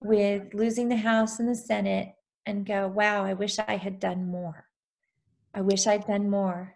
with 0.00 0.54
losing 0.54 0.88
the 0.88 0.96
House 0.96 1.38
and 1.38 1.48
the 1.48 1.54
Senate 1.54 2.12
and 2.46 2.66
go, 2.66 2.88
wow, 2.88 3.24
I 3.24 3.34
wish 3.34 3.58
I 3.58 3.76
had 3.76 3.98
done 3.98 4.30
more. 4.30 4.64
I 5.54 5.60
wish 5.60 5.86
I'd 5.86 6.06
done 6.06 6.30
more. 6.30 6.74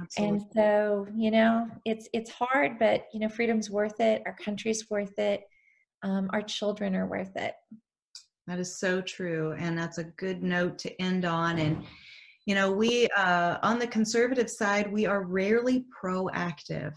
Absolutely. 0.00 0.36
And 0.36 0.46
so, 0.54 1.06
you 1.14 1.30
know, 1.30 1.68
it's 1.84 2.08
it's 2.12 2.30
hard, 2.30 2.78
but 2.80 3.06
you 3.12 3.20
know, 3.20 3.28
freedom's 3.28 3.70
worth 3.70 4.00
it. 4.00 4.22
Our 4.26 4.34
country's 4.34 4.90
worth 4.90 5.18
it. 5.18 5.44
Um, 6.02 6.28
our 6.32 6.42
children 6.42 6.96
are 6.96 7.06
worth 7.06 7.36
it. 7.36 7.54
That 8.46 8.58
is 8.58 8.78
so 8.78 9.00
true, 9.00 9.52
and 9.58 9.76
that's 9.76 9.98
a 9.98 10.04
good 10.04 10.42
note 10.42 10.78
to 10.80 11.02
end 11.02 11.24
on. 11.24 11.58
And 11.58 11.84
you 12.46 12.54
know, 12.54 12.70
we 12.70 13.08
uh, 13.16 13.58
on 13.62 13.78
the 13.78 13.86
conservative 13.86 14.50
side, 14.50 14.92
we 14.92 15.06
are 15.06 15.24
rarely 15.24 15.86
proactive, 16.02 16.92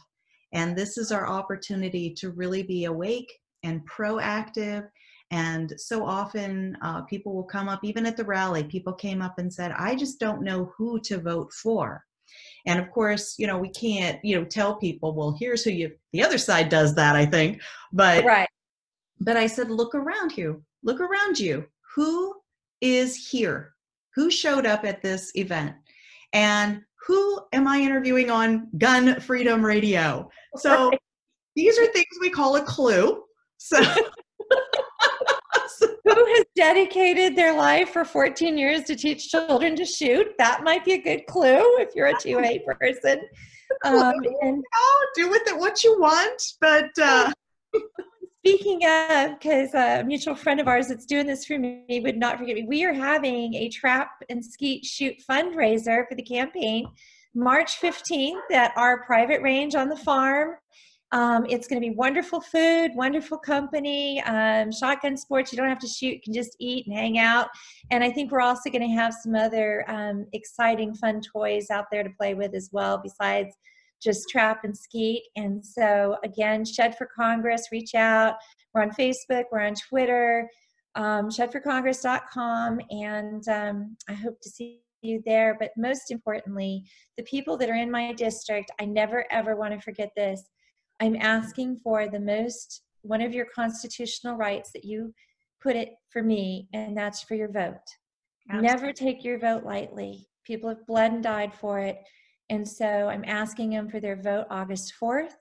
and 0.53 0.75
this 0.75 0.97
is 0.97 1.11
our 1.11 1.27
opportunity 1.27 2.13
to 2.15 2.31
really 2.31 2.63
be 2.63 2.85
awake 2.85 3.31
and 3.63 3.81
proactive 3.89 4.87
and 5.31 5.73
so 5.77 6.05
often 6.05 6.77
uh, 6.81 7.01
people 7.01 7.33
will 7.33 7.43
come 7.43 7.67
up, 7.67 7.81
even 7.83 8.05
at 8.05 8.15
the 8.15 8.23
rally, 8.23 8.63
people 8.63 8.93
came 8.93 9.21
up 9.21 9.39
and 9.39 9.53
said, 9.53 9.71
I 9.77 9.95
just 9.95 10.19
don't 10.19 10.41
know 10.41 10.71
who 10.77 10.99
to 11.01 11.17
vote 11.17 11.51
for. 11.51 12.03
And 12.65 12.79
of 12.79 12.89
course, 12.91 13.35
you 13.37 13.47
know, 13.47 13.57
we 13.57 13.69
can't, 13.69 14.23
you 14.23 14.37
know, 14.37 14.45
tell 14.45 14.75
people, 14.77 15.13
well, 15.15 15.35
here's 15.37 15.63
who 15.63 15.71
you, 15.71 15.91
the 16.13 16.23
other 16.23 16.37
side 16.37 16.69
does 16.69 16.95
that, 16.95 17.15
I 17.15 17.25
think. 17.25 17.61
But, 17.91 18.23
right. 18.23 18.47
But 19.19 19.35
I 19.35 19.47
said, 19.47 19.69
look 19.69 19.95
around 19.95 20.37
you, 20.37 20.63
look 20.87 20.99
around 21.01 21.37
you. 21.37 21.67
Who 21.95 22.33
is 22.81 23.29
here? 23.29 23.73
Who 24.15 24.31
showed 24.31 24.65
up 24.65 24.85
at 24.85 25.03
this 25.03 25.31
event? 25.35 25.75
And 26.33 26.81
who 27.05 27.39
am 27.53 27.67
I 27.67 27.79
interviewing 27.79 28.31
on 28.31 28.69
Gun 28.77 29.19
Freedom 29.19 29.63
Radio? 29.63 30.29
So 30.55 30.91
these 31.55 31.77
are 31.77 31.85
things 31.87 32.07
we 32.19 32.29
call 32.29 32.55
a 32.55 32.63
clue. 32.63 33.23
So 33.57 33.83
who 33.83 34.03
has 36.05 36.45
dedicated 36.55 37.35
their 37.35 37.55
life 37.55 37.89
for 37.89 38.05
14 38.05 38.57
years 38.57 38.83
to 38.85 38.95
teach 38.95 39.29
children 39.29 39.75
to 39.75 39.85
shoot? 39.85 40.27
That 40.37 40.63
might 40.63 40.85
be 40.85 40.93
a 40.93 41.01
good 41.01 41.25
clue 41.27 41.77
if 41.79 41.93
you're 41.95 42.07
a 42.07 42.13
2A 42.13 42.63
person. 42.65 43.19
Um, 43.83 44.13
and, 44.41 44.63
oh, 44.75 45.07
do 45.15 45.29
with 45.29 45.45
it 45.47 45.57
what 45.57 45.83
you 45.83 45.99
want, 45.99 46.41
but. 46.61 46.89
Uh... 47.01 47.31
Speaking 48.47 48.79
of, 48.87 49.37
because 49.37 49.73
a 49.73 50.05
mutual 50.05 50.33
friend 50.33 50.61
of 50.61 50.69
ours 50.69 50.87
that's 50.87 51.05
doing 51.05 51.27
this 51.27 51.43
for 51.43 51.59
me 51.59 51.99
would 52.01 52.15
not 52.15 52.37
forget 52.37 52.55
me, 52.55 52.63
we 52.63 52.85
are 52.85 52.93
having 52.93 53.53
a 53.55 53.67
trap 53.67 54.11
and 54.29 54.43
skeet 54.43 54.85
shoot 54.85 55.15
fundraiser 55.29 56.07
for 56.07 56.15
the 56.15 56.23
campaign 56.23 56.87
March 57.35 57.81
15th 57.81 58.49
at 58.53 58.71
our 58.77 59.03
private 59.03 59.41
range 59.41 59.75
on 59.75 59.89
the 59.89 59.97
farm. 59.97 60.51
Um, 61.11 61.45
it's 61.49 61.67
going 61.67 61.81
to 61.81 61.85
be 61.89 61.93
wonderful 61.93 62.39
food, 62.39 62.91
wonderful 62.95 63.37
company, 63.37 64.23
um, 64.23 64.71
shotgun 64.71 65.17
sports. 65.17 65.51
You 65.51 65.57
don't 65.57 65.67
have 65.67 65.79
to 65.79 65.87
shoot, 65.87 66.13
you 66.13 66.21
can 66.23 66.33
just 66.33 66.55
eat 66.57 66.87
and 66.87 66.95
hang 66.95 67.19
out. 67.19 67.49
And 67.91 68.01
I 68.01 68.09
think 68.09 68.31
we're 68.31 68.39
also 68.39 68.69
going 68.69 68.87
to 68.87 68.95
have 68.95 69.13
some 69.13 69.35
other 69.35 69.83
um, 69.89 70.25
exciting, 70.31 70.95
fun 70.95 71.19
toys 71.19 71.69
out 71.69 71.87
there 71.91 72.03
to 72.03 72.09
play 72.17 72.33
with 72.33 72.55
as 72.55 72.69
well, 72.71 72.97
besides 73.03 73.53
just 74.01 74.29
trap 74.29 74.63
and 74.63 74.77
skeet. 74.77 75.23
And 75.35 75.65
so, 75.65 76.17
again, 76.23 76.65
Shedd 76.65 76.97
for 76.97 77.07
Congress, 77.15 77.67
reach 77.71 77.95
out. 77.95 78.35
We're 78.73 78.83
on 78.83 78.91
Facebook, 78.91 79.45
we're 79.51 79.65
on 79.65 79.73
Twitter, 79.75 80.49
um, 80.95 81.29
sheddforcongress.com, 81.29 82.79
and 82.91 83.47
um, 83.47 83.97
I 84.07 84.13
hope 84.13 84.39
to 84.41 84.49
see 84.49 84.81
you 85.01 85.21
there. 85.25 85.55
But 85.59 85.71
most 85.77 86.11
importantly, 86.11 86.83
the 87.17 87.23
people 87.23 87.57
that 87.57 87.69
are 87.69 87.75
in 87.75 87.89
my 87.89 88.13
district, 88.13 88.71
I 88.79 88.85
never 88.85 89.25
ever 89.31 89.55
want 89.55 89.73
to 89.73 89.81
forget 89.81 90.11
this 90.15 90.43
I'm 90.99 91.15
asking 91.15 91.77
for 91.77 92.07
the 92.07 92.19
most, 92.19 92.81
one 93.03 93.21
of 93.21 93.33
your 93.33 93.45
constitutional 93.53 94.35
rights 94.35 94.71
that 94.73 94.83
you 94.83 95.13
put 95.61 95.75
it 95.75 95.93
for 96.09 96.23
me, 96.23 96.67
and 96.73 96.97
that's 96.97 97.21
for 97.21 97.35
your 97.35 97.51
vote. 97.51 97.75
Absolutely. 98.49 98.67
Never 98.67 98.93
take 98.93 99.23
your 99.23 99.39
vote 99.39 99.63
lightly. 99.63 100.27
People 100.45 100.69
have 100.69 100.85
bled 100.87 101.11
and 101.11 101.23
died 101.23 101.53
for 101.53 101.79
it. 101.79 101.97
And 102.49 102.67
so 102.67 102.85
I'm 102.85 103.25
asking 103.25 103.71
them 103.71 103.89
for 103.89 103.99
their 103.99 104.15
vote 104.15 104.47
August 104.49 104.93
4th, 105.01 105.33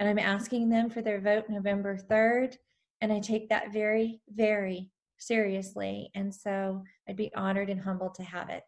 and 0.00 0.08
I'm 0.08 0.18
asking 0.18 0.68
them 0.68 0.88
for 0.88 1.02
their 1.02 1.20
vote 1.20 1.44
November 1.48 1.98
3rd. 2.10 2.56
And 3.00 3.12
I 3.12 3.20
take 3.20 3.48
that 3.48 3.72
very, 3.72 4.20
very 4.28 4.90
seriously. 5.18 6.10
And 6.14 6.34
so 6.34 6.82
I'd 7.08 7.16
be 7.16 7.32
honored 7.34 7.70
and 7.70 7.80
humbled 7.80 8.14
to 8.14 8.22
have 8.22 8.48
it. 8.48 8.62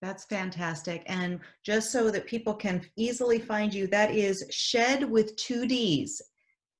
That's 0.00 0.24
fantastic. 0.26 1.02
And 1.06 1.40
just 1.64 1.90
so 1.90 2.10
that 2.10 2.26
people 2.26 2.54
can 2.54 2.82
easily 2.96 3.38
find 3.40 3.74
you, 3.74 3.88
that 3.88 4.14
is 4.14 4.44
Shed 4.50 5.10
with 5.10 5.36
two 5.36 5.66
D's. 5.66 6.22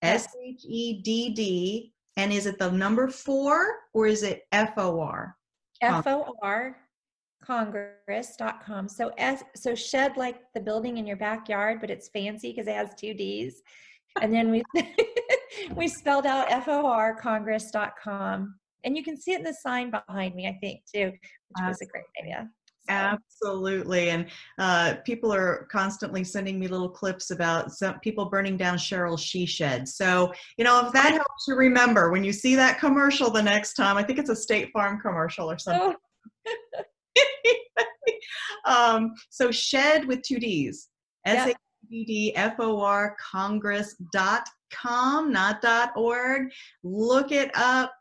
S 0.03 0.29
H 0.41 0.65
E 0.65 1.03
D 1.03 1.31
D. 1.31 1.93
And 2.17 2.33
is 2.33 2.47
it 2.47 2.59
the 2.59 2.71
number 2.71 3.09
four 3.09 3.75
or 3.93 4.07
is 4.07 4.23
it 4.23 4.43
F 4.53 4.75
O 4.77 5.01
R? 5.01 5.37
F 5.83 6.07
O 6.07 6.35
R 6.43 6.77
congress.com. 7.49 8.89
So 8.89 9.11
S 9.17 9.43
so 9.57 9.75
shed 9.75 10.17
like 10.17 10.37
the 10.55 10.61
building 10.61 10.99
in 10.99 11.07
your 11.07 11.17
backyard, 11.17 11.81
but 11.81 11.91
it's 11.91 12.09
fancy 12.09 12.53
because 12.53 12.69
it 12.69 12.75
has 12.75 12.91
two 12.95 13.15
D's. 13.15 13.63
And 14.21 14.33
then 14.33 14.51
we 14.51 14.63
we 15.75 15.89
spelled 15.89 16.27
out 16.27 16.51
F 16.51 16.69
O 16.69 16.87
R 16.87 17.15
congress.com 17.15 18.55
And 18.85 18.97
you 18.97 19.03
can 19.03 19.17
see 19.17 19.33
it 19.33 19.39
in 19.39 19.45
the 19.45 19.55
sign 19.55 19.91
behind 19.91 20.35
me, 20.35 20.47
I 20.47 20.59
think, 20.61 20.83
too, 20.95 21.07
which 21.07 21.67
was 21.67 21.81
a 21.81 21.87
great 21.87 22.05
idea. 22.23 22.51
Absolutely. 22.91 24.11
And 24.11 24.27
uh, 24.59 24.95
people 25.05 25.33
are 25.33 25.69
constantly 25.71 26.25
sending 26.25 26.59
me 26.59 26.69
little 26.69 26.89
clips 26.89 27.31
about 27.31 27.71
some 27.73 28.01
people 28.01 28.31
burning 28.31 28.57
down 28.57 28.79
Cheryl's 28.79 29.23
she 29.23 29.45
shed. 29.45 29.87
So, 29.87 30.33
you 30.57 30.65
know, 30.65 30.87
if 30.87 30.93
that 30.95 31.13
helps 31.13 31.47
you 31.47 31.55
remember 31.55 32.11
when 32.11 32.25
you 32.25 32.33
see 32.33 32.55
that 32.57 32.79
commercial 32.79 33.31
the 33.31 33.43
next 33.43 33.75
time, 33.75 33.99
I 33.99 34.03
think 34.03 34.19
it's 34.19 34.31
a 34.31 34.37
State 34.37 34.71
Farm 34.73 35.01
commercial 35.01 35.51
or 35.51 35.59
something. 35.59 35.95
Oh. 36.47 36.83
um, 38.65 39.13
so, 39.31 39.51
shed 39.51 40.07
with 40.07 40.23
two 40.23 40.39
D's. 40.39 40.89
S 41.27 41.51
A 41.51 41.55
D 41.91 42.05
D 42.05 42.37
F 42.37 42.57
O 42.59 42.81
R 42.81 43.17
com 43.27 43.61
not 45.33 45.63
dot 45.63 45.93
.org. 45.97 46.51
Look 46.83 47.33
it 47.33 47.51
up 47.55 47.93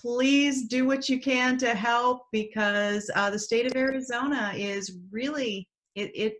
please 0.00 0.66
do 0.66 0.86
what 0.86 1.08
you 1.08 1.20
can 1.20 1.58
to 1.58 1.74
help 1.74 2.22
because 2.32 3.10
uh, 3.14 3.28
the 3.30 3.38
state 3.38 3.66
of 3.66 3.76
Arizona 3.76 4.52
is 4.56 4.98
really 5.10 5.68
it 5.94 6.10
it 6.14 6.34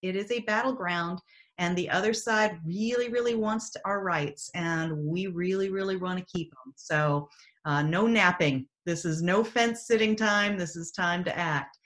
it 0.00 0.16
is 0.16 0.30
a 0.30 0.40
battleground 0.40 1.20
and 1.58 1.76
the 1.76 1.90
other 1.90 2.14
side 2.14 2.58
really 2.64 3.10
really 3.10 3.34
wants 3.34 3.70
to, 3.70 3.80
our 3.84 4.02
rights 4.02 4.50
and 4.54 4.96
we 4.96 5.26
really 5.26 5.68
really 5.68 5.96
want 5.96 6.18
to 6.18 6.24
keep 6.34 6.50
them 6.50 6.72
so 6.76 7.28
uh, 7.66 7.82
no 7.82 8.06
napping 8.06 8.66
this 8.86 9.04
is 9.04 9.22
no 9.22 9.42
fence 9.44 9.86
sitting 9.86 10.16
time 10.16 10.56
this 10.56 10.76
is 10.76 10.90
time 10.90 11.24
to 11.24 11.36
act 11.36 11.78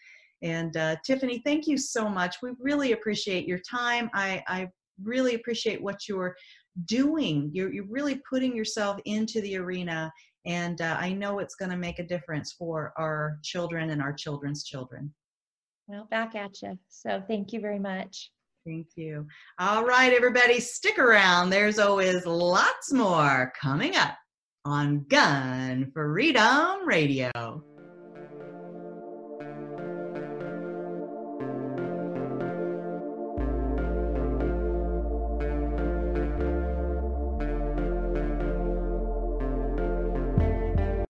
and 0.42 0.76
uh, 0.76 0.97
tiffany 1.05 1.40
thank 1.44 1.66
you 1.66 1.76
so 1.78 2.09
much 2.09 2.36
we 2.42 2.51
really 2.61 2.92
appreciate 2.92 3.47
your 3.47 3.61
time 3.68 4.11
i 4.14 4.42
i 4.49 4.68
really 5.03 5.34
appreciate 5.34 5.82
what 5.82 6.09
you're 6.09 6.34
doing 6.86 7.51
you're, 7.53 7.72
you're 7.72 7.88
really 7.88 8.20
putting 8.28 8.57
yourself 8.57 8.99
into 9.05 9.40
the 9.42 9.57
arena 9.57 10.11
and 10.47 10.80
uh, 10.80 10.97
I 10.99 11.12
know 11.12 11.40
it's 11.40 11.57
going 11.57 11.72
to 11.72 11.76
make 11.76 11.99
a 11.99 12.07
difference 12.07 12.53
for 12.53 12.92
our 12.97 13.38
children 13.42 13.90
and 13.90 14.01
our 14.01 14.12
children's 14.12 14.62
children. 14.64 15.12
Well, 15.88 16.07
back 16.11 16.36
at 16.36 16.62
you. 16.62 16.78
So 16.88 17.22
thank 17.26 17.53
you 17.53 17.61
very 17.61 17.80
much. 17.80 18.30
Thank 18.64 18.86
you. 18.97 19.26
All 19.59 19.84
right, 19.84 20.12
everybody, 20.12 20.61
stick 20.61 20.99
around. 20.99 21.51
There's 21.51 21.78
always 21.78 22.26
lots 22.26 22.92
more 22.92 23.53
coming 23.61 23.97
up 23.97 24.16
on 24.66 25.06
Gun 25.08 25.92
Freedom 25.94 26.86
Radio. 26.88 27.75